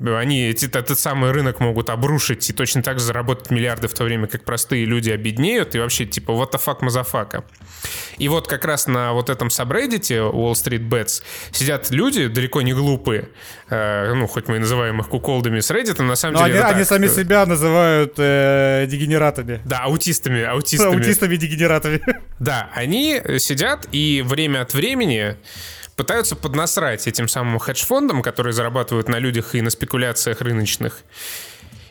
Они 0.00 0.48
эти- 0.48 0.66
этот 0.66 0.98
самый 0.98 1.30
рынок 1.30 1.60
могут 1.60 1.90
обрушить 1.90 2.48
и 2.48 2.52
точно 2.52 2.82
так 2.82 2.98
же 2.98 3.04
заработать 3.04 3.50
миллиарды 3.50 3.86
в 3.88 3.94
то 3.94 4.04
время, 4.04 4.26
как 4.26 4.44
простые 4.44 4.84
люди 4.86 5.10
обеднеют. 5.10 5.74
И 5.74 5.78
вообще, 5.78 6.06
типа, 6.06 6.30
what 6.32 6.52
the 6.52 6.60
fuck, 6.64 6.78
motherfucker. 6.80 7.44
И 8.18 8.28
вот 8.28 8.48
как 8.48 8.64
раз 8.64 8.86
на 8.86 9.12
вот 9.12 9.30
этом 9.30 9.50
сабреддите 9.50 10.16
Wall 10.16 10.52
Street 10.52 10.88
Bets 10.88 11.22
сидят 11.52 11.90
люди 11.90 12.28
далеко 12.28 12.62
не 12.62 12.72
глупые. 12.72 13.28
Э, 13.68 14.12
ну, 14.14 14.26
хоть 14.26 14.48
мы 14.48 14.56
и 14.56 14.58
называем 14.58 15.00
их 15.00 15.08
куколдами 15.08 15.60
с 15.60 15.70
Reddit, 15.70 15.96
но 15.98 16.04
на 16.04 16.16
самом 16.16 16.34
Но 16.34 16.46
деле... 16.46 16.60
они, 16.60 16.70
они 16.70 16.78
так, 16.80 16.88
сами 16.88 17.06
себя 17.06 17.46
называют 17.46 18.14
э, 18.18 18.86
дегенератами. 18.88 19.60
Да, 19.64 19.80
аутистами, 19.84 20.42
аутистами. 20.42 20.94
Аутистами-дегенератами. 20.94 22.00
Да, 22.38 22.70
они 22.74 23.20
сидят 23.38 23.86
и 23.92 24.22
время 24.26 24.62
от 24.62 24.72
времени 24.74 25.36
пытаются 26.00 26.34
поднасрать 26.34 27.06
этим 27.06 27.28
самым 27.28 27.58
хедж-фондам, 27.58 28.22
которые 28.22 28.54
зарабатывают 28.54 29.10
на 29.10 29.18
людях 29.18 29.54
и 29.54 29.60
на 29.60 29.68
спекуляциях 29.68 30.40
рыночных. 30.40 31.02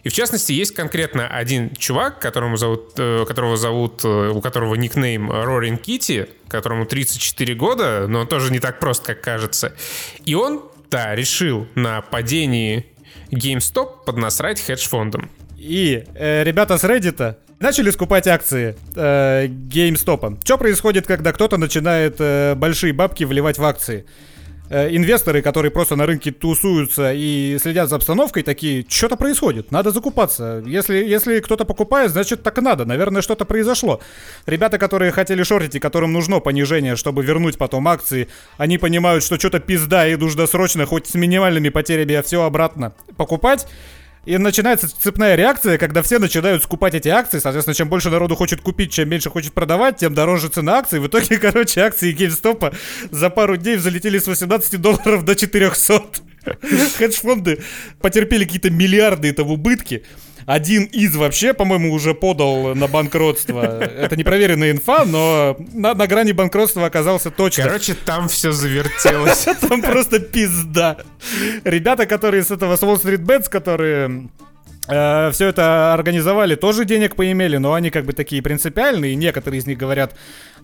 И 0.01 0.10
в 0.10 0.14
частности, 0.14 0.51
есть 0.51 0.74
конкретно 0.74 1.28
один 1.28 1.76
чувак, 1.76 2.18
которому 2.18 2.57
зовут, 2.57 2.93
э, 2.97 3.26
которого 3.28 3.55
зовут, 3.55 4.03
э, 4.03 4.32
у 4.34 4.41
которого 4.41 4.74
никнейм 4.74 5.30
Рорин 5.32 5.78
Кити, 5.78 6.28
которому 6.47 6.88
34 6.88 7.53
года, 7.53 8.07
но 8.07 8.22
он 8.22 8.28
тоже 8.28 8.51
не 8.51 8.60
так 8.60 8.80
прост, 8.80 9.05
как 9.05 9.22
кажется. 9.22 9.76
И 10.26 10.34
он, 10.34 10.64
да, 10.89 11.14
решил 11.14 11.68
на 11.76 12.01
падении 12.01 12.88
GameStop 13.30 14.05
поднасрать 14.07 14.60
хедж-фондам. 14.60 15.30
И 15.55 16.03
э, 16.16 16.43
ребята 16.43 16.80
с 16.80 16.84
Reddit 16.84 17.36
начали 17.60 17.91
скупать 17.91 18.28
акции 18.28 18.76
э, 18.95 19.47
GameStop. 19.47 20.39
Что 20.43 20.57
происходит, 20.57 21.07
когда 21.07 21.32
кто-то 21.34 21.57
начинает 21.57 22.16
э, 22.20 22.55
большие 22.55 22.93
бабки 22.93 23.24
вливать 23.24 23.57
в 23.57 23.64
акции? 23.64 24.05
Э, 24.72 24.88
инвесторы, 24.95 25.41
которые 25.41 25.72
просто 25.72 25.95
на 25.95 26.05
рынке 26.05 26.32
тусуются 26.32 27.12
и 27.12 27.57
следят 27.60 27.89
за 27.89 27.95
обстановкой, 27.95 28.43
такие, 28.43 28.86
что-то 28.88 29.18
происходит, 29.18 29.72
надо 29.72 29.89
закупаться. 29.89 30.64
Если, 30.66 30.97
если 30.97 31.39
кто-то 31.39 31.66
покупает, 31.66 32.12
значит 32.12 32.43
так 32.43 32.57
надо, 32.62 32.86
наверное, 32.86 33.24
что-то 33.24 33.45
произошло. 33.45 33.99
Ребята, 34.45 34.78
которые 34.78 35.12
хотели 35.12 35.41
шортить 35.41 35.76
и 35.76 35.80
которым 35.80 36.14
нужно 36.14 36.39
понижение, 36.39 36.95
чтобы 36.95 37.24
вернуть 37.24 37.57
потом 37.57 37.88
акции, 37.88 38.28
они 38.57 38.78
понимают, 38.78 39.24
что 39.24 39.39
что-то 39.39 39.60
пизда 39.60 40.07
и 40.07 40.16
нужно 40.16 40.45
срочно, 40.45 40.86
хоть 40.86 41.07
с 41.07 41.16
минимальными 41.16 41.70
потерями, 41.70 42.22
все 42.22 42.43
обратно 42.43 42.93
покупать. 43.18 43.66
И 44.26 44.38
начинается 44.38 44.88
цепная 44.88 45.36
реакция, 45.36 45.78
когда 45.78 46.01
все 46.01 46.20
начинают 46.20 46.63
скупать 46.63 46.93
эти 46.93 47.07
акции. 47.07 47.39
Соответственно, 47.39 47.74
чем 47.74 47.89
больше 47.89 48.09
народу 48.09 48.36
хочет 48.36 48.61
купить, 48.61 48.91
чем 48.91 49.09
меньше 49.09 49.30
хочет 49.30 49.53
продавать, 49.53 49.97
тем 49.97 50.13
дороже 50.13 50.49
цена 50.49 50.78
акций. 50.78 50.99
В 50.99 51.07
итоге, 51.07 51.38
короче, 51.39 51.82
акции 51.82 52.13
GameStop 52.13 52.76
за 53.11 53.30
пару 53.30 53.57
дней 53.57 53.78
взлетели 53.78 54.20
с 54.20 54.28
18 54.28 54.80
долларов 54.80 55.24
до 55.24 55.36
400. 55.36 56.03
Хедж-фонды 56.97 57.61
потерпели 58.01 58.43
какие-то 58.43 58.70
миллиарды 58.70 59.32
там 59.34 59.49
убытки. 59.49 60.03
Один 60.49 60.85
из 60.85 61.15
вообще, 61.15 61.53
по-моему, 61.53 61.93
уже 61.93 62.15
подал 62.15 62.73
на 62.73 62.87
банкротство. 62.87 63.83
Это 63.83 64.15
непроверенная 64.17 64.71
инфа, 64.71 65.05
но 65.05 65.55
на, 65.75 65.93
на 65.93 66.07
грани 66.07 66.31
банкротства 66.31 66.87
оказался 66.87 67.29
точно. 67.29 67.65
Короче, 67.65 67.93
там 67.93 68.27
все 68.27 68.51
завертелось. 68.51 69.45
Там 69.69 69.83
просто 69.83 70.19
пизда. 70.19 70.97
Ребята, 71.63 72.07
которые 72.07 72.43
с 72.43 72.49
этого 72.49 72.77
с 72.77 72.81
Wall 72.81 72.99
Street 72.99 73.23
Bets, 73.23 73.47
которые 73.47 74.29
все 74.87 75.49
это 75.49 75.93
организовали, 75.93 76.55
тоже 76.55 76.83
денег 76.83 77.15
поимели, 77.15 77.57
но 77.57 77.75
они 77.75 77.91
как 77.91 78.05
бы 78.05 78.13
такие 78.13 78.41
принципиальные. 78.41 79.13
Некоторые 79.13 79.59
из 79.59 79.67
них 79.67 79.77
говорят, 79.77 80.15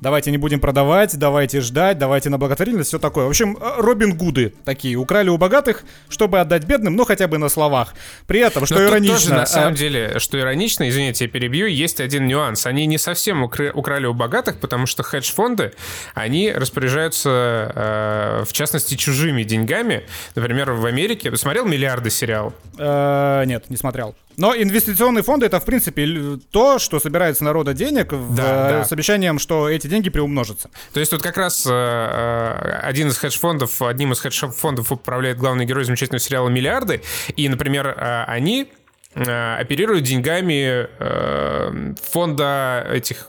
давайте 0.02 0.32
не 0.32 0.38
будем 0.38 0.60
продавать, 0.60 1.18
давайте 1.18 1.62
ждать, 1.62 1.98
давайте 1.98 2.30
на 2.30 2.38
благотворительность, 2.38 2.89
все 2.89 3.00
такое. 3.00 3.26
В 3.26 3.30
общем, 3.30 3.58
э, 3.60 3.82
Робин 3.82 4.18
Гуды 4.18 4.54
такие, 4.64 4.96
украли 4.96 5.30
у 5.30 5.38
богатых, 5.38 5.84
чтобы 6.10 6.39
отдать 6.39 6.66
бедным, 6.66 6.96
ну 6.96 7.06
хотя 7.06 7.28
бы 7.28 7.38
на 7.38 7.50
словах. 7.50 7.93
При 8.28 8.39
этом, 8.39 8.66
что 8.66 8.76
Но 8.76 8.86
иронично... 8.86 9.16
тоже, 9.16 9.34
на 9.34 9.43
а, 9.43 9.46
самом 9.46 9.76
деле, 9.76 10.20
что 10.20 10.39
иронично, 10.39 10.89
извините, 10.89 11.26
я 11.26 11.30
перебью, 11.30 11.68
есть 11.68 12.00
один 12.00 12.28
нюанс. 12.28 12.66
Они 12.66 12.86
не 12.86 12.98
совсем 12.98 13.43
украли 13.43 14.06
у 14.06 14.14
богатых, 14.14 14.60
потому 14.60 14.86
что 14.86 15.04
хедж-фонды, 15.04 15.74
они 16.14 16.52
распоряжаются, 16.52 17.72
э, 17.76 18.43
в 18.48 18.54
частности, 18.54 18.96
чужими 18.96 19.43
деньгами. 19.43 20.06
Например, 20.36 20.72
в 20.72 20.86
Америке... 20.86 21.36
Смотрел 21.36 21.66
«Миллиарды» 21.66 22.10
сериал? 22.10 22.54
Э, 22.78 23.43
нет, 23.46 23.70
не 23.70 23.78
смотрел. 23.78 24.16
Но 24.38 24.55
инвестиционные 24.55 25.23
фонды 25.23 25.45
это, 25.45 25.59
в 25.59 25.65
принципе, 25.65 26.39
то, 26.51 26.79
что 26.79 26.99
собирает 26.99 27.38
с 27.38 27.41
народа 27.41 27.73
денег 27.73 28.11
в- 28.13 28.36
Да, 28.36 28.43
э, 28.43 28.71
да. 28.79 28.83
с 28.86 28.91
обещанием, 28.91 29.39
что 29.39 29.69
эти 29.69 29.88
деньги 29.88 30.09
приумножатся. 30.09 30.69
То 30.93 30.99
есть 30.99 31.11
тут 31.11 31.21
как 31.21 31.38
раз 31.38 31.65
э, 31.65 31.71
э, 31.71 32.79
один 32.83 33.07
из 33.09 33.17
хедж-фондов, 33.17 33.81
одним 33.81 34.11
из 34.13 34.19
хедж-фондов 34.19 34.91
управляет 34.91 35.38
главный 35.38 35.65
герой 35.65 35.83
замечательного 35.86 36.19
сериала 36.19 36.49
«Миллиарды». 36.49 37.01
И, 37.36 37.47
например, 37.49 37.88
э, 37.88 38.23
они 38.27 38.71
э, 39.15 39.55
оперируют 39.59 40.03
деньгами 40.03 40.88
э, 40.99 41.93
фонда 42.11 42.86
этих 42.91 43.27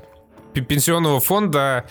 пе- 0.53 0.61
пенсионного 0.63 1.21
фонда 1.21 1.85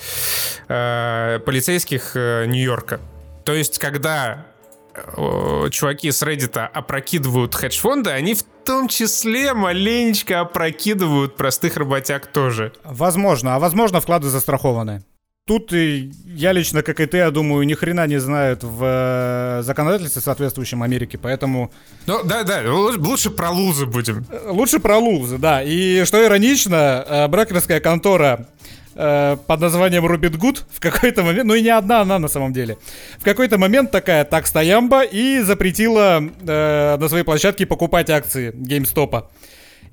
э, 0.68 1.40
полицейских 1.46 2.12
э, 2.16 2.46
Нью-Йорка. 2.48 3.00
То 3.46 3.54
есть, 3.54 3.80
когда 3.80 4.46
э, 4.94 5.70
чуваки 5.72 6.12
с 6.12 6.22
Reddit 6.24 6.58
опрокидывают 6.58 7.54
хедж-фонды, 7.56 8.10
они 8.10 8.34
в 8.36 8.44
том 8.66 8.88
числе 8.88 9.54
маленечко 9.54 10.42
опрокидывают 10.42 11.36
простых 11.38 11.78
работяг 11.78 12.28
тоже. 12.28 12.74
Возможно, 12.84 13.56
а 13.56 13.60
возможно 13.60 14.02
вклады 14.02 14.28
застрахованы. 14.28 15.04
Тут 15.48 15.72
и 15.74 16.12
я 16.26 16.54
лично, 16.54 16.82
как 16.82 17.00
и 17.00 17.06
ты, 17.06 17.18
я 17.18 17.30
думаю, 17.30 17.68
ни 17.68 17.76
хрена 17.76 18.08
не 18.08 18.18
знают 18.20 18.64
в 18.64 18.80
э, 18.84 19.62
законодательстве 19.62 20.20
соответствующем 20.24 20.82
Америке, 20.82 21.20
поэтому 21.20 21.72
Ну, 22.08 22.24
да-да, 22.24 22.64
лу- 22.64 22.98
лучше 22.98 23.30
про 23.30 23.52
лузы 23.52 23.86
будем. 23.86 24.26
лучше 24.48 24.80
про 24.80 24.98
лузы, 24.98 25.38
да. 25.38 25.62
И 25.62 26.04
что 26.06 26.26
иронично, 26.26 27.06
э, 27.08 27.28
брокерская 27.28 27.80
контора 27.80 28.48
э, 28.96 29.38
под 29.46 29.62
названием 29.62 30.06
Робин 30.06 30.38
Гуд 30.38 30.66
в 30.72 30.80
какой-то 30.80 31.24
момент, 31.24 31.46
ну 31.46 31.54
и 31.54 31.62
не 31.62 31.70
одна 31.70 32.02
она 32.02 32.20
на 32.20 32.28
самом 32.28 32.54
деле, 32.54 32.78
в 33.20 33.24
какой-то 33.24 33.58
момент 33.58 33.92
такая 33.92 34.24
так 34.26 34.48
стоямба 34.48 35.04
и 35.04 35.40
запретила 35.42 36.22
э, 36.22 36.98
на 36.98 37.10
своей 37.10 37.24
площадке 37.24 37.66
покупать 37.66 38.10
акции 38.10 38.52
GameStop. 38.52 39.26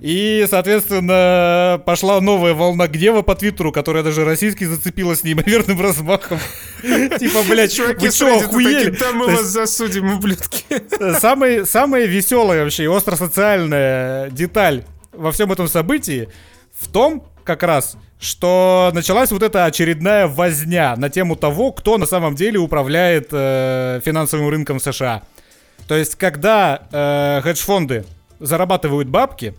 И, 0.02 0.44
соответственно, 0.50 1.80
пошла 1.86 2.20
новая 2.20 2.54
волна 2.54 2.88
гнева 2.88 3.22
по 3.22 3.36
Твиттеру, 3.36 3.70
которая 3.70 4.02
даже 4.02 4.24
российский 4.24 4.64
зацепила 4.64 5.14
с 5.14 5.22
неимоверным 5.22 5.80
размахом. 5.80 6.40
Типа, 6.82 7.44
блядь, 7.48 7.78
вы 7.78 8.10
что, 8.10 8.36
охуели? 8.36 8.90
да 8.90 9.12
мы 9.12 9.26
вас 9.28 9.44
засудим, 9.46 10.12
ублюдки. 10.12 10.64
Самое, 11.20 11.64
самое 11.64 12.08
веселое 12.08 12.64
вообще 12.64 12.84
и 12.84 12.86
остросоциальная 12.88 14.28
деталь 14.30 14.84
во 15.12 15.30
всем 15.30 15.52
этом 15.52 15.68
событии 15.68 16.28
в 16.76 16.90
том, 16.90 17.24
как 17.44 17.62
раз, 17.62 17.96
что 18.20 18.90
началась 18.94 19.30
вот 19.30 19.42
эта 19.42 19.64
очередная 19.64 20.26
возня 20.26 20.94
на 20.96 21.10
тему 21.10 21.36
того, 21.36 21.72
кто 21.72 21.98
на 21.98 22.06
самом 22.06 22.34
деле 22.34 22.58
управляет 22.58 23.28
э, 23.32 24.00
финансовым 24.04 24.48
рынком 24.48 24.80
США. 24.80 25.22
То 25.88 25.96
есть, 25.96 26.14
когда 26.14 26.82
э, 26.92 27.40
хедж-фонды 27.42 28.04
зарабатывают 28.38 29.08
бабки, 29.08 29.54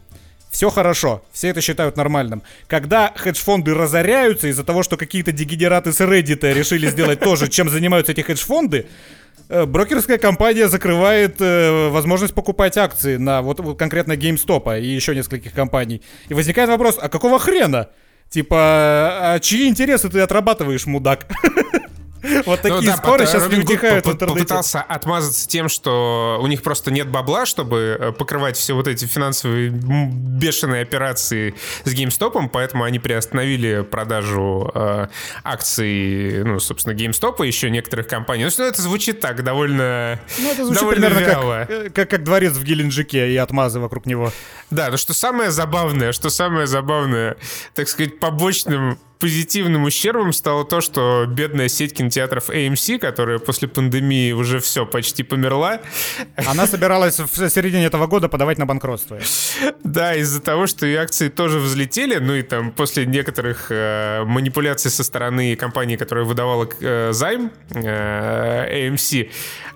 все 0.50 0.70
хорошо, 0.70 1.24
все 1.32 1.50
это 1.50 1.62
считают 1.62 1.98
нормальным. 1.98 2.44
Когда 2.68 3.12
хедж-фонды 3.16 3.74
разоряются 3.74 4.48
из-за 4.48 4.64
того, 4.64 4.84
что 4.84 4.98
какие-то 4.98 5.32
дегенераты 5.32 5.92
с 5.92 6.00
Reddit 6.00 6.54
решили 6.54 6.88
сделать 6.90 7.20
то 7.20 7.36
же, 7.36 7.50
чем 7.50 7.70
занимаются 7.70 8.12
эти 8.12 8.22
хедж-фонды, 8.22 8.86
брокерская 9.66 10.18
компания 10.18 10.68
закрывает 10.68 11.42
э, 11.42 11.90
возможность 11.90 12.34
покупать 12.34 12.78
акции 12.78 13.18
на 13.18 13.42
вот, 13.42 13.60
вот 13.60 13.78
конкретно 13.78 14.14
GameStop 14.14 14.80
и 14.82 14.86
еще 14.86 15.16
нескольких 15.16 15.54
компаний. 15.54 16.02
И 16.30 16.34
возникает 16.34 16.70
вопрос, 16.70 16.98
а 17.02 17.10
какого 17.10 17.40
хрена? 17.40 17.90
Типа, 18.30 18.58
а 18.58 19.40
чьи 19.40 19.68
интересы 19.68 20.10
ты 20.10 20.20
отрабатываешь, 20.22 20.86
мудак? 20.86 21.28
Вот 22.46 22.62
такие 22.62 22.82
ну, 22.82 22.88
да, 22.88 22.98
споры 22.98 23.26
сейчас 23.26 23.50
не 23.50 23.60
утихают 23.60 24.06
в 24.06 24.12
интернете. 24.12 24.40
Попытался 24.40 24.82
отмазаться 24.82 25.48
тем, 25.48 25.70
что 25.70 26.40
у 26.42 26.48
них 26.48 26.62
просто 26.62 26.92
нет 26.92 27.10
бабла, 27.10 27.46
чтобы 27.46 27.98
э, 28.00 28.12
покрывать 28.12 28.58
все 28.58 28.74
вот 28.74 28.88
эти 28.88 29.06
финансовые 29.06 29.70
бешеные 29.70 30.82
операции 30.82 31.56
с 31.84 31.94
GameStop, 31.94 32.50
поэтому 32.52 32.84
они 32.86 33.00
приостановили 33.00 33.82
продажу 33.82 34.72
э, 34.74 35.08
акций, 35.44 36.44
ну, 36.44 36.60
собственно, 36.60 36.94
GameStop 36.94 37.44
и 37.44 37.48
еще 37.48 37.70
некоторых 37.70 38.08
компаний. 38.08 38.46
Ну, 38.46 38.66
это 38.66 38.82
звучит 38.82 39.20
так, 39.20 39.44
довольно 39.44 40.20
Ну, 40.40 40.52
это 40.52 40.66
звучит 40.66 40.82
довольно 40.82 41.08
примерно 41.08 41.30
вяло. 41.30 41.66
Как, 41.68 41.70
э, 41.70 41.90
как, 41.90 42.10
как 42.10 42.24
дворец 42.24 42.54
в 42.54 42.64
Геленджике 42.64 43.32
и 43.32 43.38
отмазы 43.38 43.80
вокруг 43.80 44.06
него. 44.06 44.32
Да, 44.70 44.90
но 44.90 44.98
что 44.98 45.14
самое 45.14 45.52
забавное, 45.52 46.12
что 46.14 46.30
самое 46.30 46.68
забавное, 46.68 47.38
так 47.74 47.88
сказать, 47.88 48.20
побочным 48.20 48.98
позитивным 49.20 49.84
ущербом 49.86 50.34
стало 50.34 50.66
то, 50.66 50.82
что 50.82 51.26
бедная 51.28 51.70
сеть 51.70 51.94
кинотеатров 51.94 52.50
AMC, 52.50 53.00
которая 53.00 53.40
после 53.40 53.68
пандемии 53.68 54.32
уже 54.32 54.60
все 54.60 54.86
почти 54.86 55.24
померла. 55.24 55.82
Она 56.36 56.68
собиралась 56.68 57.20
в 57.20 57.50
середине 57.50 57.86
этого 57.86 58.08
года 58.08 58.30
подавать 58.30 58.58
на 58.58 58.66
банкротство. 58.66 59.20
Да, 59.84 60.16
из-за 60.16 60.42
того, 60.42 60.68
что 60.68 60.86
и 60.86 60.96
акции 60.96 61.30
тоже 61.30 61.60
взлетели, 61.60 62.18
ну 62.18 62.34
и 62.34 62.42
там 62.42 62.72
после 62.72 63.06
некоторых 63.06 63.68
э, 63.70 64.24
манипуляций 64.26 64.92
со 64.92 65.04
стороны 65.04 65.56
компании, 65.56 65.96
которая 65.96 66.26
выдавала 66.26 66.68
э, 66.80 67.12
займ 67.14 67.52
э, 67.70 68.90
AMC, 68.90 69.30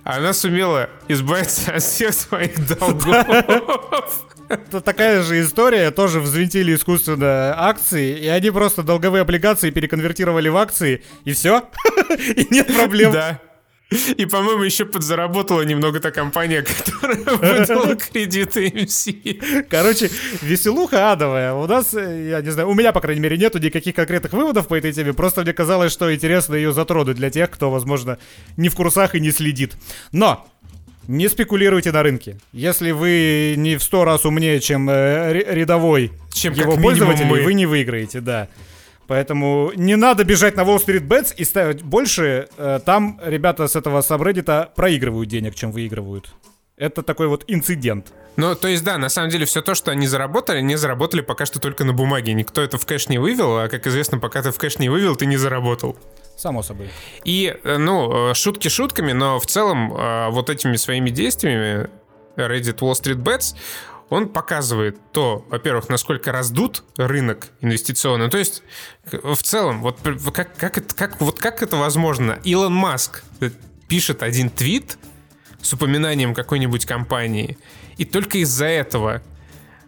она 0.03 0.33
сумела 0.33 0.89
избавиться 1.07 1.71
от 1.71 1.83
всех 1.83 2.13
своих 2.13 2.55
долгов. 2.79 4.36
Это 4.49 4.81
такая 4.81 5.23
же 5.23 5.41
история, 5.41 5.91
тоже 5.91 6.19
взвинтили 6.19 6.75
искусственно 6.75 7.53
акции, 7.57 8.17
и 8.17 8.27
они 8.27 8.49
просто 8.51 8.83
долговые 8.83 9.21
облигации 9.21 9.71
переконвертировали 9.71 10.49
в 10.49 10.57
акции, 10.57 11.03
и 11.25 11.33
все. 11.33 11.63
И 12.35 12.47
нет 12.49 12.67
проблем. 12.73 13.11
Да. 13.11 13.41
И, 13.89 14.25
по-моему, 14.25 14.63
еще 14.63 14.85
подзаработала 14.85 15.61
немного 15.61 16.01
та 16.01 16.11
компания, 16.11 16.61
которая 16.85 17.23
выдала 17.37 17.95
кредиты 17.95 18.67
MC. 18.67 19.65
Короче, 19.69 20.11
веселуха 20.41 21.13
адовая. 21.13 21.53
У 21.53 21.65
нас, 21.67 21.93
э, 21.93 22.29
я 22.29 22.41
не 22.41 22.49
знаю, 22.49 22.69
у 22.69 22.73
меня, 22.73 22.91
по 22.91 22.99
крайней 22.99 23.21
мере, 23.21 23.37
нету 23.37 23.59
никаких 23.59 23.95
конкретных 23.95 24.33
выводов 24.33 24.67
по 24.67 24.75
этой 24.75 24.91
теме. 24.91 25.13
Просто 25.13 25.41
мне 25.41 25.53
казалось, 25.53 25.93
что 25.93 26.13
интересно 26.13 26.55
ее 26.55 26.73
затронуть 26.73 27.15
для 27.15 27.29
тех, 27.29 27.49
кто, 27.49 27.71
возможно, 27.71 28.17
не 28.57 28.67
в 28.67 28.75
курсах 28.75 29.15
и 29.15 29.21
не 29.21 29.31
следит. 29.31 29.77
Но 30.11 30.45
не 31.07 31.27
спекулируйте 31.29 31.91
на 31.91 32.03
рынке. 32.03 32.37
Если 32.51 32.91
вы 32.91 33.55
не 33.57 33.77
в 33.77 33.83
сто 33.83 34.05
раз 34.05 34.25
умнее, 34.25 34.59
чем 34.59 34.89
э, 34.89 35.33
рядовой 35.33 36.11
чем 36.33 36.53
его 36.53 36.75
пользователь, 36.77 37.25
вы 37.25 37.53
не 37.53 37.65
выиграете, 37.65 38.21
да. 38.21 38.47
Поэтому 39.07 39.71
не 39.75 39.95
надо 39.95 40.25
бежать 40.25 40.57
на 40.57 40.61
Wall 40.61 40.85
Street 40.85 41.07
Bets 41.07 41.33
и 41.37 41.45
ставить 41.45 41.81
больше. 41.81 42.49
Э, 42.57 42.79
там 42.85 43.19
ребята 43.23 43.67
с 43.67 43.75
этого 43.75 44.01
сабреддита 44.01 44.69
проигрывают 44.75 45.29
денег, 45.29 45.55
чем 45.55 45.71
выигрывают. 45.71 46.29
Это 46.77 47.01
такой 47.01 47.27
вот 47.27 47.43
инцидент. 47.47 48.13
Ну, 48.35 48.53
то 48.53 48.67
есть, 48.67 48.83
да, 48.83 48.99
на 48.99 49.09
самом 49.09 49.31
деле 49.31 49.47
все 49.47 49.63
то, 49.63 49.73
что 49.73 49.89
они 49.89 50.05
заработали, 50.05 50.59
они 50.59 50.75
заработали 50.75 51.21
пока 51.21 51.47
что 51.47 51.59
только 51.59 51.83
на 51.83 51.91
бумаге. 51.91 52.33
Никто 52.33 52.61
это 52.61 52.77
в 52.77 52.85
кэш 52.85 53.09
не 53.09 53.17
вывел, 53.17 53.57
а, 53.57 53.67
как 53.67 53.87
известно, 53.87 54.19
пока 54.19 54.43
ты 54.43 54.51
в 54.51 54.57
кэш 54.59 54.77
не 54.77 54.87
вывел, 54.87 55.15
ты 55.15 55.25
не 55.25 55.37
заработал. 55.37 55.97
Само 56.37 56.61
собой. 56.61 56.91
И, 57.25 57.57
э, 57.63 57.77
ну, 57.77 58.29
э, 58.29 58.33
шутки 58.35 58.67
шутками, 58.67 59.11
но 59.11 59.39
в 59.39 59.47
целом 59.47 59.91
э, 59.91 60.29
вот 60.29 60.51
этими 60.51 60.75
своими 60.75 61.09
действиями 61.09 61.89
Reddit 62.35 62.77
Wall 62.77 62.91
Street 62.91 63.23
Bets 63.23 63.55
он 64.09 64.29
показывает 64.29 64.99
то, 65.11 65.43
во-первых, 65.49 65.89
насколько 65.89 66.31
раздут 66.31 66.83
рынок 66.95 67.47
инвестиционный. 67.61 68.29
То 68.29 68.37
есть, 68.37 68.61
в 69.11 69.41
целом, 69.41 69.81
вот 69.81 69.97
как, 70.31 70.55
как, 70.55 70.77
это, 70.77 70.95
как, 70.95 71.19
вот 71.21 71.39
как 71.39 71.63
это 71.63 71.75
возможно? 71.75 72.39
Илон 72.43 72.73
Маск 72.73 73.23
пишет 73.87 74.21
один 74.21 74.51
твит 74.51 74.99
с 75.61 75.73
упоминанием 75.73 76.33
какой-нибудь 76.33 76.85
компании, 76.85 77.57
и 77.97 78.05
только 78.05 78.37
из-за 78.39 78.65
этого 78.65 79.21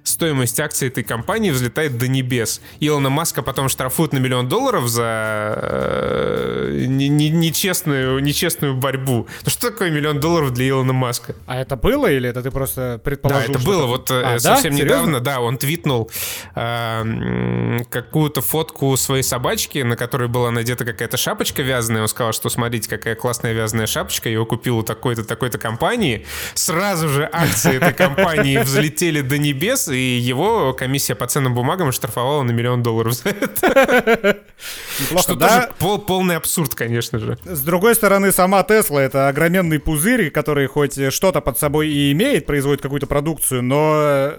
стоимость 0.09 0.59
акций 0.59 0.87
этой 0.89 1.03
компании 1.03 1.51
взлетает 1.51 1.97
до 1.97 2.07
небес. 2.07 2.61
Илона 2.79 3.09
Маска 3.09 3.41
потом 3.41 3.69
штрафуют 3.69 4.13
на 4.13 4.17
миллион 4.17 4.47
долларов 4.47 4.87
за 4.87 5.53
э, 5.55 6.85
нечестную, 6.87 8.19
нечестную 8.19 8.75
борьбу. 8.75 9.27
Ну 9.43 9.49
что 9.49 9.69
такое 9.71 9.91
миллион 9.91 10.19
долларов 10.19 10.53
для 10.53 10.69
Илона 10.69 10.93
Маска? 10.93 11.35
А 11.45 11.59
это 11.59 11.75
было 11.75 12.11
или 12.11 12.29
это 12.29 12.41
ты 12.43 12.51
просто 12.51 12.99
предположил? 13.03 13.53
Да, 13.53 13.53
это 13.53 13.65
было. 13.65 13.85
Вот 13.85 14.11
э, 14.11 14.21
а, 14.21 14.39
совсем 14.39 14.75
да? 14.75 14.83
недавно, 14.83 15.19
да, 15.19 15.39
он 15.39 15.57
твитнул 15.57 16.09
э, 16.55 17.79
какую-то 17.89 18.41
фотку 18.41 18.95
своей 18.97 19.23
собачки, 19.23 19.79
на 19.79 19.95
которой 19.95 20.27
была 20.27 20.51
надета 20.51 20.85
какая-то 20.85 21.17
шапочка 21.17 21.61
вязаная. 21.61 22.01
Он 22.01 22.07
сказал, 22.07 22.33
что 22.33 22.49
смотрите, 22.49 22.89
какая 22.89 23.15
классная 23.15 23.53
вязаная 23.53 23.87
шапочка. 23.87 24.29
Его 24.29 24.45
купил 24.45 24.79
у 24.79 24.83
такой-то, 24.83 25.23
такой-то 25.23 25.57
компании. 25.57 26.25
Сразу 26.55 27.09
же 27.09 27.29
акции 27.31 27.75
этой 27.75 27.93
компании 27.93 28.57
взлетели 28.57 29.21
до 29.21 29.37
небес, 29.37 29.87
и 29.87 29.98
и 29.99 30.17
его 30.17 30.73
комиссия 30.73 31.15
по 31.15 31.27
ценным 31.27 31.53
бумагам 31.53 31.91
штрафовала 31.91 32.43
на 32.43 32.51
миллион 32.51 32.81
долларов 32.83 33.13
за 33.13 33.29
это. 33.29 34.39
Что 35.17 35.35
тоже 35.35 35.69
пол, 35.77 35.99
полный 35.99 36.37
абсурд, 36.37 36.75
конечно 36.75 37.19
же. 37.19 37.37
С 37.45 37.61
другой 37.61 37.95
стороны, 37.95 38.31
сама 38.31 38.63
Тесла— 38.63 38.99
это 39.01 39.27
огроменный 39.27 39.79
пузырь, 39.79 40.29
который 40.31 40.67
хоть 40.67 41.13
что-то 41.13 41.41
под 41.41 41.57
собой 41.57 41.89
и 41.89 42.11
имеет, 42.11 42.45
производит 42.45 42.81
какую-то 42.81 43.07
продукцию, 43.07 43.63
но... 43.63 44.33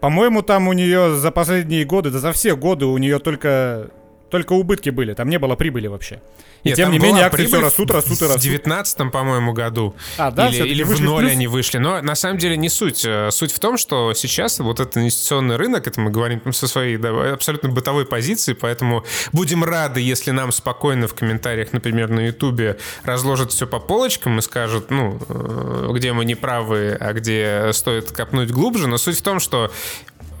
По-моему, 0.00 0.40
там 0.40 0.66
у 0.66 0.72
нее 0.72 1.14
за 1.14 1.30
последние 1.30 1.84
годы, 1.84 2.10
да 2.10 2.18
за 2.20 2.32
все 2.32 2.56
годы 2.56 2.86
у 2.86 2.96
нее 2.96 3.18
только 3.18 3.90
только 4.30 4.52
убытки 4.52 4.90
были, 4.90 5.14
там 5.14 5.28
не 5.28 5.38
было 5.38 5.56
прибыли 5.56 5.88
вообще. 5.88 6.20
И 6.62 6.68
Нет, 6.68 6.76
тем 6.76 6.90
не 6.90 6.98
менее 6.98 7.24
акции 7.24 7.46
все 7.46 7.60
растут, 7.60 7.90
растут 7.90 8.20
и 8.20 8.24
растут. 8.24 8.42
В 8.42 8.44
19 8.44 9.10
по-моему, 9.10 9.52
году. 9.52 9.94
А, 10.18 10.30
да? 10.30 10.48
Или, 10.48 10.68
или 10.68 10.82
в 10.82 11.00
ноль 11.00 11.30
они 11.30 11.46
вышли. 11.46 11.78
Но 11.78 12.02
на 12.02 12.14
самом 12.14 12.38
деле 12.38 12.56
не 12.56 12.68
суть. 12.68 13.04
Э, 13.04 13.30
суть 13.30 13.52
в 13.52 13.58
том, 13.58 13.78
что 13.78 14.12
сейчас 14.14 14.58
вот 14.58 14.78
этот 14.78 14.96
инвестиционный 14.98 15.56
рынок, 15.56 15.86
это 15.86 16.00
мы 16.00 16.10
говорим 16.10 16.52
со 16.52 16.68
своей 16.68 16.96
да, 16.96 17.32
абсолютно 17.32 17.70
бытовой 17.70 18.04
позиции, 18.04 18.52
поэтому 18.52 19.04
будем 19.32 19.64
рады, 19.64 20.00
если 20.00 20.30
нам 20.30 20.52
спокойно 20.52 21.08
в 21.08 21.14
комментариях, 21.14 21.72
например, 21.72 22.10
на 22.10 22.26
Ютубе 22.26 22.78
разложат 23.04 23.52
все 23.52 23.66
по 23.66 23.80
полочкам 23.80 24.38
и 24.38 24.42
скажут, 24.42 24.90
ну, 24.90 25.18
э, 25.28 25.90
где 25.94 26.12
мы 26.12 26.24
не 26.24 26.34
правы, 26.34 26.96
а 27.00 27.12
где 27.14 27.70
стоит 27.72 28.12
копнуть 28.12 28.50
глубже. 28.50 28.86
Но 28.86 28.98
суть 28.98 29.18
в 29.18 29.22
том, 29.22 29.40
что 29.40 29.72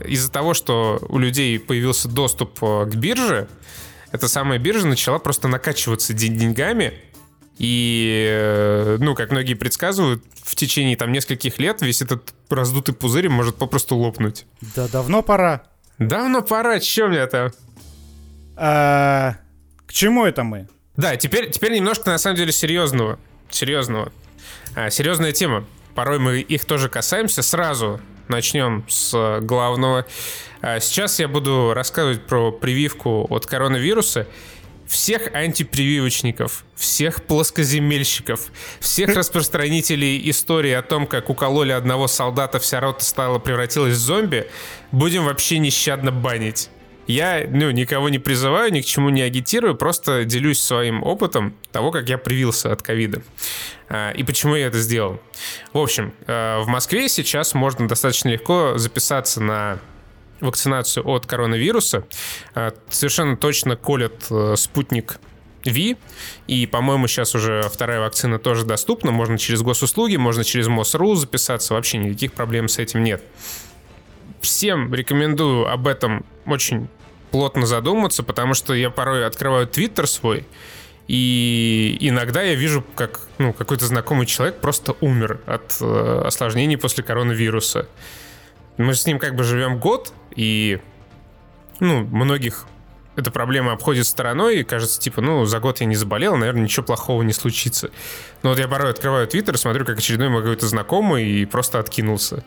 из-за 0.04 0.30
того, 0.30 0.54
что 0.54 1.00
у 1.08 1.18
людей 1.18 1.58
появился 1.58 2.08
доступ 2.08 2.58
э, 2.62 2.86
к 2.86 2.94
бирже, 2.94 3.48
эта 4.12 4.28
самая 4.28 4.58
биржа 4.58 4.86
начала 4.86 5.18
просто 5.18 5.48
накачиваться 5.48 6.12
деньгами, 6.12 6.94
и, 7.58 8.26
э, 8.30 8.96
ну, 9.00 9.14
как 9.14 9.30
многие 9.30 9.54
предсказывают, 9.54 10.24
в 10.42 10.54
течение 10.56 10.96
там 10.96 11.12
нескольких 11.12 11.58
лет 11.58 11.82
весь 11.82 12.00
этот 12.00 12.32
раздутый 12.48 12.94
пузырь 12.94 13.28
может 13.28 13.56
попросту 13.56 13.96
лопнуть. 13.96 14.46
Да 14.74 14.88
давно 14.88 15.22
пора. 15.22 15.64
Давно 15.98 16.40
пора, 16.40 16.80
чё 16.80 17.08
мне 17.08 17.26
там? 17.26 17.50
А, 18.56 19.36
к 19.86 19.92
чему 19.92 20.24
это 20.24 20.42
мы? 20.42 20.68
Да, 20.96 21.16
теперь, 21.16 21.50
теперь 21.50 21.72
немножко 21.72 22.10
на 22.10 22.18
самом 22.18 22.36
деле 22.36 22.50
серьезного. 22.50 23.18
Серьезного. 23.50 24.10
А, 24.74 24.88
серьезная 24.88 25.32
тема. 25.32 25.66
Порой 25.94 26.18
мы 26.18 26.40
их 26.40 26.64
тоже 26.64 26.88
касаемся. 26.88 27.42
Сразу 27.42 28.00
начнем 28.30 28.84
с 28.88 29.40
главного. 29.42 30.06
А, 30.62 30.80
сейчас 30.80 31.20
я 31.20 31.28
буду 31.28 31.72
рассказывать 31.74 32.26
про 32.26 32.52
прививку 32.52 33.26
от 33.28 33.46
коронавируса. 33.46 34.26
Всех 34.86 35.32
антипрививочников, 35.34 36.64
всех 36.74 37.22
плоскоземельщиков, 37.24 38.50
всех 38.80 39.14
распространителей 39.16 40.28
истории 40.30 40.72
о 40.72 40.82
том, 40.82 41.06
как 41.06 41.30
укололи 41.30 41.72
одного 41.72 42.08
солдата, 42.08 42.58
вся 42.58 42.80
рота 42.80 43.04
стала 43.04 43.38
превратилась 43.38 43.94
в 43.94 43.98
зомби, 43.98 44.50
будем 44.90 45.24
вообще 45.26 45.58
нещадно 45.58 46.10
банить. 46.10 46.70
Я 47.06 47.44
ну, 47.48 47.70
никого 47.70 48.08
не 48.08 48.18
призываю, 48.18 48.72
ни 48.72 48.80
к 48.80 48.84
чему 48.84 49.08
не 49.10 49.22
агитирую, 49.22 49.74
просто 49.74 50.24
делюсь 50.24 50.60
своим 50.60 51.02
опытом 51.02 51.54
того, 51.72 51.90
как 51.90 52.08
я 52.08 52.18
привился 52.18 52.72
от 52.72 52.82
ковида. 52.82 53.22
А, 53.88 54.12
и 54.12 54.22
почему 54.22 54.54
я 54.54 54.66
это 54.66 54.78
сделал. 54.78 55.20
В 55.72 55.78
общем, 55.78 56.14
а, 56.26 56.62
в 56.62 56.68
Москве 56.68 57.08
сейчас 57.08 57.54
можно 57.54 57.88
достаточно 57.88 58.28
легко 58.28 58.74
записаться 58.76 59.42
на 59.42 59.80
вакцинацию 60.40 61.06
от 61.06 61.26
коронавируса. 61.26 62.06
А, 62.54 62.72
совершенно 62.88 63.36
точно 63.36 63.76
колят 63.76 64.26
э, 64.30 64.54
спутник 64.56 65.18
Ви. 65.64 65.96
И, 66.46 66.66
по-моему, 66.66 67.06
сейчас 67.06 67.34
уже 67.34 67.62
вторая 67.70 68.00
вакцина 68.00 68.38
тоже 68.38 68.64
доступна. 68.64 69.10
Можно 69.10 69.36
через 69.36 69.62
госуслуги, 69.62 70.16
можно 70.16 70.44
через 70.44 70.68
МОСРУ 70.68 71.14
записаться. 71.16 71.74
Вообще 71.74 71.98
никаких 71.98 72.32
проблем 72.32 72.68
с 72.68 72.78
этим 72.78 73.02
нет. 73.02 73.22
Всем 74.40 74.92
рекомендую 74.94 75.68
об 75.70 75.86
этом 75.86 76.24
очень 76.46 76.88
плотно 77.30 77.66
задуматься, 77.66 78.22
потому 78.22 78.54
что 78.54 78.74
я 78.74 78.90
порой 78.90 79.26
открываю 79.26 79.66
Твиттер 79.66 80.06
свой, 80.06 80.46
и 81.10 81.96
иногда 82.00 82.42
я 82.42 82.54
вижу, 82.54 82.84
как 82.94 83.20
ну, 83.38 83.52
какой-то 83.52 83.84
знакомый 83.86 84.26
человек 84.26 84.60
просто 84.60 84.94
умер 85.00 85.40
от 85.46 85.76
э, 85.80 86.22
осложнений 86.24 86.78
после 86.78 87.02
коронавируса. 87.02 87.88
Мы 88.76 88.94
с 88.94 89.06
ним 89.06 89.18
как 89.18 89.34
бы 89.34 89.42
живем 89.42 89.80
год, 89.80 90.12
и 90.36 90.80
ну, 91.80 92.04
многих 92.04 92.66
эта 93.16 93.30
проблема 93.30 93.72
обходит 93.72 94.06
стороной, 94.06 94.60
и 94.60 94.64
кажется, 94.64 95.00
типа, 95.00 95.20
ну, 95.20 95.44
за 95.46 95.58
год 95.58 95.80
я 95.80 95.86
не 95.86 95.96
заболел, 95.96 96.36
наверное, 96.36 96.62
ничего 96.62 96.86
плохого 96.86 97.22
не 97.22 97.32
случится. 97.32 97.90
Но 98.42 98.50
вот 98.50 98.58
я 98.58 98.68
порой 98.68 98.90
открываю 98.90 99.26
Твиттер, 99.26 99.58
смотрю, 99.58 99.84
как 99.84 99.98
очередной 99.98 100.28
мой 100.28 100.42
какой-то 100.42 100.68
знакомый, 100.68 101.28
и 101.28 101.44
просто 101.44 101.80
откинулся. 101.80 102.44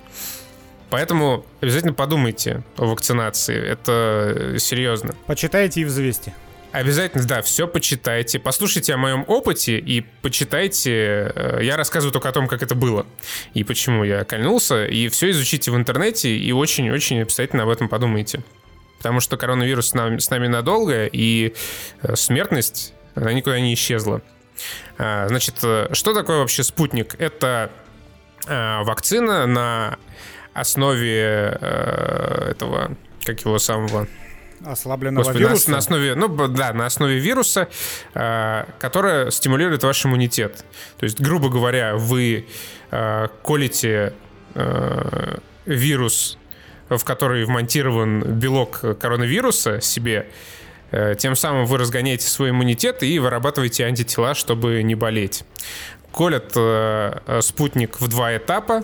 Поэтому 0.94 1.44
обязательно 1.60 1.94
подумайте 1.94 2.62
о 2.78 2.86
вакцинации. 2.86 3.60
Это 3.60 4.58
серьезно. 4.60 5.16
Почитайте 5.26 5.82
и 5.82 5.86
взвесьте. 5.86 6.36
Обязательно, 6.72 7.24
да, 7.24 7.42
все 7.42 7.68
почитайте. 7.68 8.38
Послушайте 8.38 8.94
о 8.94 8.98
моем 8.98 9.26
опыте 9.28 9.80
и 9.80 10.02
почитайте. 10.22 10.92
Э, 11.34 11.60
я 11.64 11.78
рассказываю 11.78 12.14
только 12.14 12.30
о 12.30 12.32
том, 12.32 12.48
как 12.48 12.62
это 12.62 12.76
было 12.76 13.08
и 13.56 13.64
почему 13.64 14.04
я 14.04 14.24
кольнулся. 14.24 14.86
И 14.86 15.08
все 15.08 15.32
изучите 15.32 15.72
в 15.72 15.76
интернете 15.76 16.38
и 16.38 16.52
очень-очень 16.52 17.24
обязательно 17.24 17.64
об 17.64 17.70
этом 17.70 17.90
подумайте. 17.90 18.44
Потому 19.00 19.20
что 19.20 19.36
коронавирус 19.36 19.88
с 19.88 19.94
нами, 19.96 20.20
с 20.20 20.30
нами 20.30 20.46
надолго, 20.46 21.08
и 21.08 21.56
э, 22.04 22.16
смертность, 22.16 22.94
она 23.16 23.34
никуда 23.34 23.60
не 23.60 23.74
исчезла. 23.74 24.22
А, 25.00 25.28
значит, 25.28 25.56
э, 25.64 25.88
что 25.94 26.14
такое 26.14 26.38
вообще 26.38 26.64
спутник? 26.64 27.16
Это 27.18 27.72
вакцина 28.46 29.48
на 29.48 29.98
основе 30.54 31.58
этого, 31.60 32.96
как 33.26 33.42
его 33.42 33.60
самого 33.60 34.08
Ослабленного 34.66 35.24
Господи, 35.24 35.44
вируса? 35.44 35.70
На, 35.70 35.72
на 35.74 35.78
основе, 35.80 36.16
ну 36.16 36.48
да, 36.48 36.74
на 36.74 36.86
основе 36.86 37.20
вируса, 37.20 37.68
э, 38.14 38.64
которая 38.80 39.30
стимулирует 39.30 39.84
ваш 39.84 40.06
иммунитет. 40.06 40.64
То 40.98 41.04
есть, 41.04 41.20
грубо 41.20 41.50
говоря, 41.50 41.96
вы 41.96 42.48
э, 42.92 43.28
колите 43.44 44.14
э, 44.56 45.38
вирус, 45.66 46.38
в 46.90 47.04
который 47.04 47.44
вмонтирован 47.44 48.22
белок 48.22 48.80
коронавируса 49.00 49.82
себе, 49.82 50.30
э, 50.92 51.16
тем 51.18 51.36
самым 51.36 51.66
вы 51.66 51.78
разгоняете 51.78 52.28
свой 52.28 52.52
иммунитет 52.52 53.04
и 53.04 53.20
вырабатываете 53.20 53.86
антитела, 53.86 54.34
чтобы 54.34 54.82
не 54.84 54.96
болеть. 54.96 55.44
Колят 56.14 56.54
э, 56.56 57.40
спутник 57.42 58.00
в 58.00 58.08
два 58.08 58.38
этапа. 58.38 58.84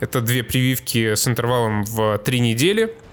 Это 0.00 0.20
две 0.20 0.42
прививки 0.42 1.14
с 1.14 1.28
интервалом 1.28 1.84
в 1.84 2.18
три 2.18 2.40
недели– 2.40 2.92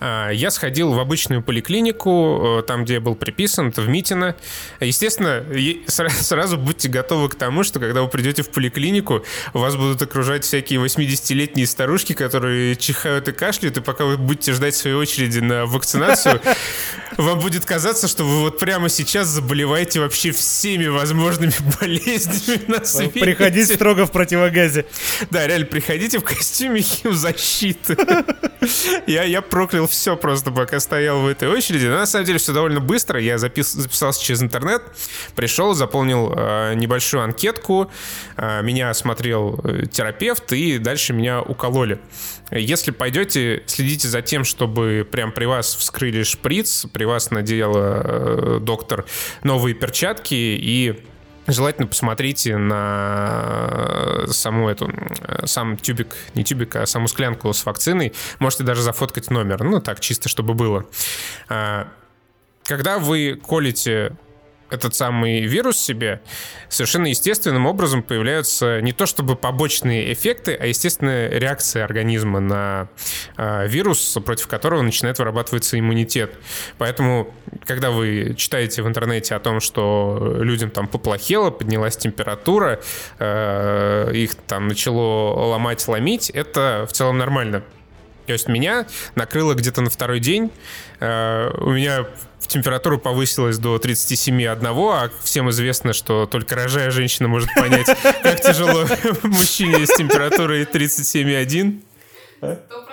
я 0.00 0.50
сходил 0.50 0.92
в 0.92 0.98
обычную 0.98 1.42
поликлинику, 1.42 2.60
э, 2.60 2.62
там, 2.62 2.84
где 2.84 2.94
я 2.94 3.00
был 3.00 3.14
приписан, 3.14 3.70
в 3.70 3.88
Митино. 3.88 4.34
Естественно, 4.80 5.44
сразу 5.86 6.56
будьте 6.56 6.88
готовы 6.88 7.28
к 7.28 7.34
тому, 7.34 7.64
что 7.64 7.80
когда 7.80 8.02
вы 8.02 8.08
придете 8.08 8.42
в 8.42 8.50
поликлинику, 8.50 9.24
вас 9.52 9.76
будут 9.76 10.00
окружать 10.00 10.44
всякие 10.44 10.80
80-летние 10.80 11.66
старушки, 11.66 12.14
которые 12.14 12.76
чихают 12.76 13.28
и 13.28 13.32
кашляют, 13.32 13.76
и 13.76 13.80
пока 13.80 14.04
вы 14.04 14.16
будете 14.16 14.52
ждать 14.52 14.74
своей 14.74 14.96
очереди 14.96 15.40
на 15.40 15.66
вакцинацию, 15.66 16.40
вам 17.18 17.40
будет 17.40 17.64
казаться, 17.66 18.08
что 18.08 18.24
вы 18.24 18.40
вот 18.40 18.58
прямо 18.58 18.88
сейчас 18.88 19.28
заболеваете 19.28 20.00
вообще 20.00 20.32
всеми 20.32 20.86
возможными 20.86 21.52
болезнями 21.80 22.62
на 22.68 22.84
свете. 22.84 23.20
Приходите 23.20 23.74
строго 23.74 24.06
в 24.06 24.12
противогазе. 24.12 24.86
Да, 25.30 25.46
реально, 25.46 25.66
приходите 25.66 26.18
в 26.18 26.24
костюме 26.24 26.80
химзащиты. 26.80 27.96
Я, 29.06 29.24
я 29.24 29.42
проклял 29.42 29.89
все 29.90 30.16
просто, 30.16 30.50
пока 30.50 30.80
стоял 30.80 31.20
в 31.20 31.26
этой 31.26 31.48
очереди. 31.48 31.86
Но 31.86 31.96
на 31.96 32.06
самом 32.06 32.24
деле 32.24 32.38
все 32.38 32.52
довольно 32.52 32.80
быстро. 32.80 33.20
Я 33.20 33.38
запис, 33.38 33.72
записался 33.72 34.24
через 34.24 34.42
интернет, 34.42 34.82
пришел, 35.34 35.74
заполнил 35.74 36.32
э, 36.34 36.74
небольшую 36.74 37.22
анкетку, 37.22 37.90
э, 38.36 38.62
меня 38.62 38.90
осмотрел 38.90 39.60
э, 39.64 39.86
терапевт, 39.86 40.52
и 40.52 40.78
дальше 40.78 41.12
меня 41.12 41.42
укололи. 41.42 41.98
Если 42.50 42.90
пойдете, 42.90 43.62
следите 43.66 44.08
за 44.08 44.22
тем, 44.22 44.44
чтобы 44.44 45.06
прям 45.10 45.30
при 45.32 45.44
вас 45.44 45.74
вскрыли 45.74 46.22
шприц, 46.22 46.86
при 46.92 47.04
вас 47.04 47.30
надел 47.30 47.72
э, 47.76 48.58
доктор 48.60 49.04
новые 49.42 49.74
перчатки 49.74 50.34
и 50.34 51.04
Желательно 51.46 51.86
посмотрите 51.86 52.56
на 52.56 54.24
саму 54.28 54.68
эту, 54.68 54.92
сам 55.44 55.76
тюбик, 55.76 56.14
не 56.34 56.44
тюбик, 56.44 56.76
а 56.76 56.86
саму 56.86 57.08
склянку 57.08 57.52
с 57.52 57.64
вакциной. 57.64 58.12
Можете 58.38 58.62
даже 58.62 58.82
зафоткать 58.82 59.30
номер. 59.30 59.64
Ну, 59.64 59.80
так, 59.80 60.00
чисто, 60.00 60.28
чтобы 60.28 60.54
было. 60.54 60.86
А, 61.48 61.88
когда 62.64 62.98
вы 62.98 63.40
колите 63.42 64.16
этот 64.70 64.94
самый 64.94 65.42
вирус 65.42 65.78
себе, 65.78 66.20
совершенно 66.68 67.08
естественным 67.08 67.66
образом 67.66 68.02
появляются 68.02 68.80
не 68.80 68.92
то 68.92 69.06
чтобы 69.06 69.36
побочные 69.36 70.12
эффекты, 70.12 70.54
а 70.54 70.66
естественная 70.66 71.28
реакция 71.28 71.84
организма 71.84 72.40
на 72.40 72.88
э, 73.36 73.66
вирус, 73.68 74.18
против 74.24 74.46
которого 74.48 74.82
начинает 74.82 75.18
вырабатываться 75.18 75.78
иммунитет. 75.78 76.34
Поэтому, 76.78 77.34
когда 77.64 77.90
вы 77.90 78.34
читаете 78.36 78.82
в 78.82 78.88
интернете 78.88 79.34
о 79.34 79.40
том, 79.40 79.60
что 79.60 80.36
людям 80.40 80.70
там 80.70 80.88
поплохело, 80.88 81.50
поднялась 81.50 81.96
температура, 81.96 82.80
э, 83.18 84.10
их 84.14 84.34
там 84.34 84.68
начало 84.68 85.50
ломать, 85.50 85.86
ломить, 85.88 86.30
это 86.30 86.86
в 86.88 86.92
целом 86.92 87.18
нормально. 87.18 87.64
То 88.30 88.34
есть 88.34 88.46
меня 88.46 88.86
накрыло 89.16 89.54
где-то 89.54 89.80
на 89.80 89.90
второй 89.90 90.20
день. 90.20 90.52
Э, 91.00 91.50
у 91.58 91.70
меня 91.70 92.06
температура 92.38 92.96
повысилась 92.96 93.58
до 93.58 93.74
37,1, 93.74 94.66
а 94.92 95.10
всем 95.24 95.50
известно, 95.50 95.92
что 95.92 96.26
только 96.26 96.54
рожая 96.54 96.92
женщина 96.92 97.26
может 97.26 97.52
понять, 97.56 97.88
как 98.22 98.40
тяжело 98.40 98.86
мужчине 99.24 99.84
с 99.84 99.96
температурой 99.96 100.62
37,1. 100.62 101.80
Сто 102.36 102.86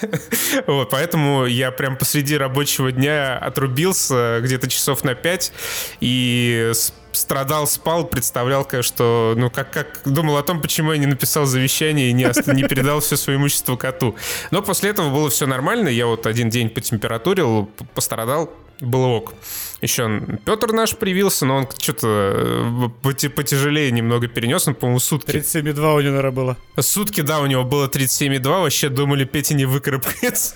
Вот, 0.66 0.90
поэтому 0.90 1.46
я 1.46 1.70
прям 1.70 1.96
посреди 1.96 2.36
рабочего 2.36 2.92
дня 2.92 3.38
отрубился 3.38 4.40
где-то 4.42 4.68
часов 4.68 5.04
на 5.04 5.14
5 5.14 5.52
и 6.00 6.72
страдал, 7.12 7.66
спал, 7.66 8.06
представлял, 8.06 8.66
что, 8.82 9.34
ну, 9.36 9.50
как, 9.50 9.70
как 9.70 10.02
думал 10.04 10.36
о 10.36 10.42
том, 10.42 10.60
почему 10.60 10.92
я 10.92 10.98
не 10.98 11.06
написал 11.06 11.46
завещание 11.46 12.10
и 12.10 12.12
не, 12.12 12.24
не 12.54 12.64
передал 12.64 13.00
все 13.00 13.16
свое 13.16 13.38
имущество 13.38 13.76
коту. 13.76 14.16
Но 14.50 14.62
после 14.62 14.90
этого 14.90 15.10
было 15.10 15.30
все 15.30 15.46
нормально. 15.46 15.88
Я 15.88 16.06
вот 16.06 16.26
один 16.26 16.50
день 16.50 16.68
потемпературил, 16.68 17.70
пострадал, 17.94 18.52
было 18.80 19.06
ок. 19.06 19.34
Еще 19.80 20.22
Петр 20.44 20.72
наш 20.72 20.96
привился, 20.96 21.46
но 21.46 21.56
он 21.56 21.68
что-то 21.78 22.90
э, 23.04 23.28
потяжелее 23.28 23.90
немного 23.90 24.28
перенес, 24.28 24.66
он, 24.68 24.74
по-моему, 24.74 24.98
сутки. 24.98 25.30
37,2 25.30 25.96
у 25.96 26.00
него, 26.00 26.10
наверное, 26.10 26.30
было. 26.30 26.56
Сутки, 26.78 27.20
да, 27.20 27.40
у 27.40 27.46
него 27.46 27.64
было 27.64 27.88
37,2, 27.88 28.42
вообще 28.42 28.88
думали, 28.88 29.24
Петя 29.24 29.54
не 29.54 29.64
выкарабкается. 29.64 30.54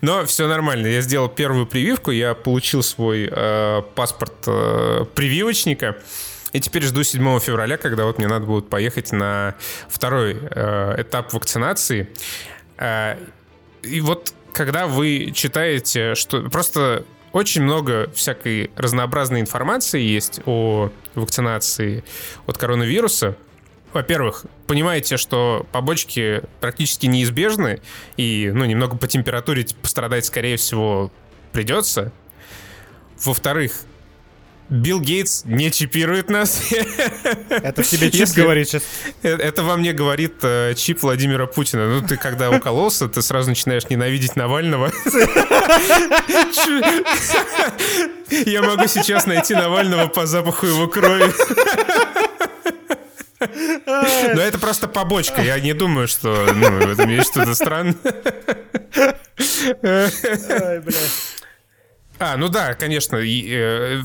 Но 0.00 0.24
все 0.24 0.46
нормально. 0.46 0.86
Я 0.86 1.00
сделал 1.00 1.28
первую 1.28 1.66
прививку, 1.66 2.10
я 2.10 2.34
получил 2.34 2.82
свой 2.82 3.28
э, 3.30 3.82
паспорт 3.94 4.34
э, 4.46 5.04
прививочника. 5.14 5.96
И 6.52 6.60
теперь 6.60 6.82
жду 6.82 7.02
7 7.02 7.40
февраля, 7.40 7.78
когда 7.78 8.04
вот 8.04 8.18
мне 8.18 8.28
надо 8.28 8.46
будет 8.46 8.68
поехать 8.68 9.12
на 9.12 9.54
второй 9.88 10.36
э, 10.38 10.94
этап 10.98 11.32
вакцинации. 11.32 12.10
Э, 12.76 13.16
и 13.82 14.00
вот 14.00 14.34
когда 14.52 14.86
вы 14.86 15.32
читаете, 15.34 16.14
что 16.14 16.42
просто 16.50 17.04
очень 17.32 17.62
много 17.62 18.10
всякой 18.14 18.70
разнообразной 18.76 19.40
информации 19.40 20.00
есть 20.00 20.40
о 20.44 20.90
вакцинации 21.14 22.04
от 22.46 22.58
коронавируса. 22.58 23.36
Во-первых, 23.92 24.46
понимаете, 24.66 25.16
что 25.16 25.66
побочки 25.72 26.42
практически 26.60 27.06
неизбежны, 27.06 27.80
и 28.16 28.50
ну, 28.54 28.64
немного 28.64 28.96
по 28.96 29.06
температуре 29.06 29.66
пострадать, 29.82 30.24
скорее 30.24 30.56
всего, 30.56 31.10
придется. 31.52 32.12
Во-вторых, 33.22 33.72
Билл 34.72 35.00
Гейтс 35.00 35.42
не 35.44 35.70
чипирует 35.70 36.30
нас. 36.30 36.62
Это 37.50 37.82
тебе 37.82 38.10
чип 38.10 38.20
Если... 38.20 38.40
говорит 38.40 38.68
сейчас. 38.68 38.82
Э, 39.22 39.36
это 39.36 39.62
во 39.62 39.76
мне 39.76 39.92
говорит 39.92 40.36
э, 40.42 40.72
чип 40.74 41.02
Владимира 41.02 41.46
Путина. 41.46 41.88
Ну, 41.88 42.00
ты 42.06 42.16
когда 42.16 42.50
укололся, 42.50 43.06
ты 43.06 43.20
сразу 43.20 43.50
начинаешь 43.50 43.86
ненавидеть 43.90 44.34
Навального. 44.34 44.90
Я 48.30 48.62
могу 48.62 48.86
сейчас 48.86 49.26
найти 49.26 49.54
Навального 49.54 50.08
по 50.08 50.24
запаху 50.24 50.64
его 50.66 50.88
крови. 50.88 51.30
Но 53.40 54.40
это 54.40 54.58
просто 54.58 54.88
побочка. 54.88 55.42
Я 55.42 55.60
не 55.60 55.74
думаю, 55.74 56.08
что 56.08 56.48
ну, 56.54 56.70
в 56.70 56.92
этом 56.92 57.10
есть 57.10 57.30
что-то 57.30 57.54
странное. 57.54 57.94
Ой, 59.82 60.80
блядь. 60.80 61.31
А, 62.22 62.36
ну 62.36 62.48
да, 62.48 62.74
конечно. 62.74 63.16
И, 63.16 63.52
э, 63.52 64.02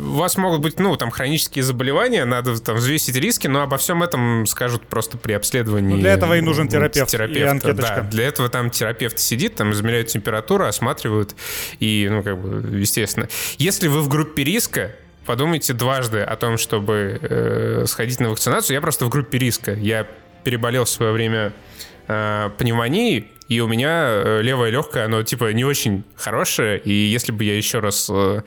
у 0.00 0.14
вас 0.14 0.38
могут 0.38 0.62
быть, 0.62 0.80
ну, 0.80 0.96
там, 0.96 1.10
хронические 1.10 1.62
заболевания, 1.62 2.24
надо 2.24 2.58
там 2.58 2.76
взвесить 2.76 3.16
риски, 3.16 3.48
но 3.48 3.60
обо 3.60 3.76
всем 3.76 4.02
этом 4.02 4.46
скажут 4.46 4.86
просто 4.86 5.18
при 5.18 5.34
обследовании. 5.34 5.94
Ну, 5.94 6.00
для 6.00 6.14
этого 6.14 6.38
и 6.38 6.40
нужен 6.40 6.68
терапевт. 6.68 7.10
терапевт 7.10 7.64
и 7.66 7.72
Да, 7.72 8.00
для 8.00 8.26
этого 8.26 8.48
там 8.48 8.70
терапевт 8.70 9.18
сидит, 9.18 9.56
там 9.56 9.72
измеряют 9.72 10.08
температуру, 10.08 10.64
осматривают, 10.64 11.36
и, 11.80 12.08
ну, 12.10 12.22
как 12.22 12.38
бы, 12.38 12.78
естественно. 12.78 13.28
Если 13.58 13.88
вы 13.88 14.00
в 14.00 14.08
группе 14.08 14.42
риска, 14.42 14.92
подумайте 15.26 15.74
дважды 15.74 16.20
о 16.20 16.36
том, 16.36 16.56
чтобы 16.56 17.18
э, 17.20 17.84
сходить 17.86 18.20
на 18.20 18.30
вакцинацию. 18.30 18.74
Я 18.74 18.80
просто 18.80 19.04
в 19.04 19.10
группе 19.10 19.36
риска. 19.36 19.74
Я 19.74 20.06
переболел 20.44 20.84
в 20.84 20.88
свое 20.88 21.12
время 21.12 21.52
э, 22.08 22.50
пневмонией, 22.56 23.30
И 23.48 23.60
у 23.60 23.68
меня 23.68 24.06
э, 24.06 24.42
левое 24.42 24.70
легкое, 24.70 25.04
оно 25.04 25.22
типа 25.22 25.52
не 25.52 25.64
очень 25.64 26.04
хорошее. 26.16 26.78
И 26.78 26.92
если 26.92 27.32
бы 27.32 27.44
я 27.44 27.56
еще 27.56 27.80
раз 27.80 28.08
э, 28.10 28.42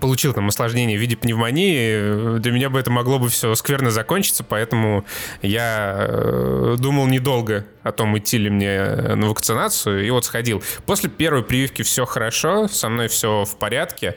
получил 0.00 0.32
там 0.32 0.48
осложнение 0.48 0.98
в 0.98 1.00
виде 1.00 1.16
пневмонии, 1.16 2.38
для 2.38 2.52
меня 2.52 2.70
бы 2.70 2.80
это 2.80 2.90
могло 2.90 3.18
бы 3.18 3.28
все 3.28 3.54
скверно 3.54 3.90
закончиться, 3.90 4.42
поэтому 4.42 5.04
я 5.42 5.96
э, 6.08 6.76
думал 6.78 7.06
недолго 7.06 7.66
о 7.82 7.92
том, 7.92 8.16
идти 8.18 8.38
ли 8.38 8.50
мне 8.50 8.82
на 8.84 9.28
вакцинацию, 9.28 10.06
и 10.06 10.10
вот 10.10 10.24
сходил. 10.24 10.62
После 10.86 11.08
первой 11.08 11.42
прививки 11.44 11.82
все 11.82 12.04
хорошо, 12.04 12.68
со 12.68 12.88
мной 12.88 13.08
все 13.08 13.44
в 13.44 13.56
порядке 13.58 14.16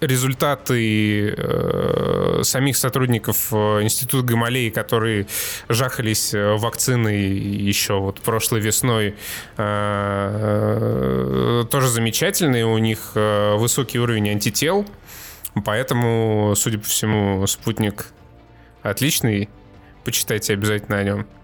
результаты 0.00 1.34
э, 1.36 2.40
самих 2.42 2.76
сотрудников 2.76 3.48
э, 3.52 3.82
Института 3.82 4.26
Гамалеи, 4.26 4.70
которые 4.70 5.26
жахались 5.68 6.34
э, 6.34 6.56
вакциной 6.56 7.28
еще 7.28 7.98
вот 7.98 8.20
прошлой 8.20 8.60
весной, 8.60 9.16
э, 9.56 10.44
тоже 11.70 11.88
замечательные. 11.88 12.66
У 12.66 12.78
них 12.78 13.12
э, 13.14 13.56
высокий 13.56 13.98
уровень 13.98 14.30
антител, 14.30 14.86
поэтому, 15.64 16.54
судя 16.56 16.78
по 16.78 16.86
всему, 16.86 17.46
спутник 17.46 18.06
отличный. 18.82 19.48
Почитайте 20.04 20.52
обязательно 20.54 20.98
о 20.98 21.04
нем. 21.04 21.37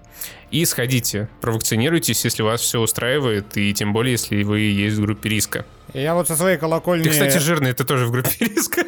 И 0.55 0.64
сходите, 0.66 1.28
провакцинируйтесь, 1.40 2.24
если 2.24 2.44
вас 2.44 2.60
все 2.60 2.78
устраивает, 2.78 3.56
и 3.56 3.74
тем 3.74 3.93
более, 3.93 4.12
если 4.12 4.44
вы 4.44 4.60
есть 4.60 4.98
в 4.98 5.01
группе 5.01 5.28
риска. 5.28 5.66
Я 5.93 6.14
вот 6.14 6.28
со 6.28 6.36
своей 6.36 6.59
колокольни... 6.59 7.02
Ты, 7.02 7.10
кстати, 7.10 7.39
жирный, 7.39 7.72
ты 7.72 7.82
тоже 7.82 8.06
в 8.06 8.12
группе 8.12 8.31
риска. 8.39 8.85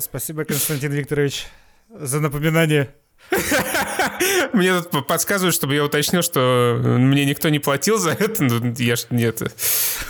Спасибо, 0.00 0.42
Константин 0.42 0.90
Викторович, 0.90 1.46
за 1.88 2.18
напоминание. 2.18 2.88
Мне 4.52 4.80
тут 4.82 5.06
подсказывают, 5.06 5.54
чтобы 5.54 5.76
я 5.76 5.84
уточнил, 5.84 6.22
что 6.22 6.76
мне 6.82 7.24
никто 7.26 7.48
не 7.48 7.60
платил 7.60 7.98
за 7.98 8.10
это. 8.10 8.42
Ну, 8.42 8.74
я 8.78 8.96
ж 8.96 9.06
нет. 9.10 9.40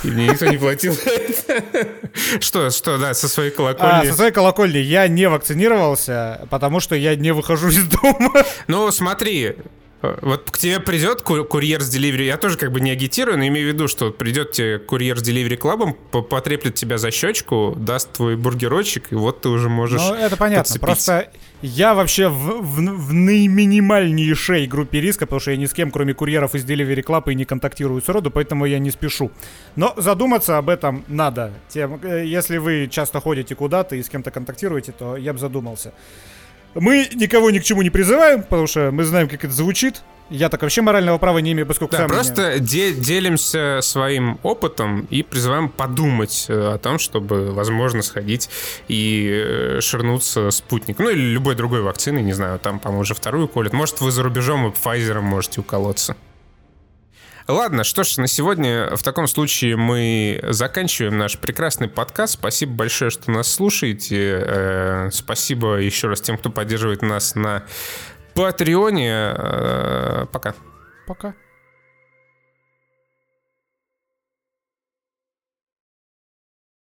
Мне 0.03 0.29
никто 0.29 0.47
не 0.47 0.57
платил 0.57 0.95
за 0.95 1.11
это. 1.11 1.89
Что, 2.41 2.71
что, 2.71 2.97
да, 2.97 3.13
со 3.13 3.29
своей 3.29 3.51
колокольни. 3.51 4.07
А, 4.07 4.11
со 4.11 4.15
своей 4.15 4.33
колокольни 4.33 4.79
я 4.79 5.07
не 5.07 5.29
вакцинировался, 5.29 6.47
потому 6.49 6.81
что 6.81 6.95
я 6.95 7.15
не 7.15 7.35
выхожу 7.35 7.69
из 7.69 7.85
дома. 7.89 8.43
Ну, 8.69 8.91
смотри, 8.91 9.57
вот 10.01 10.51
к 10.51 10.59
тебе 10.59 10.79
придет 10.79 11.23
курьер 11.23 11.83
с 11.83 11.95
Delivery, 11.95 12.25
я 12.27 12.37
тоже 12.37 12.57
как 12.57 12.71
бы 12.71 12.81
не 12.81 12.91
агитирую, 12.91 13.37
но 13.37 13.47
имею 13.47 13.71
в 13.71 13.75
виду, 13.75 13.89
что 13.89 14.11
придет 14.13 14.53
тебе 14.53 14.79
курьер 14.79 15.19
с 15.19 15.23
Delivery 15.29 15.57
клабом, 15.57 15.95
потреплет 15.95 16.75
тебя 16.75 16.99
за 16.99 17.11
щечку, 17.11 17.75
даст 17.77 18.13
твой 18.13 18.37
бургерочек, 18.37 19.13
и 19.13 19.17
вот 19.17 19.41
ты 19.41 19.49
уже 19.49 19.69
можешь 19.69 20.01
Ну, 20.01 20.15
это 20.15 20.37
понятно, 20.37 20.63
подцепить. 20.63 20.81
просто 20.83 21.31
я 21.63 21.95
вообще 21.95 22.29
в, 22.29 22.63
в, 22.63 22.77
в 22.77 23.13
наиминимальнейшей 23.13 24.67
группе 24.69 25.01
риска, 25.01 25.27
потому 25.27 25.41
что 25.41 25.51
я 25.51 25.57
ни 25.57 25.67
с 25.67 25.73
кем, 25.73 25.91
кроме 25.91 26.15
курьеров 26.15 26.55
из 26.55 26.65
Delivery 26.65 27.03
Club, 27.05 27.33
и 27.33 27.35
не 27.35 27.45
контактирую 27.45 28.01
с 28.01 28.09
роду, 28.09 28.31
поэтому 28.31 28.67
я 28.67 28.79
не 28.79 28.93
спешу. 28.93 29.33
Но 29.75 29.95
задуматься 29.97 30.59
об 30.59 30.69
этом 30.69 31.05
надо. 31.09 31.53
Тем, 31.69 32.01
э, 32.05 32.25
если 32.25 32.59
вы 32.59 32.89
часто 32.89 33.21
ходите 33.21 33.57
куда-то 33.57 33.97
и 33.97 34.03
с 34.03 34.09
кем-то 34.09 34.31
контактируете, 34.31 34.93
то 34.93 35.17
я 35.17 35.33
бы 35.33 35.39
задумался. 35.41 35.93
Мы 36.75 37.09
никого 37.15 37.51
ни 37.51 37.59
к 37.59 37.65
чему 37.65 37.83
не 37.83 37.91
призываем, 37.91 38.43
потому 38.43 38.67
что 38.67 38.91
мы 38.91 39.05
знаем, 39.05 39.29
как 39.29 39.45
это 39.45 39.53
звучит. 39.53 40.03
Я 40.31 40.51
так 40.51 40.61
вообще 40.61 40.83
морального 40.83 41.17
права 41.17 41.39
не 41.39 41.53
имею, 41.53 41.67
поскольку 41.67 41.93
да, 41.93 41.99
сам 42.01 42.09
просто 42.11 42.59
де- 42.59 42.93
делимся 42.93 43.79
своим 43.81 44.39
опытом 44.43 45.07
и 45.09 45.23
призываем 45.23 45.71
подумать 45.71 46.45
э, 46.49 46.75
о 46.75 46.79
том, 46.79 46.99
чтобы, 46.99 47.51
возможно, 47.53 48.03
сходить 48.03 48.51
и 48.89 49.27
э, 49.43 49.81
ширнуться 49.81 50.51
спутником. 50.51 51.07
Ну, 51.07 51.13
или 51.13 51.21
любой 51.21 51.55
другой 51.55 51.81
вакциной, 51.81 52.23
не 52.23 52.35
знаю, 52.35 52.59
там, 52.59 52.79
по-моему, 52.79 53.01
уже 53.03 53.15
вторую 53.15 53.49
колят. 53.49 53.73
Может, 53.73 54.03
вы 54.03 54.11
за 54.11 54.23
рубежом 54.23 54.67
и 54.67 54.71
Pfizer 54.71 55.21
можете 55.23 55.63
уколоться. 55.63 56.15
Ладно, 57.49 57.83
что 57.83 58.05
ж, 58.05 58.19
на 58.19 58.27
сегодня 58.27 58.95
в 58.95 59.03
таком 59.03 59.27
случае 59.27 59.77
мы 59.77 60.39
заканчиваем 60.43 61.17
наш 61.17 61.39
прекрасный 61.39 61.89
подкаст. 61.89 62.35
Спасибо 62.35 62.75
большое, 62.75 63.11
что 63.11 63.31
нас 63.31 63.51
слушаете. 63.51 64.43
Э, 64.47 65.09
спасибо 65.11 65.77
еще 65.77 66.09
раз 66.09 66.21
тем, 66.21 66.37
кто 66.37 66.51
поддерживает 66.51 67.01
нас 67.01 67.35
на 67.35 67.65
Патреоне. 68.35 69.33
Э, 69.35 70.27
пока. 70.31 70.55
Пока. 71.07 71.35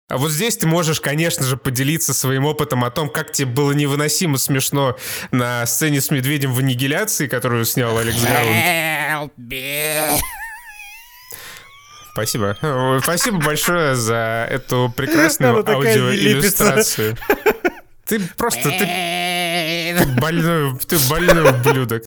А 0.09 0.17
вот 0.17 0.31
здесь 0.31 0.57
ты 0.57 0.67
можешь, 0.67 0.99
конечно 0.99 1.45
же, 1.45 1.55
поделиться 1.55 2.13
своим 2.13 2.45
опытом 2.45 2.83
о 2.83 2.91
том, 2.91 3.09
как 3.09 3.31
тебе 3.31 3.47
было 3.47 3.71
невыносимо 3.71 4.37
смешно 4.37 4.97
на 5.31 5.65
сцене 5.65 6.01
с 6.01 6.11
медведем 6.11 6.51
в 6.53 6.59
аннигиляции, 6.59 7.27
которую 7.27 7.63
снял 7.63 7.97
Алекс 7.97 8.21
Граунд. 8.21 9.31
Спасибо. 12.17 12.57
Спасибо 13.03 13.37
большое 13.37 13.95
за 13.95 14.47
эту 14.49 14.91
прекрасную 14.95 15.57
аудиоиллюстрацию. 15.69 17.15
Ты 18.07 18.19
просто 18.37 18.69
ты, 18.69 19.97
больной, 20.19 20.75
ты 20.87 20.97
больной 21.09 21.51
ублюдок. 21.51 22.03